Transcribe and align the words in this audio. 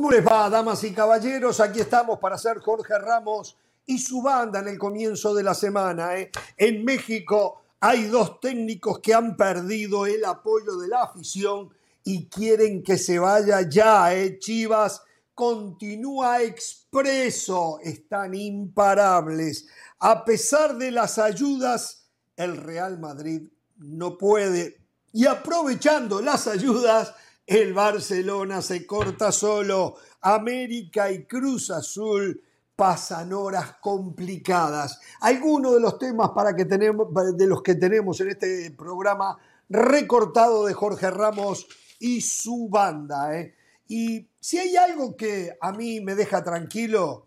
¿Cómo 0.00 0.12
les 0.12 0.26
va, 0.26 0.48
damas 0.48 0.82
y 0.84 0.94
caballeros? 0.94 1.60
Aquí 1.60 1.80
estamos 1.80 2.18
para 2.18 2.36
hacer 2.36 2.58
Jorge 2.60 2.98
Ramos 2.98 3.58
y 3.84 3.98
su 3.98 4.22
banda 4.22 4.60
en 4.60 4.68
el 4.68 4.78
comienzo 4.78 5.34
de 5.34 5.42
la 5.42 5.52
semana. 5.52 6.16
¿eh? 6.16 6.30
En 6.56 6.86
México 6.86 7.64
hay 7.80 8.04
dos 8.04 8.40
técnicos 8.40 9.00
que 9.00 9.12
han 9.12 9.36
perdido 9.36 10.06
el 10.06 10.24
apoyo 10.24 10.78
de 10.78 10.88
la 10.88 11.02
afición 11.02 11.68
y 12.02 12.28
quieren 12.28 12.82
que 12.82 12.96
se 12.96 13.18
vaya 13.18 13.60
ya. 13.68 14.14
¿eh? 14.14 14.38
Chivas 14.38 15.02
continúa 15.34 16.40
expreso, 16.40 17.78
están 17.82 18.32
imparables. 18.32 19.66
A 19.98 20.24
pesar 20.24 20.78
de 20.78 20.92
las 20.92 21.18
ayudas, 21.18 22.06
el 22.36 22.56
Real 22.56 22.98
Madrid 22.98 23.42
no 23.76 24.16
puede. 24.16 24.78
Y 25.12 25.26
aprovechando 25.26 26.22
las 26.22 26.46
ayudas, 26.46 27.12
el 27.50 27.74
Barcelona 27.74 28.62
se 28.62 28.86
corta 28.86 29.32
solo. 29.32 29.96
América 30.20 31.10
y 31.10 31.24
Cruz 31.24 31.72
Azul 31.72 32.40
pasan 32.76 33.32
horas 33.32 33.74
complicadas. 33.80 35.00
Algunos 35.20 35.74
de 35.74 35.80
los 35.80 35.98
temas 35.98 36.30
para 36.30 36.54
que 36.54 36.64
tenemos, 36.64 37.08
de 37.36 37.46
los 37.48 37.60
que 37.60 37.74
tenemos 37.74 38.20
en 38.20 38.28
este 38.28 38.70
programa 38.70 39.36
recortado 39.68 40.64
de 40.64 40.74
Jorge 40.74 41.10
Ramos 41.10 41.66
y 41.98 42.20
su 42.20 42.68
banda. 42.68 43.36
¿eh? 43.36 43.56
Y 43.88 44.28
si 44.38 44.58
hay 44.58 44.76
algo 44.76 45.16
que 45.16 45.50
a 45.60 45.72
mí 45.72 46.00
me 46.00 46.14
deja 46.14 46.44
tranquilo, 46.44 47.26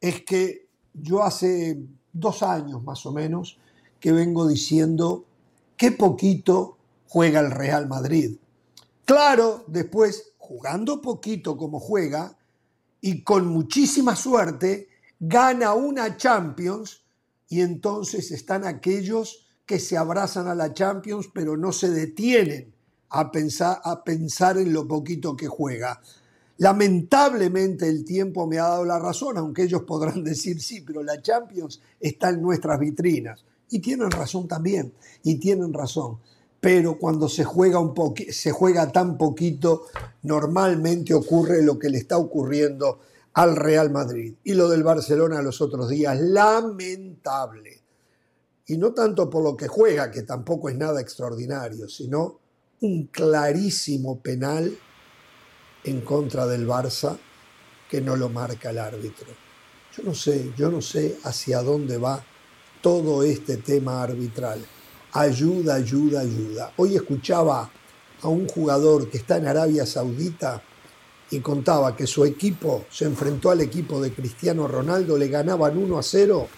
es 0.00 0.22
que 0.22 0.68
yo 0.94 1.24
hace 1.24 1.76
dos 2.12 2.44
años 2.44 2.84
más 2.84 3.04
o 3.04 3.12
menos 3.12 3.58
que 3.98 4.12
vengo 4.12 4.46
diciendo 4.46 5.24
qué 5.76 5.90
poquito 5.90 6.78
juega 7.08 7.40
el 7.40 7.50
Real 7.50 7.88
Madrid. 7.88 8.36
Claro, 9.06 9.62
después, 9.68 10.32
jugando 10.36 11.00
poquito 11.00 11.56
como 11.56 11.78
juega 11.78 12.36
y 13.00 13.22
con 13.22 13.46
muchísima 13.46 14.16
suerte, 14.16 14.88
gana 15.20 15.74
una 15.74 16.16
Champions 16.16 17.04
y 17.48 17.60
entonces 17.60 18.32
están 18.32 18.64
aquellos 18.64 19.46
que 19.64 19.78
se 19.78 19.96
abrazan 19.96 20.48
a 20.48 20.56
la 20.56 20.74
Champions 20.74 21.28
pero 21.32 21.56
no 21.56 21.70
se 21.70 21.90
detienen 21.90 22.74
a 23.10 23.30
pensar, 23.30 24.58
en 24.58 24.72
lo 24.72 24.88
poquito 24.88 25.36
que 25.36 25.46
juega. 25.46 26.02
Lamentablemente 26.58 27.88
el 27.88 28.04
tiempo 28.04 28.48
me 28.48 28.58
ha 28.58 28.64
dado 28.64 28.84
la 28.84 28.98
razón, 28.98 29.38
aunque 29.38 29.62
ellos 29.62 29.82
podrán 29.82 30.24
decir 30.24 30.60
sí, 30.60 30.80
pero 30.80 31.04
la 31.04 31.22
Champions 31.22 31.80
está 32.00 32.30
en 32.30 32.42
nuestras 32.42 32.80
vitrinas. 32.80 33.44
Y 33.70 33.78
tienen 33.78 34.10
razón 34.10 34.48
también, 34.48 34.92
y 35.22 35.36
tienen 35.36 35.72
razón 35.72 36.18
pero 36.66 36.98
cuando 36.98 37.28
se 37.28 37.44
juega, 37.44 37.78
un 37.78 37.94
se 38.28 38.50
juega 38.50 38.90
tan 38.90 39.16
poquito, 39.16 39.86
normalmente 40.22 41.14
ocurre 41.14 41.62
lo 41.62 41.78
que 41.78 41.88
le 41.88 41.98
está 41.98 42.18
ocurriendo 42.18 42.98
al 43.34 43.54
Real 43.54 43.92
Madrid. 43.92 44.34
Y 44.42 44.54
lo 44.54 44.68
del 44.68 44.82
Barcelona 44.82 45.40
los 45.42 45.60
otros 45.60 45.88
días, 45.88 46.18
lamentable. 46.20 47.82
Y 48.66 48.78
no 48.78 48.92
tanto 48.92 49.30
por 49.30 49.44
lo 49.44 49.56
que 49.56 49.68
juega, 49.68 50.10
que 50.10 50.22
tampoco 50.22 50.68
es 50.68 50.74
nada 50.74 51.00
extraordinario, 51.00 51.88
sino 51.88 52.40
un 52.80 53.06
clarísimo 53.12 54.18
penal 54.18 54.76
en 55.84 56.00
contra 56.00 56.48
del 56.48 56.66
Barça 56.66 57.16
que 57.88 58.00
no 58.00 58.16
lo 58.16 58.28
marca 58.28 58.70
el 58.70 58.80
árbitro. 58.80 59.28
Yo 59.96 60.02
no 60.02 60.16
sé, 60.16 60.52
yo 60.56 60.68
no 60.68 60.82
sé 60.82 61.16
hacia 61.22 61.62
dónde 61.62 61.96
va 61.96 62.24
todo 62.82 63.22
este 63.22 63.58
tema 63.58 64.02
arbitral 64.02 64.66
ayuda, 65.16 65.76
ayuda, 65.76 66.20
ayuda. 66.20 66.72
Hoy 66.76 66.94
escuchaba 66.94 67.70
a 68.20 68.28
un 68.28 68.46
jugador 68.46 69.08
que 69.08 69.18
está 69.18 69.38
en 69.38 69.46
Arabia 69.46 69.86
Saudita 69.86 70.62
y 71.30 71.40
contaba 71.40 71.96
que 71.96 72.06
su 72.06 72.24
equipo 72.24 72.84
se 72.90 73.06
enfrentó 73.06 73.50
al 73.50 73.60
equipo 73.62 74.00
de 74.00 74.12
Cristiano 74.12 74.68
Ronaldo, 74.68 75.16
le 75.16 75.28
ganaban 75.28 75.76
1 75.76 75.98
a 75.98 76.02
0 76.02 76.48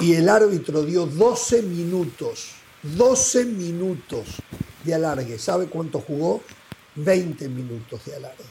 y 0.00 0.14
el 0.14 0.28
árbitro 0.28 0.84
dio 0.84 1.06
12 1.06 1.62
minutos, 1.62 2.50
12 2.82 3.46
minutos 3.46 4.26
de 4.84 4.94
alargue. 4.94 5.38
¿Sabe 5.38 5.66
cuánto 5.66 6.00
jugó? 6.00 6.42
20 6.96 7.48
minutos 7.48 8.04
de 8.04 8.16
alargue. 8.16 8.44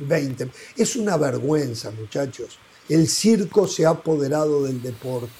20. 0.00 0.50
Es 0.76 0.96
una 0.96 1.16
vergüenza, 1.16 1.90
muchachos. 1.90 2.58
El 2.88 3.08
circo 3.08 3.66
se 3.66 3.86
ha 3.86 3.90
apoderado 3.90 4.64
del 4.64 4.82
deporte. 4.82 5.30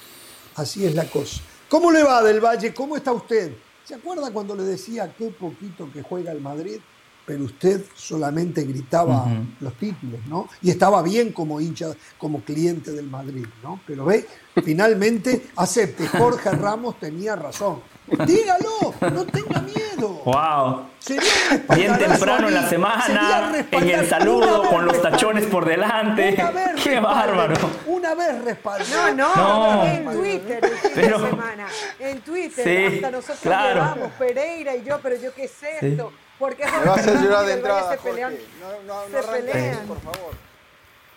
Así 0.55 0.85
es 0.85 0.95
la 0.95 1.09
cosa. 1.09 1.41
¿Cómo 1.69 1.91
le 1.91 2.03
va 2.03 2.23
del 2.23 2.43
Valle? 2.43 2.73
¿Cómo 2.73 2.97
está 2.97 3.11
usted? 3.11 3.53
¿Se 3.85 3.93
acuerda 3.93 4.31
cuando 4.31 4.55
le 4.55 4.63
decía 4.63 5.13
qué 5.15 5.29
poquito 5.29 5.87
que 5.93 6.01
juega 6.01 6.31
el 6.31 6.41
Madrid? 6.41 6.79
Pero 7.27 7.43
usted 7.43 7.85
solamente 7.93 8.63
gritaba 8.63 9.27
los 9.59 9.75
títulos, 9.75 10.19
¿no? 10.27 10.49
Y 10.63 10.71
estaba 10.71 11.03
bien 11.03 11.31
como 11.31 11.61
hincha, 11.61 11.93
como 12.17 12.41
cliente 12.41 12.91
del 12.91 13.07
Madrid, 13.07 13.45
¿no? 13.61 13.79
Pero 13.85 14.03
ve, 14.05 14.25
finalmente 14.63 15.49
acepte, 15.55 16.07
Jorge 16.07 16.49
Ramos 16.49 16.99
tenía 16.99 17.35
razón. 17.35 17.81
Dígalo, 18.25 18.93
no 19.11 19.25
tenga 19.25 19.61
miedo. 19.61 20.21
Wow. 20.25 20.85
Bien 21.75 21.97
temprano 21.97 22.47
en 22.47 22.53
la 22.53 22.69
semana, 22.69 23.65
en 23.71 23.89
el 23.89 24.07
saludo, 24.07 24.63
con 24.63 24.85
los 24.85 25.01
tachones 25.01 25.45
por 25.45 25.65
delante. 25.65 26.35
Qué 26.83 26.99
bárbaro. 26.99 27.55
Una 27.87 28.15
vez 28.15 28.43
respaldó. 28.43 29.13
No, 29.15 29.35
no, 29.35 29.85
en 29.85 30.05
Twitter 30.05 30.59
el 30.63 30.77
fin 30.77 30.95
de 30.95 31.29
semana. 31.29 31.67
En 31.99 32.21
Twitter, 32.21 32.93
hasta 32.93 33.11
nosotros 33.11 33.39
claro. 33.41 33.81
llevamos, 33.81 34.11
Pereira 34.13 34.75
y 34.75 34.83
yo, 34.83 34.99
pero 35.01 35.15
yo 35.15 35.33
qué 35.33 35.47
sé 35.47 35.77
esto. 35.81 36.11
Porque 36.37 36.65
Me 36.65 36.85
va 36.85 36.93
a 36.93 36.95
hacer 36.95 37.21
llorar 37.21 37.45
de 37.45 37.53
entrada, 37.53 37.91
se 37.91 37.97
pelean. 37.97 38.33
No, 38.61 38.93
no, 38.93 39.09
no 39.09 39.21
se 39.21 39.27
pelean. 39.27 39.87
por 39.87 39.99
favor. 40.01 40.31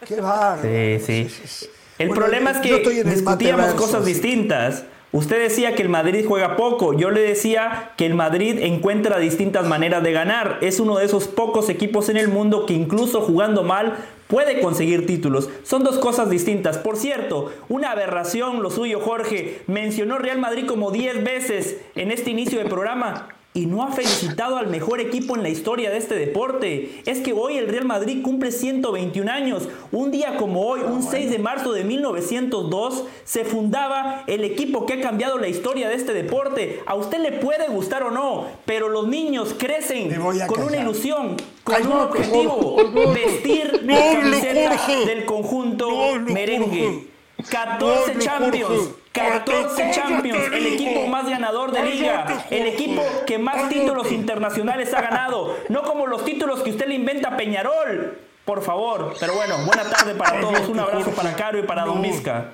Qué 0.06 0.20
bárbaro. 0.20 0.62
Sí, 0.62 1.28
sí. 1.28 1.70
El 1.98 2.10
problema 2.10 2.50
es 2.52 2.58
que 2.58 3.04
discutíamos 3.04 3.74
cosas 3.74 4.04
distintas. 4.04 4.84
Usted 5.12 5.40
decía 5.40 5.74
que 5.74 5.82
el 5.82 5.90
Madrid 5.90 6.24
juega 6.26 6.56
poco, 6.56 6.94
yo 6.94 7.10
le 7.10 7.20
decía 7.20 7.92
que 7.98 8.06
el 8.06 8.14
Madrid 8.14 8.58
encuentra 8.60 9.18
distintas 9.18 9.66
maneras 9.66 10.02
de 10.02 10.12
ganar. 10.12 10.56
Es 10.62 10.80
uno 10.80 10.96
de 10.96 11.04
esos 11.04 11.28
pocos 11.28 11.68
equipos 11.68 12.08
en 12.08 12.16
el 12.16 12.28
mundo 12.28 12.64
que 12.64 12.72
incluso 12.72 13.20
jugando 13.20 13.62
mal 13.62 13.96
puede 14.26 14.62
conseguir 14.62 15.06
títulos. 15.06 15.50
Son 15.64 15.84
dos 15.84 15.98
cosas 15.98 16.30
distintas. 16.30 16.78
Por 16.78 16.96
cierto, 16.96 17.52
una 17.68 17.90
aberración 17.90 18.62
lo 18.62 18.70
suyo, 18.70 19.00
Jorge. 19.00 19.60
Mencionó 19.66 20.16
Real 20.16 20.38
Madrid 20.38 20.64
como 20.66 20.90
10 20.90 21.22
veces 21.22 21.76
en 21.94 22.10
este 22.10 22.30
inicio 22.30 22.58
de 22.58 22.64
programa 22.64 23.28
y 23.54 23.66
no 23.66 23.82
ha 23.82 23.92
felicitado 23.92 24.56
al 24.56 24.68
mejor 24.68 25.00
equipo 25.00 25.36
en 25.36 25.42
la 25.42 25.50
historia 25.50 25.90
de 25.90 25.98
este 25.98 26.14
deporte. 26.14 27.02
Es 27.04 27.20
que 27.20 27.34
hoy 27.34 27.58
el 27.58 27.68
Real 27.68 27.84
Madrid 27.84 28.22
cumple 28.22 28.50
121 28.50 29.30
años. 29.30 29.68
Un 29.90 30.10
día 30.10 30.36
como 30.36 30.66
hoy, 30.66 30.80
un 30.80 31.02
6 31.02 31.30
de 31.30 31.38
marzo 31.38 31.72
de 31.72 31.84
1902, 31.84 33.04
se 33.24 33.44
fundaba 33.44 34.24
el 34.26 34.44
equipo 34.44 34.86
que 34.86 34.94
ha 34.94 35.00
cambiado 35.00 35.38
la 35.38 35.48
historia 35.48 35.90
de 35.90 35.96
este 35.96 36.14
deporte. 36.14 36.80
A 36.86 36.94
usted 36.94 37.18
le 37.18 37.32
puede 37.32 37.68
gustar 37.68 38.02
o 38.04 38.10
no, 38.10 38.46
pero 38.64 38.88
los 38.88 39.06
niños 39.06 39.54
crecen 39.58 40.14
con 40.46 40.62
una 40.62 40.78
ilusión, 40.78 41.36
con 41.62 41.86
un 41.86 41.92
objetivo, 41.92 42.76
vestir 43.12 43.82
la 43.84 44.12
camiseta 44.14 45.04
del 45.04 45.26
conjunto 45.26 45.90
merengue. 46.24 47.12
14 47.50 48.18
Champions, 48.18 48.90
14 49.12 49.90
Champions, 49.92 50.46
el 50.52 50.66
equipo 50.66 51.06
más 51.06 51.28
ganador 51.28 51.70
de 51.70 51.82
liga, 51.82 52.46
el 52.50 52.66
equipo 52.66 53.02
que 53.26 53.38
más 53.38 53.68
títulos 53.68 54.10
internacionales 54.10 54.92
ha 54.94 55.02
ganado, 55.02 55.56
no 55.68 55.82
como 55.82 56.06
los 56.06 56.24
títulos 56.24 56.62
que 56.62 56.70
usted 56.70 56.86
le 56.86 56.94
inventa 56.94 57.28
a 57.28 57.36
Peñarol. 57.36 58.18
Por 58.44 58.62
favor, 58.62 59.14
pero 59.20 59.34
bueno, 59.34 59.56
buena 59.64 59.84
tarde 59.84 60.14
para 60.14 60.40
todos, 60.40 60.68
un 60.68 60.80
abrazo 60.80 61.10
para 61.10 61.34
Caro 61.34 61.58
y 61.58 61.62
para 61.62 61.84
Don 61.84 62.02
Vizca. 62.02 62.50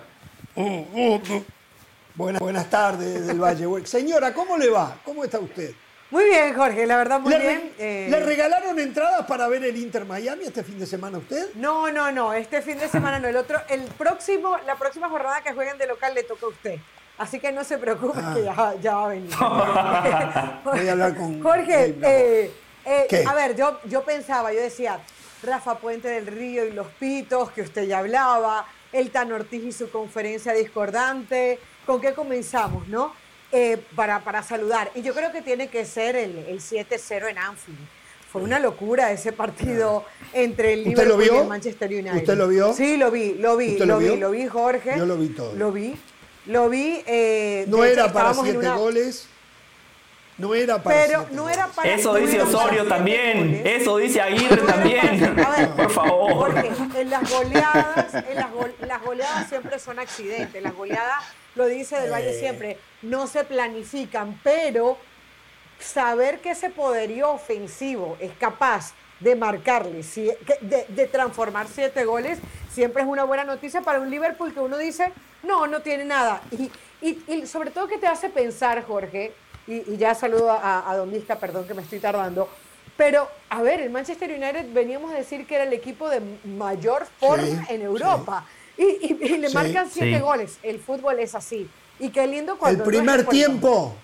Buenas, 2.15 2.41
buenas 2.41 2.69
tardes 2.69 3.27
del 3.27 3.41
Valle. 3.41 3.67
Señora, 3.87 4.35
¿cómo 4.35 4.59
le 4.59 4.69
va? 4.69 4.97
¿Cómo 5.05 5.25
está 5.25 5.39
usted? 5.39 5.73
Muy 6.11 6.25
bien, 6.25 6.55
Jorge, 6.55 6.87
la 6.87 6.97
verdad 6.97 7.21
muy 7.21 7.35
bien. 7.35 7.73
¿Le 7.79 8.09
eh, 8.09 8.21
regalaron 8.25 8.79
entradas 8.79 9.27
para 9.27 9.47
ver 9.47 9.63
el 9.65 9.77
Inter 9.77 10.07
Miami 10.07 10.45
este 10.45 10.65
fin 10.65 10.79
de 10.79 10.87
semana 10.87 11.19
usted? 11.19 11.51
No, 11.55 11.93
no, 11.93 12.11
no, 12.11 12.33
este 12.33 12.63
fin 12.63 12.79
de 12.79 12.89
semana 12.89 13.19
no, 13.19 13.29
el 13.29 13.37
otro, 13.37 13.61
el 13.69 13.83
próximo, 13.83 14.57
la 14.67 14.77
próxima 14.77 15.11
jornada 15.11 15.43
que 15.43 15.53
jueguen 15.53 15.77
de 15.77 15.87
local 15.87 16.15
le 16.15 16.23
toca 16.23 16.47
a 16.47 16.49
usted. 16.49 16.79
Así 17.19 17.41
que 17.41 17.53
no 17.53 17.63
se 17.63 17.77
preocupe 17.79 18.21
que 18.35 18.45
ya, 18.45 18.75
ya, 18.81 18.95
va 18.95 19.05
a 19.05 19.09
venir. 19.09 19.31
Voy 20.65 20.89
a 20.89 20.93
hablar 20.93 21.17
con 21.17 21.43
Jorge. 21.43 21.97
Eh, 22.01 22.53
eh, 22.87 23.25
a 23.27 23.35
ver, 23.35 23.55
yo, 23.55 23.79
yo 23.85 24.03
pensaba, 24.03 24.53
yo 24.53 24.61
decía, 24.61 25.01
Rafa 25.43 25.79
Puente 25.79 26.09
del 26.09 26.27
Río 26.27 26.65
y 26.65 26.73
los 26.73 26.87
Pitos, 26.87 27.51
que 27.51 27.63
usted 27.63 27.85
ya 27.85 27.99
hablaba, 27.99 28.67
el 28.93 29.11
Tan 29.11 29.31
Ortiz 29.33 29.63
y 29.63 29.73
su 29.73 29.91
conferencia 29.91 30.55
discordante, 30.55 31.59
¿con 31.85 32.01
qué 32.01 32.15
comenzamos, 32.15 32.89
no? 32.89 33.13
Eh, 33.51 33.79
para, 33.97 34.23
para, 34.25 34.43
saludar. 34.43 34.91
Y 34.95 35.01
yo 35.01 35.15
creo 35.15 35.33
que 35.33 35.41
tiene 35.41 35.69
que 35.69 35.87
ser 35.87 36.17
el, 36.17 36.37
el 36.37 36.61
7-0 36.61 37.31
en 37.31 37.39
Anfield. 37.39 37.79
Fue 38.31 38.43
una 38.43 38.59
locura 38.59 39.11
ese 39.11 39.33
partido 39.33 40.05
entre 40.35 40.75
el 40.75 40.85
Liverpool 40.85 41.25
y 41.25 41.29
el 41.29 41.47
Manchester 41.47 41.91
United. 41.91 42.15
¿Usted 42.15 42.37
lo 42.37 42.49
vio? 42.49 42.75
Sí, 42.75 42.99
lo 42.99 43.11
vi, 43.11 43.35
lo 43.35 43.57
vi, 43.57 43.79
lo, 43.79 43.99
vi, 43.99 44.17
lo 44.17 44.31
vi, 44.31 44.47
Jorge. 44.47 44.99
Yo 44.99 45.07
lo 45.07 45.17
vi 45.17 45.29
todo. 45.29 45.55
Lo 45.55 45.73
vi, 45.73 45.97
lo 46.45 46.69
vi. 46.69 47.03
Eh, 47.07 47.65
no 47.69 47.85
era 47.85 48.13
para 48.13 48.35
siete 48.35 48.69
goles. 48.69 49.29
No 50.37 50.55
era 50.55 50.81
para 50.81 51.05
Pero 51.05 51.27
no 51.33 51.49
era 51.49 51.67
para 51.67 51.91
Eso 51.91 52.15
dice 52.15 52.41
Osorio 52.43 52.87
también. 52.87 53.63
Eso 53.65 53.97
dice 53.97 54.21
Aguirre 54.21 54.59
también. 54.59 55.41
A 55.41 55.51
ver, 55.51 55.71
por 55.77 55.91
favor. 55.91 56.55
Porque 56.55 57.01
en 57.01 57.11
las 57.11 57.29
goleadas, 57.29 58.15
en 58.15 58.37
las, 58.37 58.49
las 58.87 59.03
goleadas 59.03 59.49
siempre 59.49 59.79
son 59.79 59.99
accidentes. 59.99 60.63
Las 60.63 60.75
goleadas, 60.75 61.25
lo 61.59 61.67
dice 61.67 62.01
Del 62.01 62.13
Valle 62.13 62.39
siempre, 62.39 62.79
no 63.03 63.27
se 63.27 63.45
planifican, 63.45 64.41
pero 64.43 64.97
saber 65.79 66.39
que 66.39 66.53
ese 66.53 66.71
poderío 66.71 67.33
ofensivo 67.33 68.17
es 68.21 68.33
capaz 68.39 68.95
de 69.21 69.35
marcarle, 69.35 70.03
de, 70.61 70.87
de, 70.89 71.07
transformar 71.09 71.67
siete 71.67 72.05
goles, 72.05 72.39
siempre 72.71 73.03
es 73.03 73.09
una 73.09 73.25
buena 73.25 73.43
noticia 73.43 73.83
para 73.83 73.99
un 73.99 74.09
Liverpool 74.09 74.55
que 74.55 74.61
uno 74.61 74.79
dice, 74.79 75.13
no, 75.43 75.67
no 75.67 75.83
tiene 75.83 76.05
nada. 76.05 76.41
Y, 76.53 76.71
y, 77.01 77.47
sobre 77.47 77.73
todo 77.73 77.89
que 77.89 77.99
te 77.99 78.07
hace 78.07 78.29
pensar, 78.29 78.85
Jorge, 78.85 79.33
y, 79.67 79.97
ya 79.97 80.15
saludo 80.15 80.53
a, 80.53 80.89
a 80.89 80.97
Don 80.97 81.11
perdón 81.41 81.67
que 81.67 81.75
me 81.75 81.83
estoy 81.83 81.99
tardando, 81.99 82.49
pero 82.97 83.29
a 83.51 83.63
ver, 83.63 83.81
el 83.81 83.91
Manchester 83.91 84.31
United 84.31 84.73
veníamos 84.73 85.11
a 85.13 85.15
decir 85.15 85.47
que 85.47 85.57
era 85.57 85.65
el 85.65 85.73
equipo 85.73 86.09
de 86.09 86.21
mayor 86.45 87.07
forma 87.19 87.67
en 87.69 87.83
Europa. 87.83 88.45
Y, 88.79 89.15
le 89.39 89.51
marcan 89.51 89.91
siete 89.91 90.21
goles. 90.21 90.59
El 90.63 90.79
fútbol 90.79 91.19
es 91.19 91.35
así. 91.35 91.69
Y 91.99 92.11
qué 92.11 92.27
lindo 92.27 92.57
cuando... 92.57 92.85
El 92.85 92.89
primer 92.89 93.27
tiempo, 93.27 93.97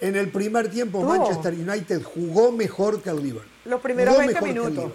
en 0.00 0.16
el 0.16 0.30
primer 0.30 0.68
tiempo 0.68 1.02
Manchester 1.02 1.54
United 1.54 2.02
jugó 2.02 2.50
mejor 2.50 3.00
que 3.00 3.10
el 3.10 3.22
Liverpool. 3.22 3.50
Los 3.64 3.80
primeros 3.80 4.18
20 4.18 4.40
minutos. 4.42 4.92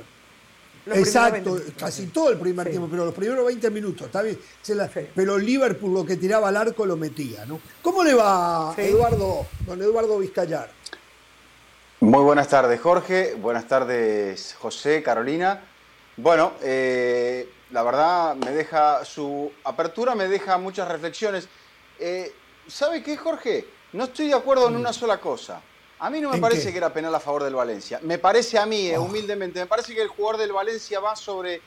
Exacto, 0.87 1.59
casi 1.77 2.07
todo 2.07 2.29
el 2.29 2.37
primer 2.37 2.69
tiempo, 2.69 2.87
pero 2.89 3.05
los 3.05 3.13
primeros 3.13 3.45
20 3.45 3.71
minutos, 3.71 4.05
está 4.05 4.21
bien. 4.21 4.37
Pero 5.15 5.37
Liverpool 5.37 5.93
lo 5.93 6.05
que 6.05 6.15
tiraba 6.15 6.49
al 6.49 6.57
arco 6.57 6.85
lo 6.85 6.95
metía, 6.95 7.45
¿no? 7.45 7.59
¿Cómo 7.81 8.03
le 8.03 8.13
va, 8.13 8.75
Eduardo, 8.77 9.47
don 9.65 9.81
Eduardo 9.81 10.19
Vizcayar? 10.19 10.69
Muy 12.01 12.23
buenas 12.23 12.49
tardes, 12.49 12.79
Jorge. 12.81 13.33
Buenas 13.33 13.67
tardes, 13.67 14.55
José, 14.59 15.01
Carolina. 15.01 15.63
Bueno, 16.17 16.53
eh, 16.61 17.49
la 17.75 17.83
verdad 17.83 18.35
me 18.35 18.51
deja 18.51 19.03
su 19.03 19.51
apertura, 19.65 20.15
me 20.15 20.29
deja 20.29 20.57
muchas 20.57 20.87
reflexiones. 20.87 21.49
Eh, 21.99 22.33
¿Sabe 22.67 23.03
qué, 23.03 23.17
Jorge? 23.17 23.67
No 23.91 24.05
estoy 24.05 24.29
de 24.29 24.33
acuerdo 24.33 24.69
en 24.69 24.77
una 24.77 24.93
sola 24.93 25.19
cosa. 25.19 25.61
A 25.99 26.09
mí 26.09 26.21
no 26.21 26.29
me 26.29 26.39
parece 26.39 26.71
que 26.71 26.77
era 26.77 26.93
penal 26.93 27.13
a 27.13 27.19
favor 27.19 27.43
del 27.43 27.53
Valencia. 27.53 27.99
Me 28.01 28.17
parece 28.17 28.57
a 28.57 28.65
mí, 28.65 28.87
eh, 28.87 28.97
oh. 28.97 29.03
humildemente, 29.03 29.59
me 29.59 29.65
parece 29.65 29.93
que 29.93 30.01
el 30.01 30.07
jugador 30.07 30.37
del 30.39 30.53
Valencia 30.53 31.01
va 31.01 31.17
sobre 31.17 31.61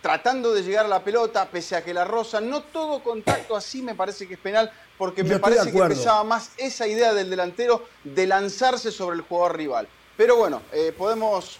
tratando 0.00 0.54
de 0.54 0.62
llegar 0.62 0.84
a 0.84 0.88
la 0.88 1.02
pelota, 1.02 1.48
pese 1.50 1.74
a 1.74 1.82
que 1.82 1.92
la 1.92 2.04
rosa, 2.04 2.40
no 2.40 2.62
todo 2.62 3.02
contacto 3.02 3.56
así 3.56 3.82
me 3.82 3.96
parece 3.96 4.28
que 4.28 4.34
es 4.34 4.40
penal, 4.40 4.70
porque 4.96 5.24
me 5.24 5.40
parece 5.40 5.72
que 5.72 5.82
pesaba 5.82 6.22
más 6.22 6.52
esa 6.56 6.86
idea 6.86 7.12
del 7.14 7.30
delantero 7.30 7.84
de 8.04 8.28
lanzarse 8.28 8.92
sobre 8.92 9.16
el 9.16 9.22
jugador 9.22 9.56
rival. 9.56 9.88
Pero 10.16 10.36
bueno, 10.36 10.62
eh, 10.72 10.94
podemos 10.96 11.58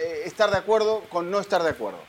eh, 0.00 0.24
estar 0.26 0.50
de 0.50 0.58
acuerdo 0.58 1.02
con 1.08 1.30
no 1.30 1.40
estar 1.40 1.62
de 1.62 1.70
acuerdo. 1.70 2.07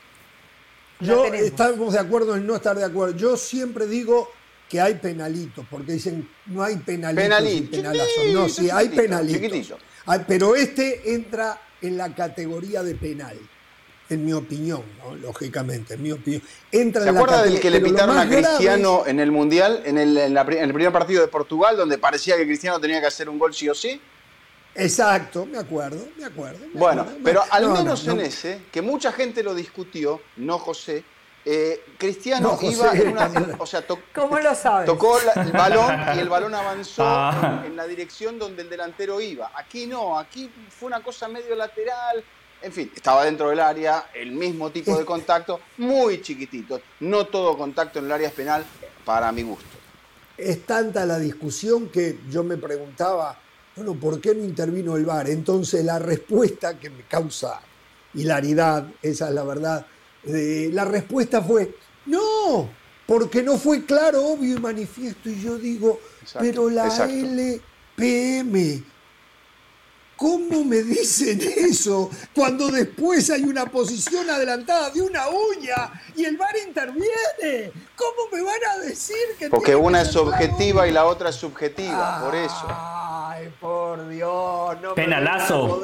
Yo 1.00 1.24
estamos 1.26 1.94
de 1.94 1.98
acuerdo 1.98 2.36
en 2.36 2.46
no 2.46 2.56
estar 2.56 2.76
de 2.76 2.84
acuerdo. 2.84 3.16
Yo 3.16 3.36
siempre 3.36 3.86
digo 3.86 4.30
que 4.68 4.80
hay 4.80 4.94
penalitos, 4.94 5.66
porque 5.68 5.92
dicen 5.92 6.28
no 6.46 6.62
hay 6.62 6.76
penalitos 6.76 7.24
Penalito. 7.24 7.82
No, 8.32 8.48
sí, 8.48 8.70
hay 8.70 8.88
penalitos. 8.88 9.78
pero 10.26 10.54
este 10.54 11.14
entra 11.14 11.60
en 11.82 11.96
la 11.96 12.14
categoría 12.14 12.82
de 12.82 12.94
penal, 12.94 13.36
en 14.08 14.24
mi 14.24 14.32
opinión, 14.32 14.82
lógicamente, 15.20 15.94
en 15.94 16.02
mi 16.02 16.12
opinión. 16.12 16.42
Entra 16.70 17.02
¿Se 17.02 17.08
acuerda 17.08 17.42
del 17.42 17.58
que 17.58 17.70
le 17.70 17.80
pitaron 17.80 18.16
a 18.16 18.28
Cristiano 18.28 19.04
en 19.06 19.18
el 19.18 19.32
Mundial, 19.32 19.82
en 19.84 19.98
el, 19.98 20.16
en, 20.16 20.36
el 20.36 20.72
primer 20.74 20.92
partido 20.92 21.22
de 21.22 21.28
Portugal, 21.28 21.76
donde 21.76 21.98
parecía 21.98 22.36
que 22.36 22.44
Cristiano 22.44 22.78
tenía 22.78 23.00
que 23.00 23.06
hacer 23.06 23.28
un 23.28 23.38
gol 23.38 23.54
sí 23.54 23.68
o 23.68 23.74
sí? 23.74 24.00
Exacto, 24.74 25.46
me 25.46 25.58
acuerdo, 25.58 26.06
me 26.16 26.24
acuerdo. 26.24 26.64
bueno, 26.74 27.06
pero 27.24 27.42
al 27.50 27.68
menos 27.70 28.06
en 28.06 28.20
ese, 28.20 28.62
que 28.70 28.82
mucha 28.82 29.12
gente 29.12 29.42
lo 29.42 29.54
discutió, 29.54 30.20
no 30.36 30.58
José, 30.58 31.04
eh, 31.44 31.82
Cristiano 31.96 32.58
iba 32.60 32.92
en 32.92 33.08
una. 33.08 33.30
O 33.58 33.66
sea, 33.66 33.84
¿Cómo 34.14 34.38
lo 34.38 34.54
sabes? 34.54 34.86
Tocó 34.86 35.18
el 35.18 35.52
balón 35.52 35.96
y 36.14 36.18
el 36.18 36.28
balón 36.28 36.54
avanzó 36.54 37.02
ah. 37.04 37.62
en 37.66 37.76
la 37.76 37.86
dirección 37.86 38.38
donde 38.38 38.62
el 38.62 38.68
delantero 38.68 39.20
iba. 39.20 39.50
Aquí 39.54 39.86
no, 39.86 40.18
aquí 40.18 40.50
fue 40.68 40.88
una 40.88 41.02
cosa 41.02 41.28
medio 41.28 41.54
lateral. 41.56 42.22
En 42.62 42.72
fin, 42.72 42.92
estaba 42.94 43.24
dentro 43.24 43.48
del 43.48 43.60
área, 43.60 44.10
el 44.12 44.32
mismo 44.32 44.70
tipo 44.70 44.96
de 44.98 45.06
contacto, 45.06 45.60
muy 45.78 46.20
chiquitito. 46.20 46.82
No 47.00 47.26
todo 47.26 47.56
contacto 47.56 48.00
en 48.00 48.04
el 48.04 48.12
área 48.12 48.28
es 48.28 48.34
penal, 48.34 48.66
para 49.06 49.32
mi 49.32 49.42
gusto. 49.42 49.64
Es 50.36 50.66
tanta 50.66 51.06
la 51.06 51.18
discusión 51.18 51.88
que 51.88 52.18
yo 52.28 52.44
me 52.44 52.58
preguntaba, 52.58 53.38
bueno, 53.80 53.98
¿por 53.98 54.20
qué 54.20 54.34
no 54.34 54.44
intervino 54.44 54.94
el 54.96 55.06
VAR? 55.06 55.30
Entonces 55.30 55.82
la 55.84 55.98
respuesta 55.98 56.78
que 56.78 56.90
me 56.90 57.02
causa 57.04 57.60
hilaridad, 58.12 58.86
esa 59.00 59.28
es 59.28 59.34
la 59.34 59.42
verdad, 59.42 59.86
la 60.24 60.84
respuesta 60.84 61.40
fue, 61.40 61.74
no, 62.04 62.68
porque 63.06 63.42
no 63.42 63.56
fue 63.56 63.86
claro, 63.86 64.22
obvio 64.26 64.58
y 64.58 64.60
manifiesto. 64.60 65.30
Y 65.30 65.40
yo 65.40 65.56
digo, 65.56 65.98
pero 66.38 66.68
la 66.68 66.88
LPM, 67.08 68.84
¿cómo 70.20 70.64
me 70.64 70.82
dicen 70.82 71.40
eso 71.56 72.10
cuando 72.34 72.68
después 72.68 73.30
hay 73.30 73.42
una 73.42 73.64
posición 73.64 74.28
adelantada 74.28 74.90
de 74.90 75.00
una 75.00 75.28
uña 75.28 75.90
y 76.14 76.26
el 76.26 76.36
VAR 76.36 76.54
interviene? 76.66 77.72
¿Cómo 77.96 78.28
me 78.30 78.42
van 78.42 78.60
a 78.70 78.82
decir 78.82 79.16
que... 79.38 79.48
Porque 79.48 79.74
una 79.74 80.02
es 80.02 80.14
objetiva 80.14 80.86
y 80.86 80.92
la 80.92 81.06
otra 81.06 81.30
es 81.30 81.36
subjetiva, 81.36 82.20
por 82.22 82.34
eso. 82.34 82.66
Ay, 82.68 83.50
por 83.58 84.06
Dios. 84.10 84.78
No 84.82 84.94
Penalazo. 84.94 85.80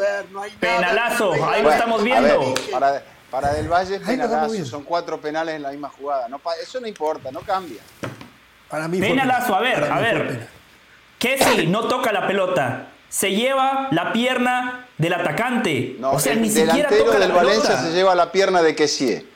Penalazo, 0.60 1.32
ahí 1.48 1.62
lo 1.62 1.70
estamos 1.70 2.04
viendo. 2.04 2.54
Para 3.30 3.52
Del 3.54 3.68
Valle 3.68 4.00
penalazo, 4.00 4.64
son 4.66 4.84
cuatro 4.84 5.18
penales 5.20 5.56
en 5.56 5.62
la 5.62 5.70
misma 5.70 5.88
jugada. 5.88 6.28
eso 6.62 6.78
no 6.80 6.86
importa, 6.86 7.32
no 7.32 7.40
cambia. 7.40 7.80
Para 8.68 8.86
mí 8.86 9.00
penalazo, 9.00 9.54
a 9.54 9.60
ver, 9.60 9.82
a 9.84 9.98
ver. 9.98 10.48
¿Qué 11.18 11.38
si 11.38 11.66
no 11.66 11.88
toca 11.88 12.12
la 12.12 12.26
pelota? 12.26 12.88
Se 13.16 13.30
lleva 13.30 13.88
la 13.92 14.12
pierna 14.12 14.88
del 14.98 15.14
atacante. 15.14 15.96
No, 15.98 16.10
o 16.10 16.18
sea, 16.18 16.34
el 16.34 16.42
ni 16.42 16.50
siquiera 16.50 16.90
toca 16.90 17.18
del 17.18 17.32
Valencia 17.32 17.78
se 17.78 17.92
lleva 17.92 18.14
la 18.14 18.30
pierna 18.30 18.60
de 18.60 18.76
Kessie. 18.76 19.26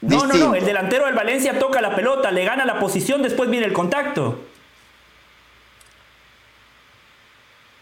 No, 0.00 0.24
no, 0.24 0.32
no. 0.32 0.54
El 0.54 0.64
delantero 0.64 1.04
del 1.04 1.14
Valencia 1.14 1.58
toca 1.58 1.82
la 1.82 1.94
pelota, 1.94 2.30
le 2.30 2.46
gana 2.46 2.64
la 2.64 2.80
posición, 2.80 3.20
después 3.20 3.50
viene 3.50 3.66
el 3.66 3.74
contacto. 3.74 4.40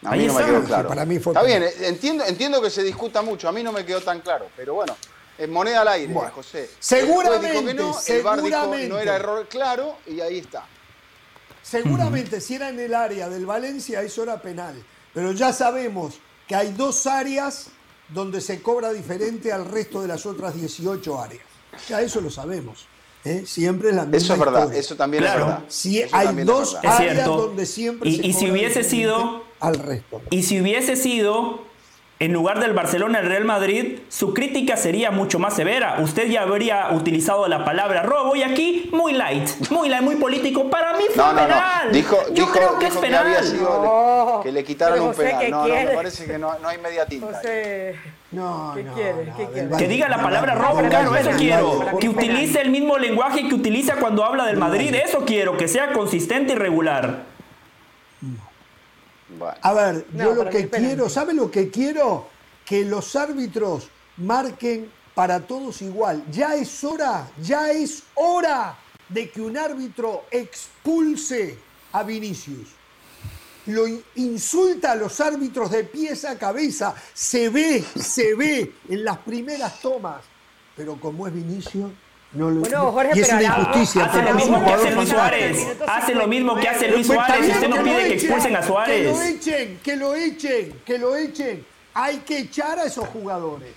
A 0.04 0.16
mí 0.16 0.26
no 0.26 0.34
me 0.34 0.44
quedó 0.44 0.64
claro. 0.64 0.88
Para 0.88 1.04
mí 1.04 1.14
Está 1.14 1.44
bien, 1.44 1.64
entiendo, 1.82 2.24
entiendo 2.24 2.60
que 2.60 2.70
se 2.70 2.82
discuta 2.82 3.22
mucho. 3.22 3.48
A 3.48 3.52
mí 3.52 3.62
no 3.62 3.70
me 3.70 3.86
quedó 3.86 4.00
tan 4.00 4.20
claro. 4.20 4.48
Pero 4.56 4.74
bueno, 4.74 4.96
en 5.38 5.52
moneda 5.52 5.82
al 5.82 5.88
aire, 5.88 6.12
José. 6.34 6.68
Seguramente, 6.80 7.74
no, 7.74 7.92
seguramente. 7.92 8.88
no 8.88 8.98
era 8.98 9.14
error 9.14 9.46
claro 9.46 9.98
y 10.04 10.20
ahí 10.20 10.38
está. 10.38 10.66
Seguramente 11.62 12.40
si 12.40 12.56
era 12.56 12.70
en 12.70 12.80
el 12.80 12.92
área 12.92 13.28
del 13.28 13.46
Valencia 13.46 14.02
eso 14.02 14.24
era 14.24 14.42
penal, 14.42 14.82
pero 15.14 15.32
ya 15.32 15.52
sabemos 15.52 16.18
que 16.46 16.54
hay 16.54 16.72
dos 16.72 17.06
áreas 17.06 17.68
donde 18.08 18.40
se 18.40 18.62
cobra 18.62 18.92
diferente 18.92 19.52
al 19.52 19.66
resto 19.66 20.00
de 20.00 20.08
las 20.08 20.24
otras 20.26 20.54
18 20.54 21.20
áreas. 21.20 21.42
Ya 21.88 22.00
eso 22.00 22.20
lo 22.20 22.30
sabemos. 22.30 22.86
¿eh? 23.24 23.44
Siempre 23.46 23.90
es 23.90 23.94
la 23.94 24.04
misma 24.04 24.16
Eso 24.16 24.32
es 24.32 24.38
verdad, 24.38 24.74
eso 24.74 24.96
también 24.96 25.24
es 25.24 25.34
verdad. 25.34 25.64
Si 25.68 26.02
hay 26.10 26.34
dos 26.44 26.76
áreas 26.82 27.26
donde 27.26 27.66
siempre 27.66 28.08
y, 28.08 28.16
se 28.16 28.26
y 28.26 28.32
si 28.32 28.50
hubiese 28.50 28.82
sido 28.82 29.44
al 29.60 29.78
resto. 29.78 30.22
Y 30.30 30.42
si 30.42 30.60
hubiese 30.60 30.96
sido 30.96 31.67
en 32.20 32.32
lugar 32.32 32.58
del 32.58 32.72
Barcelona, 32.72 33.20
el 33.20 33.28
Real 33.28 33.44
Madrid, 33.44 34.00
su 34.08 34.34
crítica 34.34 34.76
sería 34.76 35.12
mucho 35.12 35.38
más 35.38 35.54
severa. 35.54 35.98
Usted 36.00 36.28
ya 36.28 36.42
habría 36.42 36.90
utilizado 36.90 37.46
la 37.46 37.64
palabra 37.64 38.02
robo 38.02 38.34
y 38.34 38.42
aquí 38.42 38.90
muy 38.92 39.12
light, 39.12 39.48
muy 39.70 39.88
light, 39.88 40.02
muy 40.02 40.16
político. 40.16 40.68
Para 40.68 40.94
mí 40.94 41.04
fue 41.14 41.24
penal. 41.24 41.92
Dijo, 41.92 42.18
Yo 42.32 42.50
creo 42.50 42.76
que 42.80 42.88
es 42.88 42.96
penal. 42.96 43.26
Que, 44.42 44.50
le 44.50 44.64
quitaron 44.64 45.00
un 45.00 45.14
penal. 45.14 45.50
No, 45.50 45.68
no, 45.68 45.74
me 45.74 45.86
parece 45.86 46.26
que 46.26 46.38
no, 46.38 46.56
hay 46.64 46.78
media 46.78 47.06
tinta. 47.06 47.40
No, 48.32 48.72
¿Qué 48.74 48.84
quiere? 48.94 49.32
¿Qué 49.36 49.46
quiere? 49.46 49.76
Que 49.78 49.88
diga 49.88 50.08
la 50.08 50.20
palabra 50.20 50.56
robo, 50.56 50.86
claro, 50.88 51.14
eso 51.14 51.30
quiero. 51.38 51.98
Que 52.00 52.08
utilice 52.08 52.60
el 52.60 52.70
mismo 52.70 52.98
lenguaje 52.98 53.48
que 53.48 53.54
utiliza 53.54 53.94
cuando 53.96 54.24
habla 54.24 54.44
del 54.44 54.56
Madrid, 54.56 54.92
eso 54.92 55.24
quiero, 55.24 55.56
que 55.56 55.68
sea 55.68 55.92
consistente 55.92 56.54
y 56.54 56.56
regular. 56.56 57.37
A 59.62 59.72
ver, 59.72 60.06
yo 60.14 60.34
lo 60.34 60.48
que 60.48 60.68
quiero, 60.68 61.08
¿sabe 61.08 61.34
lo 61.34 61.50
que 61.50 61.70
quiero? 61.70 62.28
Que 62.64 62.84
los 62.84 63.16
árbitros 63.16 63.88
marquen 64.16 64.90
para 65.14 65.40
todos 65.40 65.82
igual. 65.82 66.24
Ya 66.30 66.54
es 66.54 66.84
hora, 66.84 67.28
ya 67.42 67.70
es 67.70 68.02
hora 68.14 68.76
de 69.08 69.30
que 69.30 69.40
un 69.40 69.56
árbitro 69.56 70.24
expulse 70.30 71.58
a 71.92 72.02
Vinicius. 72.02 72.68
Lo 73.66 73.84
insulta 74.14 74.92
a 74.92 74.94
los 74.94 75.20
árbitros 75.20 75.70
de 75.70 75.84
pies 75.84 76.24
a 76.24 76.38
cabeza. 76.38 76.94
Se 77.12 77.48
ve, 77.50 77.84
se 77.96 78.34
ve 78.34 78.74
en 78.88 79.04
las 79.04 79.18
primeras 79.18 79.80
tomas. 79.80 80.22
Pero 80.76 80.98
como 80.98 81.26
es 81.26 81.34
Vinicius, 81.34 81.90
bueno, 82.32 82.92
Jorge, 82.92 83.12
y 83.14 83.20
es 83.20 83.32
una 83.32 83.42
injusticia. 83.42 84.04
Hace 84.04 84.22
lo 84.22 84.34
mismo 84.34 84.64
que 84.64 84.72
hace 84.72 84.90
Luis 84.90 85.08
Suárez. 85.08 85.66
Hace 85.86 86.14
lo 86.14 86.26
mismo 86.26 86.56
que 86.56 86.68
hace 86.68 86.88
Luis 86.88 87.06
Suárez. 87.06 87.48
Y 87.48 87.50
usted 87.50 87.68
no 87.68 87.82
pide 87.82 88.02
que 88.04 88.14
expulsen 88.14 88.56
a 88.56 88.62
Suárez. 88.62 88.96
Que 88.96 89.04
lo 89.04 89.22
echen, 89.22 89.80
que 89.82 89.96
lo 89.96 90.14
echen, 90.14 90.82
que 90.84 90.98
lo 90.98 91.16
echen. 91.16 91.66
Hay 91.94 92.18
que 92.18 92.38
echar 92.38 92.78
a 92.78 92.84
esos 92.84 93.08
jugadores. 93.08 93.72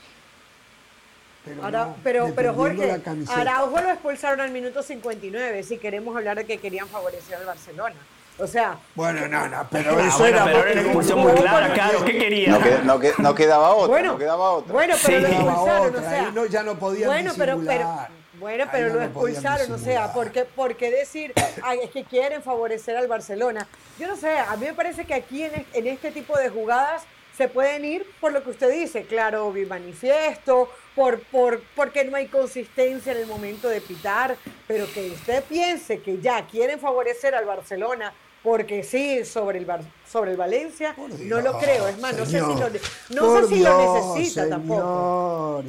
Pero, 1.43 1.63
Ahora, 1.63 1.95
pero, 2.03 2.31
pero 2.35 2.53
Jorge, 2.53 3.01
Araujo 3.29 3.81
lo 3.81 3.89
expulsaron 3.89 4.41
al 4.41 4.51
minuto 4.51 4.83
59, 4.83 5.63
si 5.63 5.79
queremos 5.79 6.15
hablar 6.15 6.37
de 6.37 6.45
que 6.45 6.59
querían 6.59 6.87
favorecer 6.87 7.37
al 7.37 7.45
Barcelona. 7.45 7.95
O 8.37 8.45
sea. 8.45 8.77
Bueno, 8.93 9.27
no, 9.27 9.47
no, 9.47 9.67
pero 9.71 9.97
ah, 9.97 10.07
eso 10.07 10.25
era. 10.25 10.45
Pero 10.45 10.65
era 10.65 10.81
expulsión 10.81 11.19
muy 11.19 11.31
clara, 11.33 11.73
claro. 11.73 12.05
¿Qué 12.05 12.17
quería? 12.17 12.51
No, 12.83 12.99
no, 13.19 13.35
quedaba 13.35 13.73
otra. 13.73 13.87
Bueno, 13.87 14.11
no 14.13 14.17
quedaba 14.19 14.51
otra. 14.51 14.73
Bueno, 14.73 14.95
pero 15.03 15.19
lo 15.19 15.27
expulsaron, 15.27 15.95
o 15.95 15.99
sea. 15.99 16.31
No, 16.31 16.45
ya 16.45 16.63
no 16.63 16.75
podían 16.77 17.07
Bueno, 17.07 17.33
pero, 17.35 17.59
pero, 17.65 18.07
bueno, 18.41 18.65
pero 18.71 18.93
lo 18.93 19.01
expulsaron, 19.01 19.71
o 19.71 19.77
sea, 19.77 20.11
¿por 20.11 20.31
qué, 20.31 20.43
¿por 20.43 20.75
qué 20.75 20.91
decir 20.91 21.33
es 21.81 21.89
que 21.91 22.03
quieren 22.03 22.41
favorecer 22.41 22.97
al 22.97 23.07
Barcelona? 23.07 23.67
Yo 23.97 24.07
no 24.07 24.17
sé, 24.17 24.37
a 24.37 24.57
mí 24.57 24.65
me 24.65 24.73
parece 24.73 25.05
que 25.05 25.13
aquí 25.13 25.43
en, 25.43 25.65
en 25.71 25.87
este 25.87 26.11
tipo 26.11 26.37
de 26.37 26.49
jugadas 26.49 27.03
se 27.37 27.47
pueden 27.47 27.85
ir 27.85 28.05
por 28.19 28.33
lo 28.33 28.43
que 28.43 28.49
usted 28.49 28.71
dice, 28.71 29.03
claro, 29.03 29.53
manifiesto, 29.67 30.69
por, 30.95 31.19
por, 31.19 31.61
porque 31.75 32.03
no 32.03 32.17
hay 32.17 32.27
consistencia 32.27 33.13
en 33.13 33.19
el 33.19 33.27
momento 33.27 33.69
de 33.69 33.79
pitar, 33.79 34.35
pero 34.67 34.85
que 34.91 35.11
usted 35.11 35.43
piense 35.43 36.01
que 36.01 36.19
ya 36.19 36.45
quieren 36.47 36.79
favorecer 36.79 37.35
al 37.35 37.45
Barcelona 37.45 38.13
porque 38.43 38.83
sí, 38.83 39.23
sobre 39.23 39.59
el, 39.59 39.67
sobre 40.11 40.31
el 40.31 40.37
Valencia, 40.37 40.95
no 41.25 41.41
lo 41.41 41.59
creo. 41.59 41.87
Es 41.87 41.99
más, 41.99 42.17
no 42.17 42.25
sé 42.25 42.39
si 42.39 42.45
lo, 42.45 42.69
no 43.09 43.41
sé 43.41 43.47
si 43.47 43.59
lo 43.59 44.15
necesita 44.15 44.49
tampoco. 44.49 45.63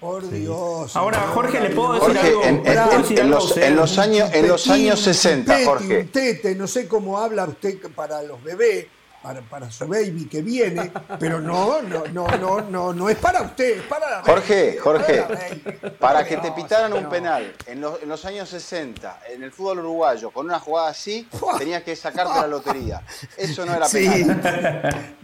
Por 0.00 0.28
Dios. 0.28 0.94
Ahora, 0.94 1.20
Jorge, 1.32 1.60
le 1.60 1.70
puedo 1.70 1.94
decir 1.94 2.18
algo. 2.18 2.44
En, 2.44 3.30
los, 3.30 3.56
en, 3.56 3.76
los, 3.76 3.98
años, 3.98 4.30
en 4.32 4.48
los 4.48 4.68
años 4.68 5.00
60, 5.00 5.64
Jorge. 5.64 6.04
Tete, 6.04 6.54
no 6.54 6.66
sé 6.66 6.86
cómo 6.86 7.18
habla 7.18 7.44
usted 7.44 7.78
para 7.94 8.22
los 8.22 8.42
bebés, 8.42 8.86
para, 9.48 9.70
su 9.70 9.88
baby 9.88 10.26
que 10.26 10.42
viene, 10.42 10.92
pero 11.18 11.40
no, 11.40 11.82
no, 11.82 12.04
no, 12.12 12.28
no, 12.28 12.60
no, 12.60 12.92
no 12.92 13.08
es 13.08 13.16
para 13.16 13.42
usted, 13.42 13.78
es 13.78 13.82
para 13.82 14.10
la 14.10 14.22
Jorge, 14.22 14.78
Jorge, 14.78 15.24
para, 15.98 16.24
que 16.24 16.36
te 16.36 16.52
pitaran 16.52 16.92
un 16.92 17.08
penal 17.08 17.54
en 17.66 17.80
los, 17.80 18.24
años 18.24 18.48
60 18.48 19.20
en 19.30 19.42
el 19.42 19.50
fútbol 19.50 19.80
uruguayo 19.80 20.30
con 20.30 20.46
una 20.46 20.60
jugada 20.60 20.90
así, 20.90 21.28
tenías 21.58 21.82
que 21.82 21.96
sacarte 21.96 22.34
la 22.34 22.46
lotería. 22.46 23.02
Eso 23.36 23.64
no 23.66 23.74
era 23.74 23.88
penal. 23.88 25.14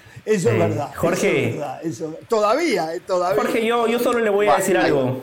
Eso 0.26 0.50
es 0.50 0.58
verdad. 0.58 0.90
Jorge. 0.94 1.58
todavía, 2.28 2.94
eh, 2.94 3.00
todavía. 3.06 3.42
Jorge, 3.42 3.64
yo, 3.64 3.86
yo 3.86 3.98
solo 3.98 4.18
le 4.18 4.30
voy 4.30 4.48
a 4.48 4.56
decir 4.56 4.76
algo. 4.76 5.20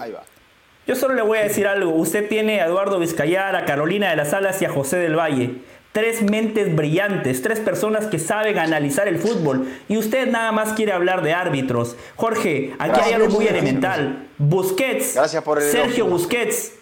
Yo 0.87 0.95
solo 0.95 1.13
le 1.13 1.21
voy 1.21 1.37
a 1.37 1.43
decir 1.43 1.67
algo. 1.67 1.91
Usted 1.91 2.27
tiene 2.27 2.61
a 2.61 2.65
Eduardo 2.65 2.99
Vizcayar, 2.99 3.55
a 3.55 3.65
Carolina 3.65 4.09
de 4.09 4.15
las 4.15 4.33
Alas 4.33 4.61
y 4.61 4.65
a 4.65 4.69
José 4.69 4.97
del 4.97 5.15
Valle 5.15 5.61
tres 5.93 6.23
mentes 6.23 6.75
brillantes, 6.75 7.41
tres 7.41 7.59
personas 7.59 8.07
que 8.07 8.19
saben 8.19 8.57
analizar 8.57 9.07
el 9.07 9.19
fútbol 9.19 9.67
y 9.87 9.97
usted 9.97 10.27
nada 10.27 10.51
más 10.51 10.73
quiere 10.73 10.91
hablar 10.91 11.21
de 11.21 11.33
árbitros. 11.33 11.95
Jorge, 12.15 12.73
aquí 12.79 12.99
hay 12.99 13.13
algo 13.13 13.29
muy 13.29 13.47
elemental. 13.47 14.27
Busquets, 14.39 15.17
Sergio 15.71 16.07
Busquets, 16.07 16.73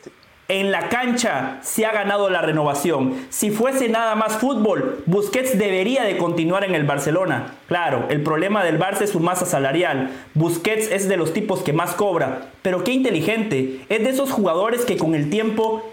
en 0.51 0.69
la 0.69 0.89
cancha 0.89 1.59
se 1.63 1.85
ha 1.85 1.93
ganado 1.93 2.29
la 2.29 2.41
renovación. 2.41 3.15
Si 3.29 3.51
fuese 3.51 3.87
nada 3.87 4.15
más 4.15 4.35
fútbol, 4.35 5.01
Busquets 5.05 5.57
debería 5.57 6.03
de 6.03 6.17
continuar 6.17 6.65
en 6.65 6.75
el 6.75 6.83
Barcelona. 6.83 7.53
Claro, 7.69 8.07
el 8.09 8.21
problema 8.21 8.61
del 8.61 8.77
Barça 8.77 9.03
es 9.03 9.11
su 9.11 9.21
masa 9.21 9.45
salarial. 9.45 10.11
Busquets 10.33 10.91
es 10.91 11.07
de 11.07 11.15
los 11.15 11.31
tipos 11.31 11.61
que 11.61 11.71
más 11.71 11.93
cobra, 11.93 12.49
pero 12.63 12.83
qué 12.83 12.91
inteligente. 12.91 13.85
Es 13.87 14.03
de 14.03 14.09
esos 14.09 14.29
jugadores 14.29 14.83
que 14.83 14.97
con 14.97 15.15
el 15.15 15.29
tiempo 15.29 15.85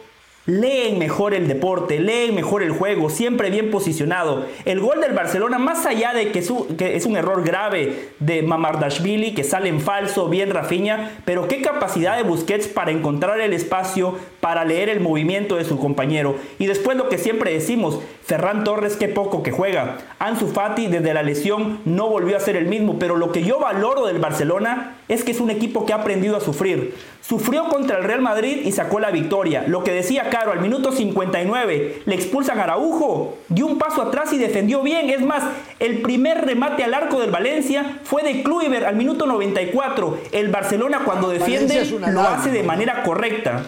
leen 0.49 0.99
mejor 0.99 1.35
el 1.35 1.47
deporte, 1.47 2.01
leen 2.01 2.35
mejor 2.35 2.63
el 2.63 2.71
juego, 2.71 3.11
siempre 3.11 3.51
bien 3.51 3.71
posicionado. 3.71 4.47
El 4.65 4.81
gol 4.81 5.03
del 5.03 5.13
Barcelona, 5.13 5.59
más 5.59 5.85
allá 5.85 6.15
de 6.15 6.33
que 6.33 6.39
es 6.39 7.07
un, 7.07 7.17
error 7.17 7.45
grave 7.45 8.09
de 8.19 8.43
Mamardashvili, 8.43 9.35
que 9.35 9.45
sale 9.45 9.69
en 9.69 9.83
falso, 9.83 10.31
bien 10.31 10.51
Rafinha, 10.51 11.19
pero 11.27 11.49
qué 11.49 11.61
capacidad 11.61 12.17
de 12.17 12.23
Busquets 12.23 12.67
para 12.67 12.91
encontrar 12.91 13.39
el 13.41 13.53
espacio, 13.53 14.17
para 14.41 14.65
leer 14.65 14.89
el 14.89 15.01
movimiento 15.01 15.57
de 15.57 15.65
su 15.65 15.79
compañero. 15.79 16.37
Y 16.59 16.67
después 16.67 16.97
lo 16.97 17.09
que 17.09 17.19
siempre 17.19 17.53
decimos, 17.53 18.01
Ferran 18.25 18.63
Torres, 18.63 18.97
qué 18.97 19.09
poco 19.09 19.43
que 19.43 19.51
juega. 19.51 19.99
Ansu 20.19 20.49
Fati 20.49 20.87
desde 20.87 21.15
la 21.15 21.23
lesión 21.23 21.81
no 21.85 22.09
volvió 22.09 22.37
a 22.37 22.41
ser 22.41 22.57
el 22.57 22.67
mismo, 22.67 22.99
pero 22.99 23.17
lo 23.17 23.33
que 23.33 23.43
yo 23.43 23.59
valoro 23.59 24.07
del 24.07 24.19
Barcelona 24.19 24.99
es 25.09 25.25
que 25.25 25.33
es 25.33 25.41
un 25.41 25.51
equipo 25.51 25.87
que 25.87 25.93
ha 25.93 25.97
aprendido 25.97 26.37
a 26.37 26.41
sufrir. 26.41 26.95
Sufrió 27.21 27.69
contra 27.69 27.99
el 27.99 28.05
Real 28.05 28.21
Madrid 28.21 28.61
y 28.65 28.73
sacó 28.73 29.01
la 29.01 29.11
victoria. 29.11 29.65
Lo 29.67 29.83
que 29.85 29.93
decía 29.93 30.31
Caro, 30.31 30.53
al 30.53 30.61
minuto 30.61 30.93
59 30.93 32.03
le 32.05 32.15
expulsan 32.15 32.59
a 32.59 32.65
Araujo, 32.65 33.37
dio 33.49 33.67
un 33.67 33.79
paso 33.79 34.03
atrás 34.03 34.33
y 34.33 34.39
defendió 34.39 34.83
bien. 34.83 35.11
Es 35.11 35.21
más, 35.21 35.43
el 35.79 36.01
primer 36.01 36.47
remate 36.47 36.85
al 36.85 36.95
arco 36.95 37.21
del 37.21 37.31
Valencia 37.31 37.99
fue 38.05 38.23
de 38.23 38.43
Kluivert 38.43 38.87
al 38.87 38.97
minuto 38.97 39.27
94. 39.27 40.19
El 40.33 40.49
Barcelona 40.49 41.03
cuando 41.05 41.29
defiende 41.29 41.85
lo 42.13 42.21
hace 42.21 42.51
de 42.51 42.63
manera 42.63 43.03
correcta. 43.03 43.65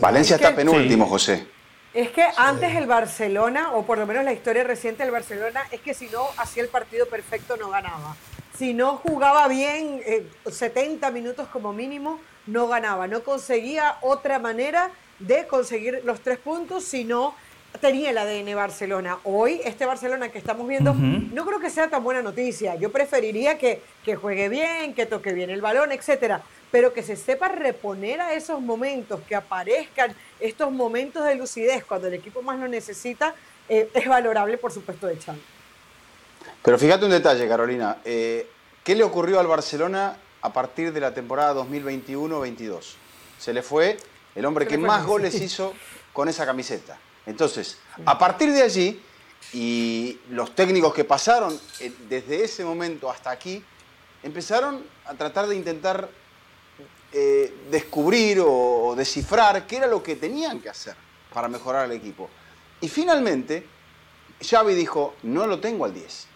Valencia, 0.00 0.36
está 0.36 0.54
penúltimo, 0.54 1.06
José. 1.06 1.46
Es 1.92 2.10
que 2.10 2.24
antes 2.36 2.76
el 2.76 2.86
Barcelona, 2.86 3.72
o 3.72 3.84
por 3.84 3.98
lo 3.98 4.06
menos 4.06 4.24
la 4.24 4.32
historia 4.32 4.62
reciente 4.62 5.02
del 5.02 5.12
Barcelona, 5.12 5.62
es 5.72 5.80
que 5.80 5.92
si 5.92 6.06
no 6.06 6.28
hacía 6.36 6.62
el 6.62 6.68
partido 6.68 7.06
perfecto 7.06 7.56
no 7.56 7.68
ganaba 7.68 8.14
si 8.60 8.74
no 8.74 8.98
jugaba 8.98 9.48
bien 9.48 10.02
70 10.46 11.08
eh, 11.08 11.10
minutos 11.12 11.48
como 11.48 11.72
mínimo, 11.72 12.20
no 12.46 12.68
ganaba, 12.68 13.06
no 13.06 13.22
conseguía 13.22 13.96
otra 14.02 14.38
manera 14.38 14.90
de 15.18 15.46
conseguir 15.46 16.02
los 16.04 16.20
tres 16.20 16.36
puntos, 16.36 16.84
sino 16.84 17.34
tenía 17.80 18.10
el 18.10 18.18
ADN 18.18 18.54
Barcelona. 18.54 19.16
Hoy, 19.24 19.62
este 19.64 19.86
Barcelona 19.86 20.28
que 20.28 20.36
estamos 20.36 20.68
viendo, 20.68 20.92
no 20.92 21.46
creo 21.46 21.58
que 21.58 21.70
sea 21.70 21.88
tan 21.88 22.04
buena 22.04 22.20
noticia. 22.20 22.74
Yo 22.74 22.92
preferiría 22.92 23.56
que, 23.56 23.80
que 24.04 24.14
juegue 24.14 24.50
bien, 24.50 24.92
que 24.92 25.06
toque 25.06 25.32
bien 25.32 25.48
el 25.48 25.62
balón, 25.62 25.90
etcétera, 25.90 26.42
pero 26.70 26.92
que 26.92 27.02
se 27.02 27.16
sepa 27.16 27.48
reponer 27.48 28.20
a 28.20 28.34
esos 28.34 28.60
momentos, 28.60 29.20
que 29.28 29.34
aparezcan 29.34 30.14
estos 30.38 30.70
momentos 30.70 31.24
de 31.24 31.34
lucidez 31.34 31.84
cuando 31.84 32.08
el 32.08 32.14
equipo 32.14 32.42
más 32.42 32.58
lo 32.58 32.68
necesita, 32.68 33.34
eh, 33.68 33.90
es 33.92 34.06
valorable, 34.06 34.58
por 34.58 34.72
supuesto, 34.72 35.06
de 35.06 35.18
Chan. 35.18 35.40
Pero 36.62 36.78
fíjate 36.78 37.04
un 37.04 37.10
detalle, 37.10 37.48
Carolina. 37.48 37.98
Eh, 38.04 38.48
¿Qué 38.84 38.94
le 38.94 39.04
ocurrió 39.04 39.40
al 39.40 39.46
Barcelona 39.46 40.16
a 40.42 40.52
partir 40.52 40.92
de 40.92 41.00
la 41.00 41.12
temporada 41.12 41.54
2021-22? 41.54 42.94
Se 43.38 43.52
le 43.52 43.62
fue 43.62 43.96
el 44.34 44.44
hombre 44.44 44.66
que 44.66 44.78
más 44.78 45.04
goles 45.04 45.34
hizo 45.40 45.74
con 46.12 46.28
esa 46.28 46.46
camiseta. 46.46 46.98
Entonces, 47.26 47.78
a 48.04 48.18
partir 48.18 48.52
de 48.52 48.62
allí, 48.62 49.02
y 49.52 50.18
los 50.30 50.54
técnicos 50.54 50.94
que 50.94 51.04
pasaron 51.04 51.58
eh, 51.80 51.92
desde 52.08 52.44
ese 52.44 52.64
momento 52.64 53.10
hasta 53.10 53.30
aquí, 53.30 53.62
empezaron 54.22 54.84
a 55.06 55.14
tratar 55.14 55.46
de 55.46 55.56
intentar 55.56 56.08
eh, 57.12 57.52
descubrir 57.70 58.40
o 58.44 58.94
descifrar 58.96 59.66
qué 59.66 59.78
era 59.78 59.86
lo 59.86 60.02
que 60.02 60.16
tenían 60.16 60.60
que 60.60 60.68
hacer 60.68 60.94
para 61.32 61.48
mejorar 61.48 61.86
el 61.86 61.92
equipo. 61.92 62.30
Y 62.80 62.88
finalmente, 62.88 63.66
Xavi 64.40 64.74
dijo, 64.74 65.14
no 65.22 65.46
lo 65.46 65.60
tengo 65.60 65.84
al 65.84 65.94
10. 65.94 66.26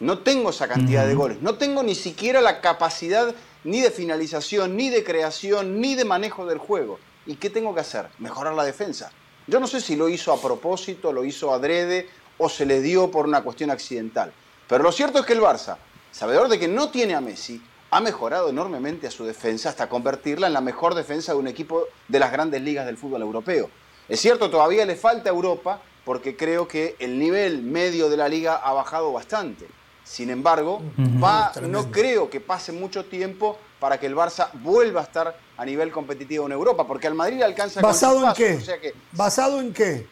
No 0.00 0.20
tengo 0.20 0.50
esa 0.50 0.68
cantidad 0.68 1.06
de 1.06 1.14
goles. 1.14 1.42
No 1.42 1.56
tengo 1.56 1.82
ni 1.82 1.94
siquiera 1.94 2.40
la 2.40 2.60
capacidad 2.60 3.34
ni 3.64 3.80
de 3.80 3.90
finalización, 3.90 4.76
ni 4.76 4.90
de 4.90 5.04
creación, 5.04 5.80
ni 5.80 5.94
de 5.94 6.04
manejo 6.04 6.46
del 6.46 6.58
juego. 6.58 6.98
¿Y 7.26 7.36
qué 7.36 7.50
tengo 7.50 7.74
que 7.74 7.80
hacer? 7.80 8.08
Mejorar 8.18 8.54
la 8.54 8.64
defensa. 8.64 9.12
Yo 9.46 9.60
no 9.60 9.66
sé 9.66 9.80
si 9.80 9.96
lo 9.96 10.08
hizo 10.08 10.32
a 10.32 10.40
propósito, 10.40 11.12
lo 11.12 11.24
hizo 11.24 11.52
adrede 11.52 12.08
o 12.38 12.48
se 12.48 12.66
le 12.66 12.80
dio 12.80 13.10
por 13.10 13.26
una 13.26 13.42
cuestión 13.42 13.70
accidental. 13.70 14.32
Pero 14.68 14.82
lo 14.82 14.92
cierto 14.92 15.18
es 15.18 15.26
que 15.26 15.34
el 15.34 15.40
Barça, 15.40 15.76
sabedor 16.10 16.48
de 16.48 16.58
que 16.58 16.68
no 16.68 16.90
tiene 16.90 17.14
a 17.14 17.20
Messi, 17.20 17.62
ha 17.92 18.00
mejorado 18.00 18.48
enormemente 18.48 19.06
a 19.06 19.10
su 19.10 19.22
defensa 19.22 19.68
hasta 19.68 19.86
convertirla 19.86 20.46
en 20.46 20.54
la 20.54 20.62
mejor 20.62 20.94
defensa 20.94 21.32
de 21.32 21.38
un 21.38 21.46
equipo 21.46 21.84
de 22.08 22.18
las 22.18 22.32
grandes 22.32 22.62
ligas 22.62 22.86
del 22.86 22.96
fútbol 22.96 23.20
europeo. 23.20 23.68
Es 24.08 24.18
cierto, 24.18 24.50
todavía 24.50 24.86
le 24.86 24.96
falta 24.96 25.28
a 25.28 25.32
Europa 25.32 25.78
porque 26.02 26.34
creo 26.34 26.66
que 26.66 26.96
el 26.98 27.18
nivel 27.18 27.62
medio 27.62 28.08
de 28.08 28.16
la 28.16 28.28
liga 28.28 28.56
ha 28.56 28.72
bajado 28.72 29.12
bastante. 29.12 29.66
Sin 30.04 30.30
embargo, 30.30 30.82
no 30.96 31.90
creo 31.90 32.30
que 32.30 32.40
pase 32.40 32.72
mucho 32.72 33.04
tiempo 33.04 33.58
para 33.78 34.00
que 34.00 34.06
el 34.06 34.16
Barça 34.16 34.50
vuelva 34.54 35.02
a 35.02 35.04
estar 35.04 35.36
a 35.58 35.64
nivel 35.66 35.92
competitivo 35.92 36.46
en 36.46 36.52
Europa, 36.52 36.86
porque 36.86 37.06
al 37.06 37.14
Madrid 37.14 37.42
alcanza 37.42 37.82
¿Basado 37.82 38.26
en 38.26 38.32
qué? 38.32 38.94
¿Basado 39.12 39.60
en 39.60 39.72
qué? 39.74 40.06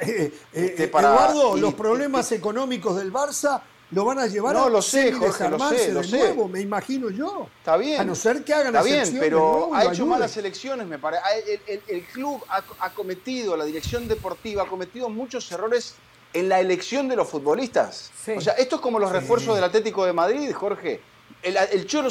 Eh, 0.00 0.32
eh, 0.52 0.74
este, 0.76 0.84
Eduardo, 0.84 1.56
los 1.56 1.72
problemas 1.74 2.30
económicos 2.32 2.96
del 2.96 3.12
Barça 3.12 3.62
lo 3.94 4.04
van 4.04 4.18
a 4.18 4.26
llevar 4.26 4.54
no, 4.54 4.64
a 4.64 4.68
lo 4.68 4.82
sé, 4.82 5.12
Jorge, 5.12 5.48
lo 5.48 5.58
sé, 5.68 5.92
lo 5.92 6.02
sé. 6.02 6.18
nuevo, 6.18 6.48
me 6.48 6.60
imagino 6.60 7.10
yo. 7.10 7.48
Está 7.58 7.76
bien. 7.76 8.00
A 8.00 8.04
no 8.04 8.14
ser 8.14 8.44
que 8.44 8.52
hagan 8.52 8.74
Está 8.74 8.82
bien, 8.82 9.16
pero 9.20 9.72
ha 9.72 9.84
hecho 9.84 10.04
malas 10.04 10.36
elecciones, 10.36 10.86
me 10.86 10.98
parece. 10.98 11.22
El, 11.66 12.04
club 12.06 12.44
ha, 12.48 12.90
cometido, 12.90 13.56
la 13.56 13.64
dirección 13.64 14.08
deportiva 14.08 14.64
ha 14.64 14.66
cometido 14.66 15.08
muchos 15.08 15.50
errores 15.52 15.94
en 16.32 16.48
la 16.48 16.58
elección 16.58 17.08
de 17.08 17.14
los 17.14 17.28
futbolistas. 17.28 18.10
O 18.36 18.40
sea, 18.40 18.54
esto 18.54 18.76
es 18.76 18.82
como 18.82 18.98
los 18.98 19.12
refuerzos 19.12 19.54
del 19.54 19.64
Atlético 19.64 20.04
de 20.04 20.12
Madrid, 20.12 20.52
Jorge. 20.52 21.00
el, 21.42 21.86
Cholo 21.86 22.08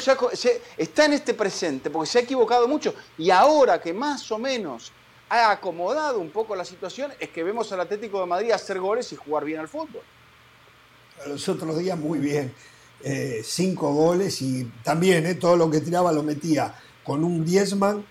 está 0.78 1.06
en 1.06 1.14
este 1.14 1.34
presente 1.34 1.90
porque 1.90 2.10
se 2.10 2.20
ha 2.20 2.22
equivocado 2.22 2.68
mucho 2.68 2.94
y 3.18 3.30
ahora 3.30 3.82
que 3.82 3.94
más 3.94 4.32
o 4.32 4.38
menos 4.38 4.94
ha 5.30 5.52
acomodado 5.52 6.20
un 6.20 6.30
poco 6.30 6.56
la 6.56 6.64
situación 6.64 7.12
es 7.20 7.30
que 7.30 7.44
vemos 7.44 7.72
al 7.72 7.82
Atlético 7.82 8.20
de 8.22 8.28
Madrid 8.28 8.52
hacer 8.52 8.80
goles 8.80 9.12
y 9.12 9.16
jugar 9.16 9.44
bien 9.44 9.60
al 9.60 9.68
fútbol. 9.68 10.04
Los 11.28 11.48
otros 11.50 11.78
días 11.78 11.98
muy 11.98 12.20
bien, 12.20 12.54
eh, 13.04 13.42
cinco 13.44 13.94
goles 13.94 14.42
y 14.42 14.72
también 14.84 15.26
eh, 15.26 15.36
todo 15.36 15.56
lo 15.56 15.70
que 15.70 15.82
tiraba 15.82 16.12
lo 16.12 16.24
metía 16.24 16.74
con 17.04 17.24
un 17.24 17.44
Griezmann 17.44 18.06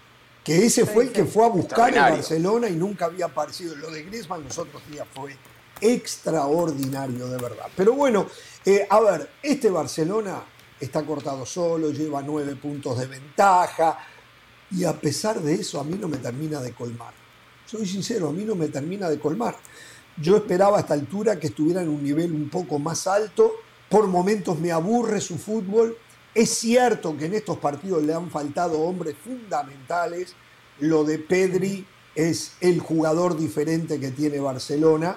que 0.45 0.66
ese 0.66 0.87
fue 0.87 1.04
el 1.04 1.12
que 1.12 1.25
fue 1.25 1.45
a 1.45 1.49
buscar 1.49 1.90
en 1.90 2.02
Barcelona 2.02 2.69
y 2.69 2.75
nunca 2.75 3.04
había 3.07 3.26
aparecido. 3.26 3.76
Lo 3.76 3.90
de 3.90 4.02
Griezmann 4.02 4.42
los 4.45 4.59
otros 4.59 4.83
días 4.90 5.07
fue 5.14 5.37
extraordinario 5.81 7.28
de 7.28 7.38
verdad. 7.38 7.66
Pero 7.76 7.92
bueno, 7.92 8.26
eh, 8.64 8.87
a 8.88 9.00
ver, 9.00 9.31
este 9.42 9.71
Barcelona 9.71 10.42
está 10.81 11.04
cortado 11.04 11.47
solo, 11.47 11.90
lleva 11.90 12.23
nueve 12.23 12.57
puntos 12.57 12.99
de 12.99 13.07
ventaja 13.07 13.99
y 14.71 14.85
a 14.85 14.92
pesar 14.99 15.40
de 15.40 15.54
eso 15.54 15.78
a 15.78 15.85
mí 15.85 15.97
no 16.00 16.09
me 16.09 16.16
termina 16.16 16.61
de 16.61 16.73
colmar. 16.73 17.14
Soy 17.66 17.87
sincero, 17.87 18.28
a 18.28 18.33
mí 18.33 18.45
no 18.45 18.54
me 18.54 18.69
termina 18.69 19.09
de 19.09 19.19
colmar. 19.19 19.57
Yo 20.21 20.37
esperaba 20.37 20.76
a 20.76 20.81
esta 20.81 20.95
altura 20.95 21.38
que 21.38 21.49
estuviera 21.49 21.83
en 21.83 21.88
un 21.88 22.02
nivel 22.02 22.33
un 22.33 22.49
poco 22.49 22.78
más 22.78 23.07
alto. 23.07 23.52
Por 23.88 24.07
momentos 24.07 24.59
me 24.59 24.73
aburre 24.73 25.21
su 25.21 25.38
fútbol. 25.38 25.97
Es 26.35 26.50
cierto 26.50 27.16
que 27.16 27.26
en 27.26 27.35
estos 27.35 27.59
partidos 27.59 28.02
le 28.02 28.14
han 28.14 28.31
faltado 28.31 28.81
hombres 28.81 29.16
fundamentales. 29.23 30.35
Lo 30.81 31.04
de 31.04 31.19
Pedri 31.19 31.87
es 32.14 32.52
el 32.61 32.81
jugador 32.81 33.37
diferente 33.37 34.00
que 34.00 34.11
tiene 34.11 34.40
Barcelona. 34.40 35.16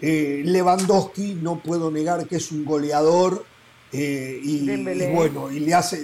Eh, 0.00 0.42
Lewandowski, 0.44 1.34
no 1.34 1.60
puedo 1.60 1.90
negar 1.90 2.26
que 2.26 2.36
es 2.36 2.50
un 2.50 2.64
goleador. 2.64 3.44
Eh, 3.94 4.40
y, 4.42 5.12
bueno, 5.12 5.52
y 5.52 5.60
le 5.60 5.74
hace 5.74 6.02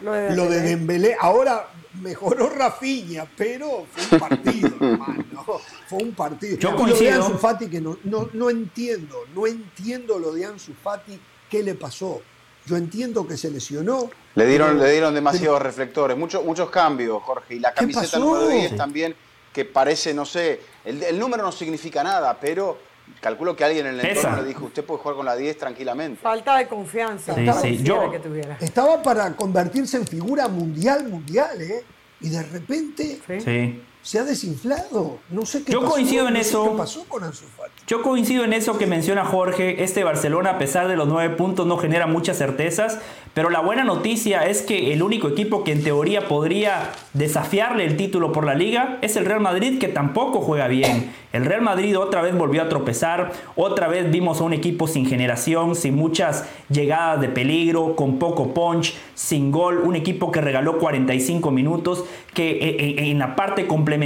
lo, 0.00 0.48
de, 0.48 0.60
Dembélé. 0.62 1.14
Ahora 1.20 1.68
mejoró 2.00 2.48
Rafinha, 2.48 3.26
pero 3.36 3.84
fue 3.90 4.16
un 4.16 4.20
partido, 4.20 4.68
hermano. 4.80 5.24
Fue 5.86 6.02
un 6.02 6.12
partido. 6.12 6.56
Yo. 6.56 6.72
Lo 6.72 6.96
de 6.96 7.10
Ansu 7.10 7.36
Fati 7.36 7.68
que 7.68 7.82
no, 7.82 7.98
no, 8.04 8.50
entiendo, 8.50 9.24
no 9.34 9.46
entiendo 9.46 10.18
lo 10.18 10.32
de 10.32 10.46
Ansu 10.46 10.72
Fati, 10.72 11.20
qué 11.50 11.62
le 11.62 11.74
pasó. 11.74 12.22
Yo 12.64 12.76
entiendo 12.76 13.26
que 13.26 13.36
se 13.36 13.50
lesionó. 13.50 14.10
Le 14.34 14.46
dieron, 14.46 14.78
le 14.78 14.90
dieron 14.90 15.14
demasiados 15.14 15.60
reflectores, 15.60 16.16
muchos, 16.16 16.42
muchos 16.44 16.70
cambios, 16.70 17.22
Jorge. 17.22 17.56
Y 17.56 17.58
la 17.58 17.74
camiseta 17.74 18.18
número 18.18 18.48
10 18.48 18.76
también, 18.76 19.14
que 19.52 19.66
parece, 19.66 20.14
no 20.14 20.24
sé, 20.24 20.60
el, 20.84 21.02
el 21.02 21.18
número 21.18 21.42
no 21.42 21.52
significa 21.52 22.02
nada, 22.02 22.38
pero 22.40 22.87
calculo 23.20 23.56
que 23.56 23.64
alguien 23.64 23.86
en 23.86 23.98
el 23.98 24.06
entorno 24.06 24.42
le 24.42 24.48
dijo, 24.48 24.66
usted 24.66 24.84
puede 24.84 25.00
jugar 25.00 25.16
con 25.16 25.26
la 25.26 25.36
10 25.36 25.58
tranquilamente. 25.58 26.20
Falta 26.20 26.58
de 26.58 26.68
confianza. 26.68 27.34
estaba, 28.60 29.02
para 29.02 29.34
convertirse 29.34 29.96
en 29.96 30.06
figura 30.06 30.48
mundial, 30.48 31.08
mundial, 31.08 31.60
¿eh? 31.60 31.84
Y 32.20 32.30
de 32.30 32.42
repente 32.42 33.20
se 34.08 34.18
ha 34.18 34.24
desinflado. 34.24 35.18
No 35.28 35.44
sé 35.44 35.62
qué 35.62 35.70
Yo 35.70 35.84
coincido 35.84 36.28
en 36.28 36.36
eso. 36.36 36.64
¿Qué 36.64 36.78
pasó 36.78 37.04
con 37.04 37.30
Yo 37.86 38.00
coincido 38.00 38.42
en 38.42 38.54
eso 38.54 38.78
que 38.78 38.86
menciona 38.86 39.22
Jorge. 39.22 39.84
Este 39.84 40.02
Barcelona, 40.02 40.52
a 40.52 40.58
pesar 40.58 40.88
de 40.88 40.96
los 40.96 41.06
nueve 41.08 41.36
puntos, 41.36 41.66
no 41.66 41.76
genera 41.76 42.06
muchas 42.06 42.38
certezas. 42.38 43.00
Pero 43.34 43.50
la 43.50 43.60
buena 43.60 43.84
noticia 43.84 44.46
es 44.46 44.62
que 44.62 44.94
el 44.94 45.02
único 45.02 45.28
equipo 45.28 45.62
que 45.62 45.72
en 45.72 45.84
teoría 45.84 46.26
podría 46.26 46.90
desafiarle 47.12 47.84
el 47.84 47.98
título 47.98 48.32
por 48.32 48.46
la 48.46 48.54
liga 48.54 48.96
es 49.02 49.14
el 49.16 49.26
Real 49.26 49.40
Madrid, 49.40 49.78
que 49.78 49.88
tampoco 49.88 50.40
juega 50.40 50.68
bien. 50.68 51.12
El 51.34 51.44
Real 51.44 51.60
Madrid 51.60 51.96
otra 51.98 52.22
vez 52.22 52.34
volvió 52.34 52.62
a 52.62 52.70
tropezar, 52.70 53.32
otra 53.54 53.86
vez 53.86 54.10
vimos 54.10 54.40
a 54.40 54.44
un 54.44 54.54
equipo 54.54 54.88
sin 54.88 55.04
generación, 55.04 55.76
sin 55.76 55.94
muchas 55.94 56.46
llegadas 56.70 57.20
de 57.20 57.28
peligro, 57.28 57.94
con 57.94 58.18
poco 58.18 58.54
punch, 58.54 58.94
sin 59.14 59.52
gol, 59.52 59.82
un 59.84 59.94
equipo 59.94 60.32
que 60.32 60.40
regaló 60.40 60.78
45 60.78 61.50
minutos, 61.50 62.06
que 62.32 62.52
eh, 62.52 62.76
eh, 62.78 63.10
en 63.10 63.18
la 63.18 63.36
parte 63.36 63.66
complementaria 63.66 63.97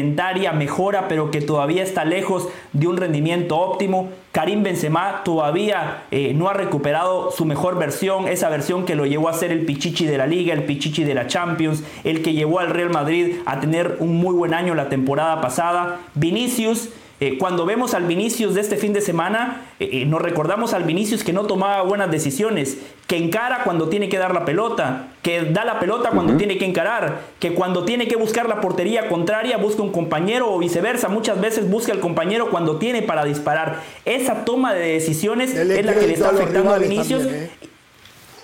mejora, 0.53 1.09
pero 1.09 1.31
que 1.31 1.41
todavía 1.41 1.83
está 1.83 2.05
lejos 2.05 2.49
de 2.73 2.87
un 2.87 2.97
rendimiento 2.97 3.59
óptimo. 3.59 4.11
Karim 4.33 4.63
Benzema 4.63 5.23
todavía 5.25 6.05
eh, 6.11 6.33
no 6.35 6.49
ha 6.49 6.55
recuperado 6.55 7.31
su 7.31 7.45
mejor 7.45 7.79
versión, 7.79 8.29
esa 8.29 8.49
versión 8.49 8.85
que 8.85 8.97
lo 8.97 9.07
llevó 9.07 9.29
a 9.29 9.35
ser 9.35 9.53
el 9.53 9.65
pichichi 9.67 10.07
de 10.07 10.19
la 10.19 10.27
liga, 10.27 10.55
el 10.55 10.65
pichichi 10.65 11.05
de 11.05 11.15
la 11.15 11.27
Champions, 11.27 11.85
el 12.05 12.23
que 12.23 12.33
llevó 12.33 12.59
al 12.59 12.71
Real 12.71 12.91
Madrid 12.91 13.37
a 13.45 13.61
tener 13.61 13.97
un 14.01 14.17
muy 14.17 14.35
buen 14.35 14.55
año 14.55 14.75
la 14.75 14.89
temporada 14.89 15.41
pasada. 15.41 16.01
Vinicius 16.15 16.89
eh, 17.23 17.39
cuando 17.39 17.65
vemos 17.65 17.95
al 17.95 18.05
Vinicius 18.07 18.55
de 18.55 18.61
este 18.61 18.77
fin 18.77 18.93
de 18.93 19.01
semana, 19.01 19.63
eh, 19.79 20.05
nos 20.07 20.21
recordamos 20.21 20.75
al 20.75 20.83
Vinicius 20.83 21.23
que 21.23 21.33
no 21.33 21.45
tomaba 21.45 21.81
buenas 21.83 22.11
decisiones, 22.11 22.79
que 23.07 23.17
encara 23.17 23.63
cuando 23.63 23.89
tiene 23.89 24.09
que 24.09 24.19
dar 24.19 24.35
la 24.35 24.45
pelota, 24.45 25.11
que 25.23 25.43
da 25.43 25.65
la 25.65 25.79
pelota 25.79 26.11
cuando 26.11 26.37
tiene 26.37 26.59
que 26.59 26.65
encarar, 26.65 27.21
que 27.39 27.55
cuando 27.55 27.85
tiene 27.85 28.09
que 28.09 28.17
buscar 28.17 28.49
la 28.49 28.61
portería 28.61 29.09
contraria 29.09 29.57
busca 29.57 29.83
un 29.83 29.93
compañero 29.93 30.53
o 30.53 30.59
viceversa, 30.59 31.07
muchas 31.07 31.41
veces 31.41 31.71
busca 31.71 31.93
al 31.93 32.01
compañero 32.01 32.51
cuando 32.51 32.79
tiene 32.79 33.03
para 33.03 33.25
disparar. 33.25 33.83
Esa 34.05 34.45
toma 34.45 34.75
de 34.75 34.95
decisiones 34.95 35.55
es 35.55 35.87
la 35.87 35.95
que 35.95 36.09
le 36.09 36.15
está 36.15 36.31
afectando 36.31 36.75
a 36.75 36.79
Vinicius. 36.79 37.23
¿eh? 37.27 37.53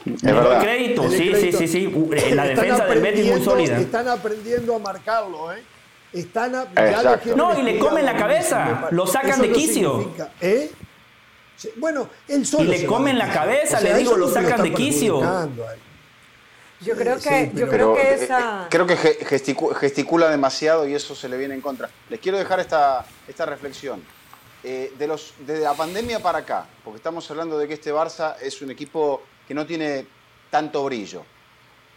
Es 0.07 0.63
crédito, 0.63 1.11
sí, 1.11 1.33
sí, 1.35 1.51
sí, 1.51 1.67
sí. 1.67 1.93
La 2.33 2.45
defensa 2.45 2.87
del 2.87 3.01
Betis 3.01 3.27
muy 3.27 3.43
sólida. 3.43 3.77
Están 3.77 4.07
aprendiendo 4.07 4.77
a 4.77 4.79
marcarlo, 4.79 5.53
¿eh? 5.53 5.65
Están 6.13 6.53
no, 7.37 7.59
y 7.59 7.63
le 7.63 7.79
comen 7.79 8.05
la 8.05 8.17
cabeza, 8.17 8.89
lo 8.91 9.07
sacan 9.07 9.43
de 9.43 9.53
quicio. 9.53 10.11
¿eh? 10.41 10.71
Bueno, 11.77 12.09
él 12.29 12.47
solo. 12.47 12.65
Y 12.65 12.79
le 12.79 12.87
comen 12.87 13.19
la 13.19 13.31
cabeza, 13.31 13.81
le 13.81 13.95
digo, 13.95 14.17
lo 14.17 14.29
sacan 14.29 14.63
de 14.63 14.73
quicio. 14.73 15.21
Yo 16.81 16.95
creo 16.95 17.19
que, 17.19 17.51
yo 17.55 17.69
creo 17.69 17.95
que 17.95 18.01
eh, 18.01 18.15
esa. 18.15 18.63
Eh, 18.63 18.67
creo 18.71 18.87
que 18.87 18.97
gesticula 18.97 20.31
demasiado 20.31 20.87
y 20.87 20.95
eso 20.95 21.15
se 21.15 21.29
le 21.29 21.37
viene 21.37 21.55
en 21.55 21.61
contra. 21.61 21.91
Les 22.09 22.21
quiero 22.21 22.39
dejar 22.39 22.61
esta, 22.61 23.05
esta 23.27 23.45
reflexión. 23.47 24.03
de 24.63 25.07
los, 25.07 25.35
desde 25.41 25.65
la 25.65 25.75
pandemia 25.75 26.21
para 26.21 26.39
acá, 26.39 26.67
porque 26.85 26.99
estamos 26.99 27.29
hablando 27.31 27.59
de 27.59 27.67
que 27.67 27.75
este 27.75 27.93
Barça 27.93 28.37
es 28.41 28.63
un 28.63 28.71
equipo 28.71 29.23
que 29.47 29.55
no 29.55 29.67
tiene 29.67 30.07
tanto 30.51 30.85
brillo. 30.85 31.25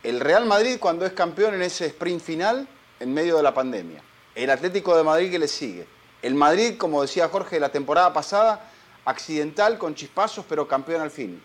El 0.04 0.20
Real 0.20 0.46
Madrid, 0.46 0.78
cuando 0.80 1.06
es 1.06 1.14
campeón 1.14 1.54
en 1.54 1.62
ese 1.62 1.86
sprint 1.86 2.22
final, 2.22 2.68
en 3.02 3.14
medio 3.14 3.38
de 3.38 3.44
la 3.44 3.54
pandemia. 3.54 4.02
El 4.36 4.50
Atlético 4.50 4.96
de 4.96 5.04
Madrid 5.04 5.32
que 5.32 5.40
le 5.40 5.48
sigue. 5.48 5.88
El 6.22 6.36
Madrid, 6.36 6.78
como 6.78 7.02
decía 7.02 7.28
Jorge, 7.28 7.60
la 7.60 7.70
temporada 7.70 8.14
pasada, 8.14 8.70
accidental, 9.06 9.78
con 9.78 9.96
chispazos, 9.96 10.46
pero 10.48 10.68
campeón 10.68 11.02
al 11.02 11.12
fin. 11.12 11.42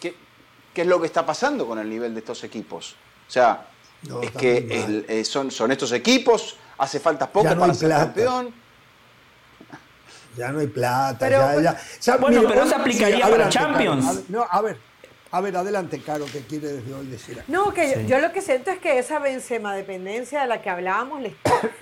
¿Qué, 0.00 0.16
es 0.74 0.86
lo 0.86 1.00
que 1.00 1.06
está 1.06 1.24
pasando 1.24 1.66
con 1.66 1.78
el 1.78 1.88
nivel 1.88 2.12
de 2.12 2.20
estos 2.20 2.42
equipos? 2.44 2.96
O 3.28 3.30
sea, 3.30 3.68
es 4.22 4.30
que 4.32 5.04
eh, 5.08 5.24
son, 5.24 5.50
son 5.50 5.70
estos 5.70 5.92
equipos, 5.92 6.56
hace 6.78 6.98
falta 6.98 7.30
poco 7.30 7.56
para 7.56 7.72
ser 7.72 7.90
campeón. 7.90 8.52
Ya 10.36 10.50
no 10.50 10.60
hay 10.60 10.66
plata. 10.66 11.18
Pero, 11.20 11.60
ya, 11.60 11.76
bueno, 12.16 12.42
pero 12.48 12.66
se 12.66 12.74
aplicaría 12.74 13.28
para 13.28 13.48
Champions. 13.48 14.28
no, 14.28 14.46
a 14.50 14.60
ver, 14.62 14.78
a 15.32 15.40
ver, 15.40 15.56
adelante, 15.56 15.98
Caro, 16.00 16.26
¿qué 16.30 16.40
quiere 16.40 16.68
desde 16.68 16.92
hoy 16.92 17.06
decir? 17.06 17.42
No, 17.48 17.72
que 17.72 18.04
yo, 18.06 18.20
lo 18.20 18.32
que 18.32 18.42
siento 18.42 18.70
es 18.70 18.78
que 18.78 18.98
esa 18.98 19.18
Benzema 19.18 19.74
dependencia 19.74 20.42
de 20.42 20.46
la 20.46 20.60
que 20.60 20.68
hablábamos 20.68 21.22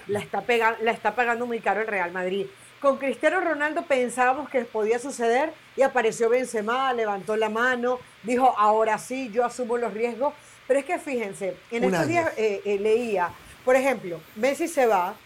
la 0.07 0.21
está, 0.21 0.45
la 0.81 0.93
está 0.93 1.17
pagando 1.17 1.47
muy 1.47 1.59
caro 1.59 1.81
el 1.81 1.89
Real 1.89 2.13
Madrid. 2.13 2.47
Con 2.81 2.97
Cristiano 2.97 3.41
Ronaldo 3.41 3.83
pensábamos 3.83 4.49
que 4.49 4.61
podía 4.61 5.01
suceder 5.01 5.53
y 5.77 5.83
apareció 5.83 6.31
Benzema, 6.31 6.93
levantó 6.93 7.37
la 7.37 7.49
mano, 7.49 7.99
dijo, 8.23 8.55
ahora 8.57 8.99
sí, 8.99 9.31
yo 9.33 9.45
asumo 9.45 9.77
los 9.77 9.93
riesgos. 9.93 10.33
Pero 10.69 10.79
es 10.79 10.87
que 10.87 11.01
fíjense, 11.01 11.57
en 11.73 11.83
estos 11.83 12.07
días 12.07 12.33
eh, 12.37 12.63
eh, 12.65 12.79
leía, 12.79 13.31
por 13.65 13.75
ejemplo, 13.75 14.21
Messi 14.37 14.69
se 14.69 14.87
va, 14.87 15.17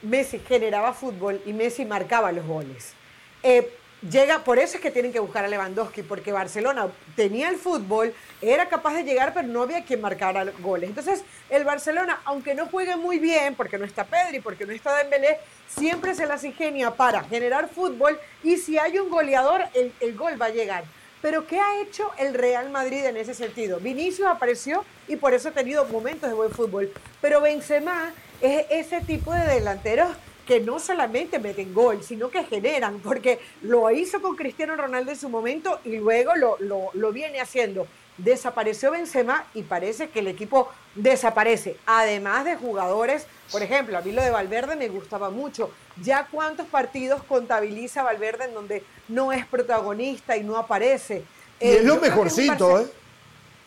Messi 0.00 0.38
generaba 0.38 0.94
fútbol 0.94 1.42
y 1.44 1.52
Messi 1.52 1.84
marcaba 1.84 2.32
los 2.32 2.46
goles. 2.46 2.94
Eh, 3.42 3.70
llega, 4.02 4.44
por 4.44 4.58
eso 4.58 4.76
es 4.76 4.82
que 4.82 4.90
tienen 4.90 5.12
que 5.12 5.20
buscar 5.20 5.44
a 5.44 5.48
Lewandowski, 5.48 6.02
porque 6.02 6.32
Barcelona 6.32 6.88
tenía 7.14 7.48
el 7.48 7.56
fútbol, 7.56 8.14
era 8.40 8.68
capaz 8.68 8.94
de 8.94 9.04
llegar, 9.04 9.32
pero 9.34 9.48
no 9.48 9.62
había 9.62 9.84
quien 9.84 10.00
marcara 10.00 10.44
goles. 10.60 10.88
Entonces, 10.88 11.24
el 11.50 11.64
Barcelona, 11.64 12.20
aunque 12.24 12.54
no 12.54 12.66
juegue 12.66 12.96
muy 12.96 13.18
bien, 13.18 13.54
porque 13.54 13.78
no 13.78 13.84
está 13.84 14.04
Pedri, 14.04 14.40
porque 14.40 14.66
no 14.66 14.72
está 14.72 14.96
Dembélé, 14.96 15.38
siempre 15.68 16.14
se 16.14 16.26
las 16.26 16.44
ingenia 16.44 16.90
para 16.92 17.24
generar 17.24 17.68
fútbol 17.68 18.18
y 18.42 18.56
si 18.56 18.78
hay 18.78 18.98
un 18.98 19.10
goleador, 19.10 19.64
el, 19.74 19.92
el 20.00 20.16
gol 20.16 20.40
va 20.40 20.46
a 20.46 20.50
llegar. 20.50 20.84
Pero 21.22 21.46
¿qué 21.46 21.58
ha 21.58 21.80
hecho 21.80 22.10
el 22.18 22.34
Real 22.34 22.70
Madrid 22.70 23.04
en 23.04 23.16
ese 23.16 23.34
sentido? 23.34 23.80
Vinicius 23.80 24.28
apareció 24.28 24.84
y 25.08 25.16
por 25.16 25.34
eso 25.34 25.48
ha 25.48 25.52
tenido 25.52 25.84
momentos 25.86 26.28
de 26.28 26.36
buen 26.36 26.50
fútbol. 26.50 26.92
Pero 27.20 27.40
Benzema 27.40 28.12
es 28.40 28.66
ese 28.70 29.00
tipo 29.00 29.32
de 29.32 29.46
delanteros 29.46 30.08
que 30.46 30.60
no 30.60 30.78
solamente 30.78 31.38
meten 31.38 31.74
gol, 31.74 32.02
sino 32.02 32.30
que 32.30 32.44
generan, 32.44 33.00
porque 33.00 33.40
lo 33.62 33.90
hizo 33.90 34.22
con 34.22 34.36
Cristiano 34.36 34.76
Ronaldo 34.76 35.10
en 35.10 35.18
su 35.18 35.28
momento 35.28 35.80
y 35.84 35.96
luego 35.96 36.34
lo, 36.36 36.56
lo, 36.94 37.12
viene 37.12 37.40
haciendo. 37.40 37.86
Desapareció 38.16 38.92
Benzema 38.92 39.44
y 39.52 39.62
parece 39.62 40.08
que 40.08 40.20
el 40.20 40.28
equipo 40.28 40.70
desaparece. 40.94 41.76
Además 41.84 42.44
de 42.44 42.56
jugadores, 42.56 43.26
por 43.52 43.62
ejemplo, 43.62 43.98
a 43.98 44.00
mí 44.00 44.12
lo 44.12 44.22
de 44.22 44.30
Valverde 44.30 44.76
me 44.76 44.88
gustaba 44.88 45.28
mucho. 45.30 45.70
Ya 46.02 46.26
cuántos 46.30 46.66
partidos 46.66 47.22
contabiliza 47.24 48.02
Valverde 48.04 48.44
en 48.44 48.54
donde 48.54 48.84
no 49.08 49.32
es 49.32 49.44
protagonista 49.44 50.36
y 50.36 50.44
no 50.44 50.56
aparece. 50.56 51.24
Y 51.60 51.68
es 51.68 51.84
lo 51.84 51.96
eh, 51.96 52.00
mejorcito, 52.00 52.80
¿eh? 52.80 52.86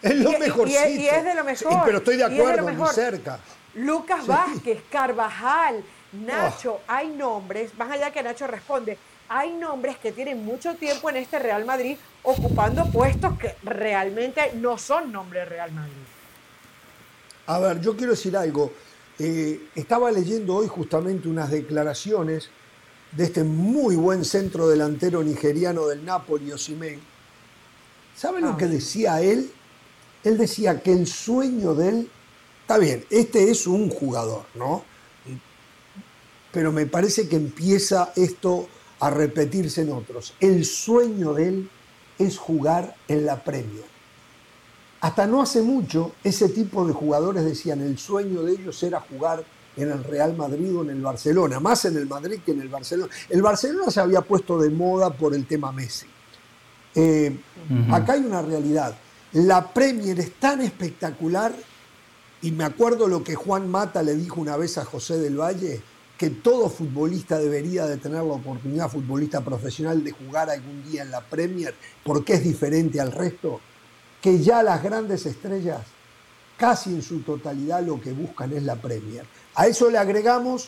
Es 0.01 0.15
lo 0.15 0.31
mejor. 0.39 0.67
Y, 0.67 0.75
es 0.75 1.23
de 1.23 1.35
lo 1.35 1.43
mejor. 1.43 1.81
pero 1.85 1.97
estoy 1.97 2.17
de 2.17 2.23
acuerdo, 2.23 2.69
muy 2.69 2.87
cerca. 2.93 3.39
Lucas 3.75 4.25
Vázquez, 4.25 4.81
Carvajal, 4.89 5.83
Nacho, 6.11 6.73
oh. 6.73 6.81
hay 6.87 7.09
nombres, 7.09 7.73
más 7.77 7.91
allá 7.91 8.11
que 8.11 8.23
Nacho 8.23 8.47
responde, 8.47 8.97
hay 9.27 9.53
nombres 9.53 9.97
que 9.97 10.11
tienen 10.11 10.43
mucho 10.43 10.73
tiempo 10.75 11.09
en 11.09 11.17
este 11.17 11.37
Real 11.37 11.63
Madrid 11.63 11.97
ocupando 12.23 12.85
puestos 12.91 13.37
que 13.37 13.55
realmente 13.63 14.53
no 14.55 14.77
son 14.77 15.11
nombres 15.11 15.47
Real 15.47 15.71
Madrid. 15.71 15.93
A 17.45 17.59
ver, 17.59 17.79
yo 17.79 17.95
quiero 17.95 18.13
decir 18.13 18.35
algo. 18.35 18.71
Eh, 19.19 19.69
estaba 19.75 20.11
leyendo 20.11 20.55
hoy 20.55 20.67
justamente 20.67 21.27
unas 21.27 21.51
declaraciones 21.51 22.49
de 23.11 23.23
este 23.23 23.43
muy 23.43 23.95
buen 23.95 24.23
centro 24.23 24.67
delantero 24.67 25.23
nigeriano 25.23 25.87
del 25.87 26.05
Napoli, 26.05 26.51
Osimhen. 26.51 26.99
¿Saben 28.15 28.43
lo 28.43 28.51
ah. 28.51 28.57
que 28.57 28.67
decía 28.67 29.21
él? 29.21 29.51
Él 30.23 30.37
decía 30.37 30.81
que 30.81 30.91
el 30.91 31.07
sueño 31.07 31.75
de 31.75 31.89
él, 31.89 32.11
está 32.61 32.77
bien, 32.77 33.05
este 33.09 33.49
es 33.49 33.67
un 33.67 33.89
jugador, 33.89 34.45
¿no? 34.55 34.83
Pero 36.51 36.71
me 36.71 36.85
parece 36.85 37.27
que 37.27 37.35
empieza 37.35 38.11
esto 38.15 38.67
a 38.99 39.09
repetirse 39.09 39.81
en 39.81 39.91
otros. 39.91 40.33
El 40.39 40.65
sueño 40.65 41.33
de 41.33 41.47
él 41.47 41.69
es 42.17 42.37
jugar 42.37 42.95
en 43.07 43.25
la 43.25 43.43
Premier. 43.43 43.85
Hasta 45.01 45.25
no 45.25 45.41
hace 45.41 45.61
mucho, 45.61 46.13
ese 46.23 46.49
tipo 46.49 46.85
de 46.85 46.93
jugadores 46.93 47.45
decían 47.45 47.81
el 47.81 47.97
sueño 47.97 48.43
de 48.43 48.53
ellos 48.53 48.83
era 48.83 48.99
jugar 48.99 49.43
en 49.77 49.91
el 49.91 50.03
Real 50.03 50.35
Madrid 50.35 50.75
o 50.75 50.81
en 50.81 50.89
el 50.89 51.01
Barcelona, 51.01 51.59
más 51.61 51.85
en 51.85 51.95
el 51.95 52.07
Madrid 52.07 52.39
que 52.45 52.51
en 52.51 52.61
el 52.61 52.67
Barcelona. 52.67 53.09
El 53.29 53.41
Barcelona 53.41 53.89
se 53.91 54.01
había 54.01 54.21
puesto 54.21 54.59
de 54.59 54.69
moda 54.69 55.09
por 55.11 55.33
el 55.33 55.45
tema 55.45 55.71
Messi. 55.71 56.07
Eh, 56.95 57.37
acá 57.91 58.13
hay 58.13 58.21
una 58.21 58.41
realidad. 58.41 58.93
La 59.33 59.73
Premier 59.73 60.19
es 60.19 60.33
tan 60.33 60.59
espectacular, 60.61 61.53
y 62.41 62.51
me 62.51 62.65
acuerdo 62.65 63.07
lo 63.07 63.23
que 63.23 63.35
Juan 63.35 63.69
Mata 63.69 64.03
le 64.03 64.15
dijo 64.15 64.41
una 64.41 64.57
vez 64.57 64.77
a 64.77 64.85
José 64.85 65.17
del 65.19 65.39
Valle, 65.39 65.81
que 66.19 66.29
todo 66.31 66.69
futbolista 66.69 67.39
debería 67.39 67.85
de 67.85 67.95
tener 67.95 68.17
la 68.17 68.33
oportunidad, 68.33 68.91
futbolista 68.91 69.39
profesional, 69.39 70.03
de 70.03 70.11
jugar 70.11 70.49
algún 70.49 70.83
día 70.83 71.03
en 71.03 71.11
la 71.11 71.21
Premier, 71.21 71.73
porque 72.03 72.33
es 72.33 72.43
diferente 72.43 72.99
al 72.99 73.13
resto, 73.13 73.61
que 74.21 74.37
ya 74.37 74.61
las 74.61 74.83
grandes 74.83 75.25
estrellas, 75.25 75.79
casi 76.57 76.89
en 76.89 77.01
su 77.01 77.21
totalidad, 77.21 77.81
lo 77.83 78.01
que 78.01 78.11
buscan 78.11 78.51
es 78.51 78.63
la 78.63 78.75
Premier. 78.75 79.25
A 79.55 79.67
eso 79.67 79.89
le 79.89 79.97
agregamos 79.97 80.67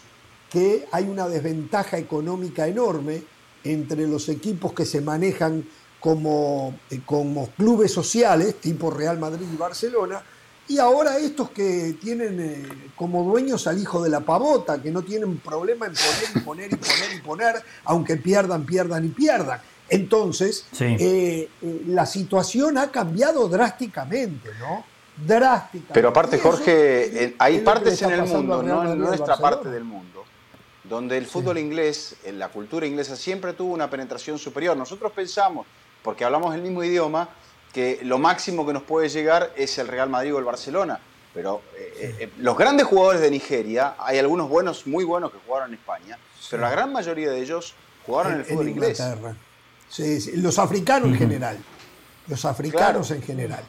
que 0.49 0.87
hay 0.89 1.09
una 1.09 1.27
desventaja 1.27 1.97
económica 1.97 2.65
enorme 2.65 3.21
entre 3.65 4.07
los 4.07 4.29
equipos 4.29 4.71
que 4.71 4.85
se 4.85 5.01
manejan 5.01 5.65
como, 5.99 6.79
eh, 6.89 7.01
como 7.05 7.49
clubes 7.49 7.91
sociales, 7.91 8.55
tipo 8.61 8.89
Real 8.89 9.19
Madrid 9.19 9.47
y 9.53 9.57
Barcelona, 9.57 10.23
y 10.67 10.77
ahora 10.77 11.17
estos 11.17 11.49
que 11.49 11.97
tienen 11.99 12.39
eh, 12.39 12.91
como 12.95 13.23
dueños 13.23 13.67
al 13.67 13.79
hijo 13.79 14.01
de 14.01 14.09
la 14.09 14.21
pavota, 14.21 14.81
que 14.81 14.91
no 14.91 15.01
tienen 15.01 15.37
problema 15.39 15.87
en 15.87 15.93
poner 15.93 16.35
y 16.35 16.39
poner 16.39 16.73
y 16.73 16.75
poner 16.75 17.15
y 17.15 17.21
poner, 17.21 17.55
aunque 17.85 18.15
pierdan, 18.17 18.65
pierdan 18.65 19.05
y 19.05 19.09
pierdan. 19.09 19.59
Entonces, 19.89 20.65
eh, 20.79 21.49
eh, 21.61 21.81
la 21.87 22.05
situación 22.05 22.77
ha 22.77 22.89
cambiado 22.89 23.49
drásticamente, 23.49 24.49
¿no? 24.59 24.85
Drásticamente. 25.27 25.93
Pero 25.93 26.09
aparte, 26.09 26.37
Jorge, 26.37 27.35
hay 27.37 27.59
partes 27.59 28.01
en 28.01 28.11
el 28.11 28.21
mundo, 28.23 28.63
no 28.63 28.93
en 28.93 28.97
nuestra 28.97 29.35
parte 29.35 29.69
del 29.69 29.83
mundo, 29.83 30.23
donde 30.85 31.17
el 31.17 31.25
fútbol 31.25 31.57
inglés, 31.57 32.15
la 32.33 32.47
cultura 32.47 32.87
inglesa, 32.87 33.17
siempre 33.17 33.51
tuvo 33.51 33.73
una 33.73 33.89
penetración 33.89 34.39
superior. 34.39 34.77
Nosotros 34.77 35.11
pensamos, 35.11 35.67
porque 36.01 36.23
hablamos 36.23 36.55
el 36.55 36.61
mismo 36.61 36.81
idioma, 36.81 37.27
que 37.71 37.99
lo 38.03 38.17
máximo 38.17 38.65
que 38.65 38.73
nos 38.73 38.83
puede 38.83 39.09
llegar 39.09 39.53
es 39.55 39.77
el 39.77 39.87
Real 39.87 40.09
Madrid 40.09 40.35
o 40.35 40.39
el 40.39 40.45
Barcelona. 40.45 40.99
Pero 41.33 41.61
eh, 41.77 42.17
eh, 42.19 42.29
los 42.39 42.57
grandes 42.57 42.85
jugadores 42.85 43.21
de 43.21 43.31
Nigeria, 43.31 43.95
hay 43.97 44.19
algunos 44.19 44.49
buenos, 44.49 44.85
muy 44.85 45.05
buenos 45.05 45.31
que 45.31 45.37
jugaron 45.45 45.69
en 45.69 45.75
España, 45.75 46.17
pero 46.49 46.61
la 46.61 46.69
gran 46.69 46.91
mayoría 46.91 47.31
de 47.31 47.41
ellos 47.41 47.73
jugaron 48.05 48.33
en, 48.33 48.39
el 48.39 48.45
fútbol 48.45 48.69
inglés. 48.69 49.01
Sí, 49.87 50.19
sí, 50.19 50.31
los 50.37 50.59
africanos 50.59 51.09
en 51.09 51.17
general. 51.17 51.57
Los 52.27 52.43
africanos 52.43 53.11
en 53.11 53.21
general. 53.21 53.63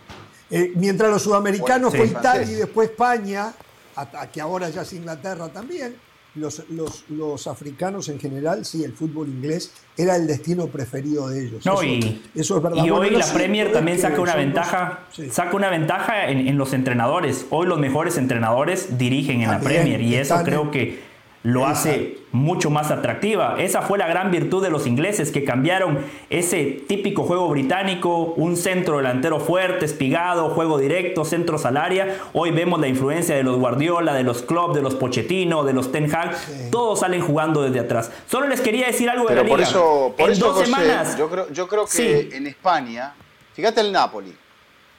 Eh, 0.50 0.72
mientras 0.74 1.10
los 1.10 1.22
sudamericanos 1.22 1.94
fue 1.94 2.06
Italia 2.06 2.50
y 2.50 2.54
después 2.54 2.90
España, 2.90 3.52
hasta 3.94 4.30
que 4.30 4.40
ahora 4.40 4.68
ya 4.68 4.82
es 4.82 4.92
Inglaterra 4.92 5.48
también 5.48 5.96
los, 6.34 6.64
los, 7.08 7.46
africanos 7.46 8.08
en 8.08 8.18
general, 8.18 8.64
sí, 8.64 8.84
el 8.84 8.92
fútbol 8.92 9.28
inglés 9.28 9.72
era 9.96 10.16
el 10.16 10.26
destino 10.26 10.66
preferido 10.66 11.28
de 11.28 11.46
ellos. 11.46 11.66
No, 11.66 11.82
y, 11.82 12.22
eso 12.34 12.56
es 12.56 12.62
verdad. 12.62 12.84
Y 12.84 12.90
hoy 12.90 13.10
la 13.10 13.26
Premier 13.26 13.72
también 13.72 13.98
saca 13.98 14.20
una 14.20 14.34
ventaja, 14.34 15.00
saca 15.30 15.54
una 15.54 15.68
ventaja 15.68 16.28
en, 16.30 16.56
los 16.56 16.72
entrenadores. 16.72 17.46
Hoy 17.50 17.66
los 17.66 17.78
mejores 17.78 18.16
entrenadores 18.16 18.98
dirigen 18.98 19.42
en 19.42 19.50
la 19.50 19.60
Premier 19.60 20.00
y 20.00 20.14
eso 20.14 20.42
creo 20.44 20.70
que 20.70 21.11
lo 21.42 21.66
hace 21.66 22.18
mucho 22.30 22.70
más 22.70 22.90
atractiva. 22.90 23.56
Esa 23.58 23.82
fue 23.82 23.98
la 23.98 24.06
gran 24.06 24.30
virtud 24.30 24.62
de 24.62 24.70
los 24.70 24.86
ingleses 24.86 25.32
que 25.32 25.44
cambiaron 25.44 25.98
ese 26.30 26.82
típico 26.86 27.24
juego 27.24 27.48
británico, 27.48 28.34
un 28.36 28.56
centro 28.56 28.98
delantero 28.98 29.40
fuerte, 29.40 29.84
espigado, 29.84 30.50
juego 30.50 30.78
directo, 30.78 31.24
centro 31.24 31.58
salaria. 31.58 32.18
Hoy 32.32 32.52
vemos 32.52 32.80
la 32.80 32.88
influencia 32.88 33.34
de 33.34 33.42
los 33.42 33.58
Guardiola, 33.58 34.14
de 34.14 34.22
los 34.22 34.42
Klopp, 34.42 34.74
de 34.74 34.82
los 34.82 34.94
Pochettino, 34.94 35.64
de 35.64 35.72
los 35.72 35.90
Ten 35.90 36.14
Hag. 36.14 36.36
Todos 36.70 37.00
salen 37.00 37.20
jugando 37.20 37.62
desde 37.62 37.80
atrás. 37.80 38.10
Solo 38.28 38.46
les 38.46 38.60
quería 38.60 38.86
decir 38.86 39.10
algo 39.10 39.28
de 39.28 39.34
la 39.34 39.44
por 39.44 39.60
Eso, 39.60 40.14
por 40.16 40.30
eso, 40.30 40.52
dos 40.52 40.64
semanas. 40.64 41.18
Yo 41.18 41.28
creo, 41.28 41.50
yo 41.50 41.66
creo 41.66 41.86
que 41.86 42.30
en 42.32 42.46
España, 42.46 43.14
fíjate 43.54 43.80
el 43.80 43.92
Napoli 43.92 44.32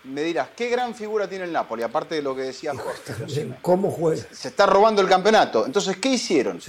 me 0.04 0.22
dirás, 0.22 0.50
¿qué 0.56 0.70
gran 0.70 0.94
figura 0.94 1.28
tiene 1.28 1.46
el 1.46 1.54
Napoli? 1.54 1.82
Aparte 1.84 2.16
de 2.16 2.22
lo 2.22 2.36
que 2.36 2.42
decía 2.42 2.74
Jorge. 2.76 3.54
¿Cómo 3.62 3.89
juega? 3.89 4.22
Se 4.32 4.50
está 4.50 4.66
robando 4.66 5.02
el 5.02 5.08
campeonato. 5.08 5.66
Entonces, 5.66 5.98
¿qué 5.98 6.10
hicieron? 6.10 6.60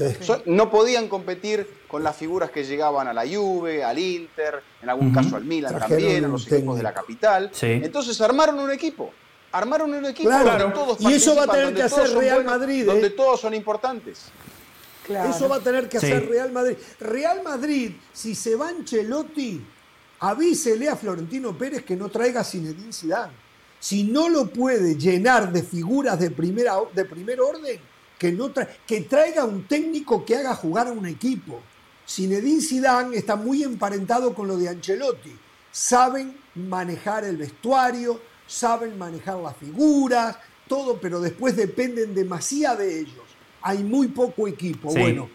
No 0.46 0.70
podían 0.70 1.08
competir 1.08 1.82
con 1.88 2.02
las 2.04 2.16
figuras 2.16 2.50
que 2.50 2.64
llegaban 2.64 3.08
a 3.08 3.12
la 3.12 3.26
Juve, 3.26 3.82
al 3.82 3.98
Inter, 3.98 4.62
en 4.82 4.90
algún 4.90 5.12
caso 5.12 5.36
al 5.36 5.44
Milan 5.44 5.78
también, 5.78 6.24
a 6.24 6.28
los 6.28 6.50
equipos 6.50 6.76
de 6.76 6.82
la 6.82 6.94
capital. 6.94 7.50
Entonces 7.60 8.20
armaron 8.20 8.58
un 8.58 8.70
equipo. 8.70 9.12
Armaron 9.52 9.94
un 9.94 10.04
equipo 10.06 10.30
donde 10.30 10.74
todos 10.74 11.00
Y 11.00 11.12
eso 11.12 11.36
va 11.36 11.44
a 11.44 11.46
tener 11.46 11.74
que 11.74 11.82
hacer 11.82 12.10
Real 12.10 12.44
Madrid. 12.44 12.86
Donde 12.86 13.08
¿eh? 13.08 13.10
todos 13.10 13.40
son 13.40 13.54
importantes. 13.54 14.26
Eso 15.08 15.48
va 15.48 15.56
a 15.56 15.60
tener 15.60 15.88
que 15.88 15.98
hacer 15.98 16.28
Real 16.28 16.52
Madrid. 16.52 16.76
Real 17.00 17.42
Madrid, 17.42 17.92
si 18.12 18.34
se 18.34 18.54
va 18.56 18.68
Ancelotti 18.68 19.73
avísele 20.30 20.88
a 20.88 20.96
Florentino 20.96 21.56
Pérez 21.56 21.84
que 21.84 21.96
no 21.96 22.08
traiga 22.08 22.40
a 22.40 22.44
Zinedine 22.44 22.92
Zidane. 22.92 23.32
Si 23.78 24.04
no 24.04 24.28
lo 24.30 24.46
puede 24.46 24.96
llenar 24.96 25.52
de 25.52 25.62
figuras 25.62 26.18
de, 26.18 26.30
primera, 26.30 26.76
de 26.94 27.04
primer 27.04 27.40
orden, 27.40 27.78
que, 28.18 28.32
no 28.32 28.50
que 28.86 29.02
traiga 29.02 29.44
un 29.44 29.68
técnico 29.68 30.24
que 30.24 30.36
haga 30.36 30.54
jugar 30.54 30.88
a 30.88 30.92
un 30.92 31.06
equipo. 31.06 31.60
Zinedine 32.08 32.62
Zidane 32.62 33.16
está 33.16 33.36
muy 33.36 33.62
emparentado 33.62 34.34
con 34.34 34.48
lo 34.48 34.56
de 34.56 34.70
Ancelotti. 34.70 35.36
Saben 35.70 36.36
manejar 36.54 37.24
el 37.24 37.36
vestuario, 37.36 38.20
saben 38.46 38.96
manejar 38.96 39.36
las 39.36 39.56
figuras, 39.56 40.36
todo, 40.66 40.98
pero 40.98 41.20
después 41.20 41.54
dependen 41.54 42.14
demasiado 42.14 42.78
de 42.78 43.00
ellos. 43.00 43.24
Hay 43.60 43.82
muy 43.82 44.08
poco 44.08 44.48
equipo. 44.48 44.90
Bueno, 44.90 45.28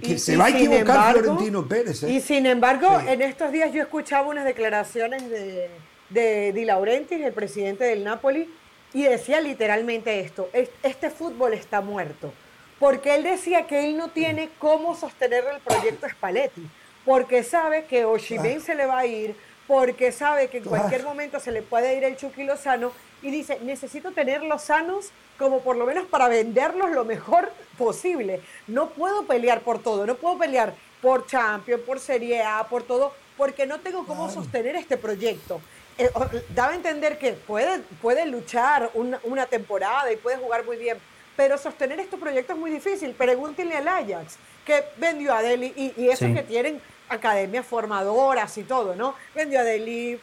que 0.00 0.18
se 0.18 0.36
va 0.36 0.46
a 0.46 0.50
equivocar 0.50 1.18
Florentino 1.18 1.66
Pérez. 1.66 2.02
¿eh? 2.02 2.10
Y 2.10 2.20
sin 2.20 2.46
embargo, 2.46 3.00
en 3.00 3.22
estos 3.22 3.52
días 3.52 3.72
yo 3.72 3.82
escuchaba 3.82 4.28
unas 4.28 4.44
declaraciones 4.44 5.28
de, 5.28 5.70
de 6.10 6.52
Di 6.52 6.64
Laurentiis, 6.64 7.24
el 7.24 7.32
presidente 7.32 7.84
del 7.84 8.04
Napoli, 8.04 8.48
y 8.94 9.04
decía 9.04 9.40
literalmente 9.40 10.20
esto, 10.20 10.48
este 10.82 11.10
fútbol 11.10 11.54
está 11.54 11.80
muerto. 11.80 12.32
Porque 12.78 13.14
él 13.14 13.22
decía 13.22 13.66
que 13.66 13.84
él 13.84 13.96
no 13.96 14.08
tiene 14.08 14.50
cómo 14.58 14.94
sostener 14.96 15.44
el 15.52 15.60
proyecto 15.60 16.08
Spalletti, 16.08 16.68
porque 17.04 17.42
sabe 17.42 17.84
que 17.84 18.04
Oshimen 18.04 18.60
se 18.60 18.74
le 18.74 18.86
va 18.86 18.98
a 18.98 19.06
ir, 19.06 19.36
porque 19.66 20.12
sabe 20.12 20.48
que 20.48 20.58
en 20.58 20.64
cualquier 20.64 21.04
momento 21.04 21.40
se 21.40 21.52
le 21.52 21.62
puede 21.62 21.96
ir 21.96 22.04
el 22.04 22.16
Chucky 22.16 22.44
Lozano, 22.44 22.92
y 23.22 23.30
dice, 23.30 23.58
necesito 23.62 24.12
tenerlos 24.12 24.62
sanos 24.62 25.10
como 25.38 25.60
por 25.60 25.76
lo 25.76 25.86
menos 25.86 26.06
para 26.06 26.28
venderlos 26.28 26.90
lo 26.90 27.04
mejor 27.04 27.50
posible. 27.78 28.40
No 28.66 28.90
puedo 28.90 29.24
pelear 29.24 29.60
por 29.60 29.80
todo, 29.80 30.06
no 30.06 30.16
puedo 30.16 30.38
pelear 30.38 30.74
por 31.00 31.26
Champions, 31.26 31.82
por 31.82 31.98
Serie 31.98 32.42
A, 32.42 32.64
por 32.68 32.82
todo, 32.82 33.12
porque 33.36 33.66
no 33.66 33.80
tengo 33.80 34.04
cómo 34.06 34.30
sostener 34.30 34.76
este 34.76 34.96
proyecto. 34.96 35.60
Eh, 35.98 36.10
daba 36.54 36.72
a 36.72 36.76
entender 36.76 37.18
que 37.18 37.32
puede, 37.32 37.80
puede 38.00 38.26
luchar 38.26 38.90
una, 38.94 39.46
temporada 39.46 40.12
y 40.12 40.16
puede 40.16 40.36
jugar 40.36 40.64
muy 40.64 40.76
bien, 40.76 40.98
pero 41.36 41.58
sostener 41.58 42.00
este 42.00 42.16
proyecto 42.16 42.52
es 42.52 42.58
muy 42.58 42.70
difícil. 42.70 43.12
Pregúntenle 43.12 43.76
al 43.76 43.88
Ajax, 43.88 44.36
que 44.64 44.84
vendió 44.96 45.34
a 45.34 45.42
Delhi 45.42 45.72
y, 45.76 46.02
y 46.02 46.08
esos 46.08 46.32
que 46.32 46.42
tienen 46.42 46.80
academias 47.08 47.66
formadoras 47.66 48.56
y 48.58 48.62
todo, 48.62 48.94
¿no? 48.94 49.14
Vendió 49.34 49.60
a 49.60 49.64
Delhi, 49.64 50.18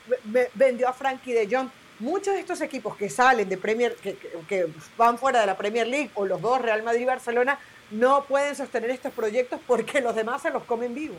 vendió 0.55 0.87
a 0.87 0.93
Frankie 0.93 1.33
de 1.33 1.47
Jong 1.53 1.69
muchos 1.99 2.33
de 2.33 2.39
estos 2.39 2.61
equipos 2.61 2.95
que 2.95 3.09
salen 3.09 3.47
de 3.49 3.57
Premier, 3.57 3.95
que, 3.95 4.67
van 4.97 5.17
fuera 5.17 5.41
de 5.41 5.45
la 5.45 5.57
Premier 5.57 5.87
League, 5.87 6.11
o 6.15 6.25
los 6.25 6.41
dos, 6.41 6.61
Real 6.61 6.83
Madrid 6.83 7.01
y 7.01 7.05
Barcelona, 7.05 7.59
no 7.91 8.23
pueden 8.23 8.55
sostener 8.55 8.89
estos 8.89 9.11
proyectos 9.13 9.59
porque 9.65 10.01
los 10.01 10.15
demás 10.15 10.41
se 10.41 10.51
los 10.51 10.63
comen 10.63 10.93
vivos. 10.95 11.17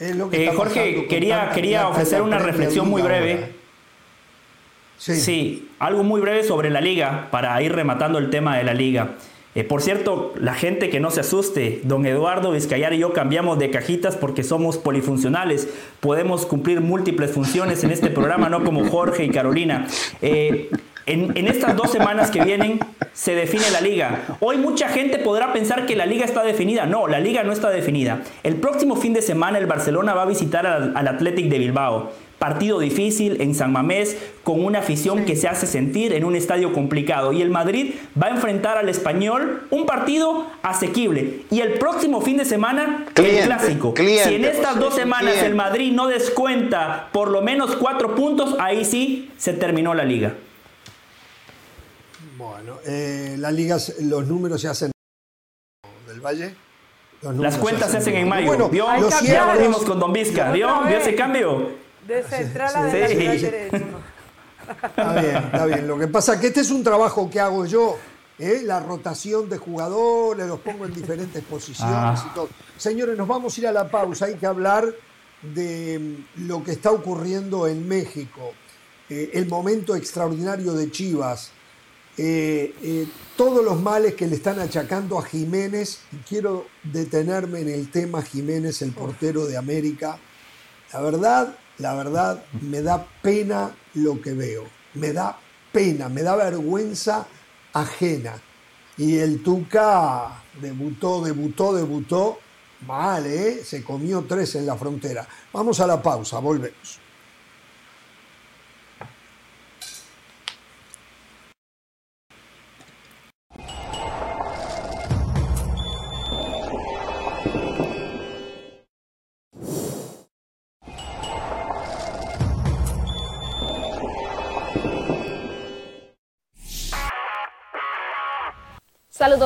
Eh, 0.00 0.52
Jorge, 0.54 1.06
quería, 1.06 1.50
quería 1.54 1.88
ofrecer 1.88 2.22
una 2.22 2.38
reflexión 2.38 2.88
muy 2.88 3.02
breve. 3.02 3.62
Sí. 4.98 5.68
algo 5.80 6.04
muy 6.04 6.20
breve 6.20 6.44
sobre 6.44 6.70
la 6.70 6.80
liga, 6.80 7.28
para 7.30 7.60
ir 7.60 7.72
rematando 7.72 8.18
el 8.18 8.30
tema 8.30 8.56
de 8.56 8.64
la 8.64 8.72
liga. 8.72 9.10
Eh, 9.54 9.64
por 9.64 9.82
cierto, 9.82 10.32
la 10.40 10.54
gente 10.54 10.88
que 10.88 10.98
no 10.98 11.10
se 11.10 11.20
asuste, 11.20 11.80
don 11.84 12.06
Eduardo 12.06 12.52
Vizcayar 12.52 12.94
y 12.94 12.98
yo 12.98 13.12
cambiamos 13.12 13.58
de 13.58 13.70
cajitas 13.70 14.16
porque 14.16 14.42
somos 14.44 14.78
polifuncionales. 14.78 15.68
Podemos 16.00 16.46
cumplir 16.46 16.80
múltiples 16.80 17.32
funciones 17.32 17.84
en 17.84 17.90
este 17.90 18.08
programa, 18.08 18.48
no 18.48 18.64
como 18.64 18.88
Jorge 18.88 19.24
y 19.24 19.30
Carolina. 19.30 19.86
Eh, 20.22 20.70
en, 21.04 21.48
estas 21.48 21.76
dos 21.76 21.90
semanas 21.90 22.30
que 22.30 22.42
vienen 22.42 22.78
se 23.12 23.34
define 23.34 23.70
la 23.72 23.80
liga. 23.80 24.36
Hoy 24.40 24.56
mucha 24.56 24.88
gente 24.88 25.18
podrá 25.18 25.52
pensar 25.52 25.84
que 25.84 25.96
la 25.96 26.06
liga 26.06 26.24
está 26.24 26.42
definida. 26.42 26.86
No, 26.86 27.06
la 27.08 27.20
liga 27.20 27.42
no 27.42 27.52
está 27.52 27.70
definida. 27.70 28.22
El 28.42 28.56
próximo 28.56 28.96
fin 28.96 29.12
de 29.12 29.20
semana 29.20 29.58
el 29.58 29.66
Barcelona 29.66 30.14
va 30.14 30.22
a 30.22 30.26
visitar 30.26 30.66
al, 30.66 30.96
al 30.96 31.08
Athletic 31.08 31.48
de 31.48 31.58
Bilbao. 31.58 32.12
Partido 32.42 32.80
difícil 32.80 33.40
en 33.40 33.54
San 33.54 33.70
Mamés, 33.70 34.16
con 34.42 34.64
una 34.64 34.80
afición 34.80 35.24
que 35.24 35.36
se 35.36 35.46
hace 35.46 35.64
sentir 35.64 36.12
en 36.12 36.24
un 36.24 36.34
estadio 36.34 36.72
complicado. 36.72 37.32
Y 37.32 37.40
el 37.40 37.50
Madrid 37.50 37.94
va 38.20 38.26
a 38.26 38.30
enfrentar 38.30 38.76
al 38.78 38.88
español 38.88 39.62
un 39.70 39.86
partido 39.86 40.48
asequible. 40.60 41.42
Y 41.52 41.60
el 41.60 41.74
próximo 41.74 42.20
fin 42.20 42.38
de 42.38 42.44
semana, 42.44 43.06
el 43.14 43.44
clásico. 43.44 43.94
si 43.96 44.34
en 44.34 44.44
estas 44.44 44.76
dos 44.80 44.92
semanas 44.92 45.36
el 45.40 45.54
Madrid 45.54 45.92
no 45.92 46.08
descuenta 46.08 47.10
por 47.12 47.30
lo 47.30 47.42
menos 47.42 47.76
cuatro 47.76 48.16
puntos, 48.16 48.56
ahí 48.58 48.84
sí 48.84 49.30
se 49.38 49.52
terminó 49.52 49.94
la 49.94 50.02
liga. 50.02 50.34
Bueno, 52.36 52.78
eh, 52.84 53.36
la 53.38 53.52
liga, 53.52 53.76
los 54.00 54.26
números 54.26 54.60
se 54.60 54.66
hacen 54.66 54.90
del 56.08 56.20
Valle. 56.20 56.56
Las 57.38 57.56
cuentas 57.56 57.92
se 57.92 57.98
hacen, 57.98 58.16
en 58.16 58.28
mayo. 58.28 58.48
Bueno, 58.48 58.68
¿Vio? 58.68 58.86
Ya 59.22 59.46
volvimos 59.46 59.84
con 59.84 60.00
Don 60.00 60.12
Vizca. 60.12 60.50
¿Vio? 60.50 60.82
¿Vio 60.88 60.98
ese 60.98 61.14
cambio? 61.14 61.80
De 62.06 62.22
central 62.24 62.72
a 62.74 62.84
de 62.84 63.08
derecho. 63.08 63.76
Está 64.82 65.20
bien, 65.20 65.36
está 65.36 65.66
bien. 65.66 65.88
Lo 65.88 65.98
que 65.98 66.08
pasa 66.08 66.34
es 66.34 66.40
que 66.40 66.48
este 66.48 66.60
es 66.60 66.70
un 66.70 66.82
trabajo 66.82 67.28
que 67.30 67.40
hago 67.40 67.66
yo. 67.66 67.96
¿eh? 68.38 68.62
La 68.64 68.80
rotación 68.80 69.48
de 69.48 69.58
jugadores, 69.58 70.46
los 70.46 70.60
pongo 70.60 70.86
en 70.86 70.94
diferentes 70.94 71.42
posiciones 71.44 72.20
ah. 72.20 72.28
y 72.30 72.34
todo. 72.34 72.48
Señores, 72.76 73.16
nos 73.16 73.28
vamos 73.28 73.56
a 73.56 73.60
ir 73.60 73.66
a 73.66 73.72
la 73.72 73.88
pausa. 73.88 74.26
Hay 74.26 74.34
que 74.34 74.46
hablar 74.46 74.86
de 75.42 76.18
lo 76.36 76.62
que 76.62 76.72
está 76.72 76.90
ocurriendo 76.90 77.66
en 77.66 77.86
México. 77.86 78.52
Eh, 79.08 79.30
el 79.34 79.46
momento 79.48 79.94
extraordinario 79.94 80.72
de 80.72 80.90
Chivas. 80.90 81.50
Eh, 82.18 83.06
todos 83.36 83.64
los 83.64 83.80
males 83.80 84.14
que 84.14 84.26
le 84.26 84.36
están 84.36 84.58
achacando 84.58 85.18
a 85.18 85.24
Jiménez. 85.24 86.00
Y 86.12 86.16
quiero 86.28 86.66
detenerme 86.82 87.60
en 87.60 87.68
el 87.68 87.90
tema 87.90 88.22
Jiménez, 88.22 88.82
el 88.82 88.92
portero 88.92 89.46
de 89.46 89.56
América. 89.56 90.18
La 90.92 91.00
verdad, 91.00 91.56
la 91.78 91.94
verdad, 91.94 92.42
me 92.60 92.82
da 92.82 93.06
pena 93.22 93.74
lo 93.94 94.20
que 94.20 94.32
veo. 94.32 94.64
Me 94.94 95.12
da 95.12 95.38
pena, 95.72 96.08
me 96.08 96.22
da 96.22 96.36
vergüenza 96.36 97.26
ajena. 97.72 98.34
Y 98.96 99.18
el 99.18 99.42
Tuca 99.42 100.42
debutó, 100.60 101.22
debutó, 101.22 101.74
debutó 101.74 102.38
mal, 102.86 103.26
¿eh? 103.26 103.62
Se 103.64 103.82
comió 103.82 104.24
tres 104.28 104.54
en 104.54 104.66
la 104.66 104.76
frontera. 104.76 105.26
Vamos 105.52 105.80
a 105.80 105.86
la 105.86 106.02
pausa, 106.02 106.38
volvemos. 106.38 107.00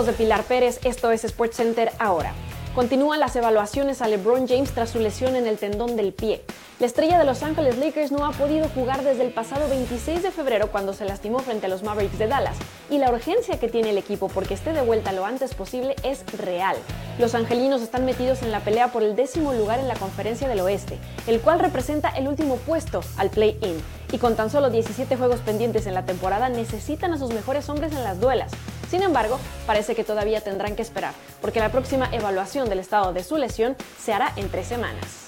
De 0.06 0.12
Pilar 0.12 0.44
Pérez, 0.44 0.78
esto 0.84 1.10
es 1.10 1.22
SportsCenter 1.22 1.90
ahora. 1.98 2.32
Continúan 2.76 3.18
las 3.18 3.34
evaluaciones 3.34 4.02
a 4.02 4.06
LeBron 4.06 4.46
James 4.46 4.70
tras 4.70 4.90
su 4.90 5.00
lesión 5.00 5.34
en 5.34 5.46
el 5.46 5.58
tendón 5.58 5.96
del 5.96 6.12
pie. 6.12 6.42
La 6.78 6.86
estrella 6.86 7.18
de 7.18 7.24
Los 7.24 7.42
Ángeles 7.42 7.78
Lakers 7.78 8.12
no 8.12 8.26
ha 8.26 8.32
podido 8.32 8.68
jugar 8.68 9.02
desde 9.02 9.24
el 9.24 9.32
pasado 9.32 9.66
26 9.68 10.22
de 10.22 10.30
febrero 10.30 10.70
cuando 10.70 10.92
se 10.92 11.06
lastimó 11.06 11.38
frente 11.38 11.66
a 11.66 11.68
los 11.70 11.82
Mavericks 11.82 12.18
de 12.18 12.28
Dallas, 12.28 12.56
y 12.90 12.98
la 12.98 13.10
urgencia 13.10 13.58
que 13.58 13.68
tiene 13.68 13.90
el 13.90 13.98
equipo 13.98 14.28
porque 14.28 14.54
esté 14.54 14.74
de 14.74 14.82
vuelta 14.82 15.12
lo 15.12 15.24
antes 15.24 15.54
posible 15.54 15.96
es 16.02 16.24
real. 16.38 16.76
Los 17.18 17.34
angelinos 17.34 17.80
están 17.80 18.04
metidos 18.04 18.42
en 18.42 18.52
la 18.52 18.60
pelea 18.60 18.92
por 18.92 19.02
el 19.02 19.16
décimo 19.16 19.54
lugar 19.54 19.80
en 19.80 19.88
la 19.88 19.94
conferencia 19.94 20.46
del 20.46 20.60
oeste, 20.60 20.98
el 21.26 21.40
cual 21.40 21.58
representa 21.58 22.10
el 22.10 22.28
último 22.28 22.56
puesto 22.56 23.00
al 23.16 23.30
play-in, 23.30 23.82
y 24.12 24.18
con 24.18 24.36
tan 24.36 24.50
solo 24.50 24.68
17 24.68 25.16
juegos 25.16 25.40
pendientes 25.40 25.86
en 25.86 25.94
la 25.94 26.04
temporada 26.04 26.50
necesitan 26.50 27.14
a 27.14 27.18
sus 27.18 27.32
mejores 27.32 27.68
hombres 27.70 27.92
en 27.92 28.04
las 28.04 28.20
duelas. 28.20 28.52
Sin 28.90 29.02
embargo, 29.02 29.38
parece 29.66 29.94
que 29.94 30.04
todavía 30.04 30.40
tendrán 30.40 30.76
que 30.76 30.82
esperar, 30.82 31.12
porque 31.40 31.60
la 31.60 31.72
próxima 31.72 32.08
evaluación 32.12 32.68
del 32.68 32.78
estado 32.78 33.12
de 33.12 33.24
su 33.24 33.36
lesión 33.36 33.76
se 34.00 34.12
hará 34.12 34.32
en 34.36 34.48
tres 34.48 34.66
semanas. 34.66 35.25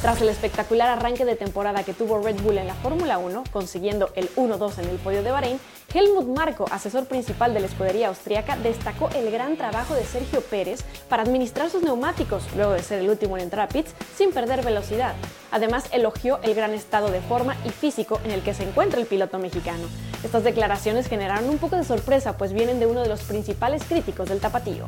Tras 0.00 0.22
el 0.22 0.30
espectacular 0.30 0.88
arranque 0.88 1.26
de 1.26 1.36
temporada 1.36 1.82
que 1.82 1.92
tuvo 1.92 2.22
Red 2.22 2.40
Bull 2.40 2.56
en 2.56 2.66
la 2.66 2.74
Fórmula 2.74 3.18
1, 3.18 3.44
consiguiendo 3.52 4.08
el 4.14 4.34
1-2 4.34 4.78
en 4.78 4.88
el 4.88 4.96
podio 4.96 5.22
de 5.22 5.30
Bahrein, 5.30 5.60
Helmut 5.92 6.26
Marko, 6.26 6.64
asesor 6.70 7.04
principal 7.04 7.52
de 7.52 7.60
la 7.60 7.66
escudería 7.66 8.08
austríaca, 8.08 8.56
destacó 8.56 9.10
el 9.10 9.30
gran 9.30 9.58
trabajo 9.58 9.94
de 9.94 10.04
Sergio 10.04 10.40
Pérez 10.40 10.84
para 11.10 11.22
administrar 11.22 11.68
sus 11.68 11.82
neumáticos, 11.82 12.44
luego 12.56 12.72
de 12.72 12.82
ser 12.82 13.00
el 13.00 13.10
último 13.10 13.36
en 13.36 13.42
entrar 13.42 13.66
a 13.66 13.68
pits 13.68 13.92
sin 14.16 14.32
perder 14.32 14.64
velocidad. 14.64 15.14
Además, 15.50 15.84
elogió 15.92 16.40
el 16.42 16.54
gran 16.54 16.72
estado 16.72 17.10
de 17.10 17.20
forma 17.20 17.54
y 17.66 17.68
físico 17.68 18.20
en 18.24 18.30
el 18.30 18.40
que 18.40 18.54
se 18.54 18.62
encuentra 18.62 19.00
el 19.00 19.06
piloto 19.06 19.38
mexicano. 19.38 19.86
Estas 20.24 20.44
declaraciones 20.44 21.08
generaron 21.08 21.50
un 21.50 21.58
poco 21.58 21.76
de 21.76 21.84
sorpresa, 21.84 22.38
pues 22.38 22.54
vienen 22.54 22.80
de 22.80 22.86
uno 22.86 23.02
de 23.02 23.08
los 23.10 23.20
principales 23.24 23.84
críticos 23.84 24.30
del 24.30 24.40
tapatío. 24.40 24.86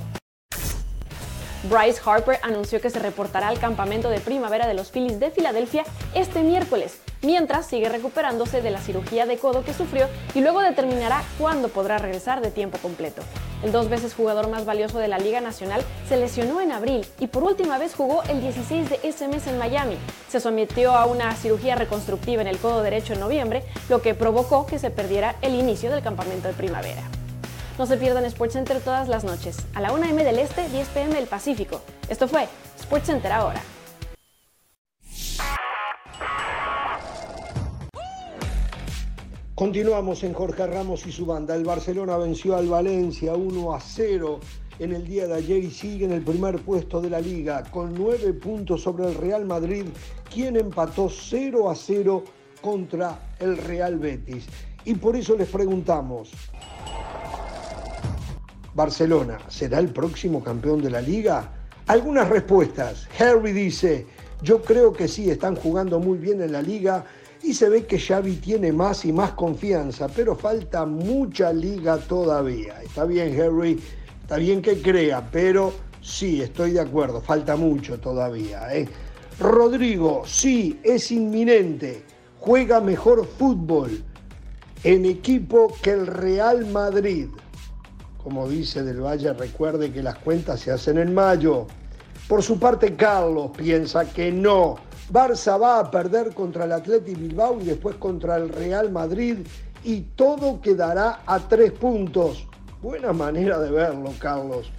Bryce 1.64 2.00
Harper 2.04 2.40
anunció 2.42 2.80
que 2.80 2.90
se 2.90 2.98
reportará 2.98 3.46
al 3.46 3.60
campamento 3.60 4.08
de 4.08 4.18
primavera 4.18 4.66
de 4.66 4.74
los 4.74 4.90
Phillies 4.90 5.20
de 5.20 5.30
Filadelfia 5.30 5.84
este 6.12 6.42
miércoles, 6.42 6.98
mientras 7.22 7.66
sigue 7.66 7.88
recuperándose 7.88 8.62
de 8.62 8.72
la 8.72 8.80
cirugía 8.80 9.26
de 9.26 9.38
codo 9.38 9.64
que 9.64 9.72
sufrió 9.72 10.08
y 10.34 10.40
luego 10.40 10.60
determinará 10.60 11.22
cuándo 11.38 11.68
podrá 11.68 11.98
regresar 11.98 12.40
de 12.40 12.50
tiempo 12.50 12.78
completo. 12.78 13.22
El 13.62 13.70
dos 13.70 13.88
veces 13.88 14.12
jugador 14.12 14.48
más 14.48 14.64
valioso 14.64 14.98
de 14.98 15.06
la 15.06 15.18
Liga 15.18 15.40
Nacional 15.40 15.82
se 16.08 16.16
lesionó 16.16 16.60
en 16.60 16.72
abril 16.72 17.06
y 17.20 17.28
por 17.28 17.44
última 17.44 17.78
vez 17.78 17.94
jugó 17.94 18.24
el 18.24 18.40
16 18.40 18.90
de 18.90 19.00
ese 19.04 19.28
mes 19.28 19.46
en 19.46 19.58
Miami. 19.58 19.96
Se 20.28 20.40
sometió 20.40 20.96
a 20.96 21.06
una 21.06 21.36
cirugía 21.36 21.76
reconstructiva 21.76 22.42
en 22.42 22.48
el 22.48 22.58
codo 22.58 22.82
derecho 22.82 23.12
en 23.12 23.20
noviembre, 23.20 23.62
lo 23.88 24.02
que 24.02 24.14
provocó 24.16 24.66
que 24.66 24.80
se 24.80 24.90
perdiera 24.90 25.36
el 25.42 25.54
inicio 25.54 25.92
del 25.92 26.02
campamento 26.02 26.48
de 26.48 26.54
primavera. 26.54 27.02
No 27.82 27.86
se 27.86 27.96
pierdan 27.96 28.30
SportsCenter 28.30 28.78
todas 28.78 29.08
las 29.08 29.24
noches, 29.24 29.56
a 29.74 29.80
la 29.80 29.92
1 29.92 30.04
m 30.10 30.22
del 30.22 30.38
Este, 30.38 30.68
10 30.68 30.88
pm 30.90 31.16
del 31.16 31.26
Pacífico. 31.26 31.80
Esto 32.08 32.28
fue 32.28 32.46
SportsCenter 32.80 33.32
ahora. 33.32 33.60
Continuamos 39.56 40.22
en 40.22 40.32
Jorge 40.32 40.64
Ramos 40.64 41.04
y 41.08 41.10
su 41.10 41.26
banda. 41.26 41.56
El 41.56 41.64
Barcelona 41.64 42.16
venció 42.18 42.56
al 42.56 42.68
Valencia 42.68 43.34
1 43.34 43.74
a 43.74 43.80
0 43.80 44.38
en 44.78 44.92
el 44.92 45.04
día 45.04 45.26
de 45.26 45.34
ayer 45.34 45.64
y 45.64 45.72
sigue 45.72 46.04
en 46.04 46.12
el 46.12 46.22
primer 46.22 46.60
puesto 46.60 47.00
de 47.00 47.10
la 47.10 47.18
liga 47.18 47.64
con 47.64 47.94
9 47.94 48.32
puntos 48.34 48.80
sobre 48.80 49.08
el 49.08 49.16
Real 49.16 49.44
Madrid, 49.44 49.86
quien 50.32 50.56
empató 50.56 51.08
0 51.10 51.68
a 51.68 51.74
0 51.74 52.22
contra 52.60 53.34
el 53.40 53.56
Real 53.56 53.98
Betis. 53.98 54.46
Y 54.84 54.94
por 54.94 55.16
eso 55.16 55.36
les 55.36 55.48
preguntamos, 55.48 56.30
Barcelona 58.74 59.38
será 59.48 59.78
el 59.78 59.88
próximo 59.88 60.42
campeón 60.42 60.82
de 60.82 60.90
la 60.90 61.00
liga? 61.00 61.50
Algunas 61.86 62.28
respuestas. 62.28 63.08
Harry 63.18 63.52
dice, 63.52 64.06
yo 64.42 64.62
creo 64.62 64.92
que 64.92 65.08
sí, 65.08 65.30
están 65.30 65.56
jugando 65.56 65.98
muy 65.98 66.18
bien 66.18 66.42
en 66.42 66.52
la 66.52 66.62
liga 66.62 67.04
y 67.42 67.54
se 67.54 67.68
ve 67.68 67.86
que 67.86 67.98
Xavi 67.98 68.36
tiene 68.36 68.72
más 68.72 69.04
y 69.04 69.12
más 69.12 69.32
confianza, 69.32 70.08
pero 70.08 70.36
falta 70.36 70.86
mucha 70.86 71.52
liga 71.52 71.98
todavía. 71.98 72.80
Está 72.82 73.04
bien, 73.04 73.38
Harry, 73.40 73.80
está 74.20 74.36
bien 74.36 74.62
que 74.62 74.80
crea, 74.80 75.28
pero 75.30 75.72
sí, 76.00 76.40
estoy 76.40 76.72
de 76.72 76.80
acuerdo, 76.80 77.20
falta 77.20 77.56
mucho 77.56 77.98
todavía. 77.98 78.74
¿eh? 78.74 78.88
Rodrigo, 79.40 80.22
sí, 80.24 80.80
es 80.84 81.10
inminente, 81.10 82.04
juega 82.38 82.80
mejor 82.80 83.26
fútbol 83.26 84.02
en 84.84 85.04
equipo 85.04 85.72
que 85.82 85.90
el 85.90 86.06
Real 86.06 86.66
Madrid 86.66 87.28
como 88.22 88.48
dice 88.48 88.82
Del 88.82 89.00
Valle, 89.00 89.32
recuerde 89.32 89.92
que 89.92 90.02
las 90.02 90.18
cuentas 90.18 90.60
se 90.60 90.70
hacen 90.70 90.98
en 90.98 91.12
mayo. 91.14 91.66
Por 92.28 92.42
su 92.42 92.58
parte, 92.58 92.94
Carlos 92.94 93.50
piensa 93.56 94.04
que 94.04 94.30
no. 94.30 94.76
Barça 95.12 95.60
va 95.60 95.78
a 95.80 95.90
perder 95.90 96.32
contra 96.32 96.64
el 96.64 96.72
Athletic 96.72 97.18
Bilbao 97.18 97.60
y 97.60 97.64
después 97.64 97.96
contra 97.96 98.36
el 98.36 98.48
Real 98.48 98.90
Madrid 98.90 99.38
y 99.84 100.00
todo 100.16 100.60
quedará 100.60 101.20
a 101.26 101.40
tres 101.40 101.72
puntos. 101.72 102.46
Buena 102.80 103.12
manera 103.12 103.58
de 103.58 103.70
verlo, 103.70 104.12
Carlos. 104.18 104.70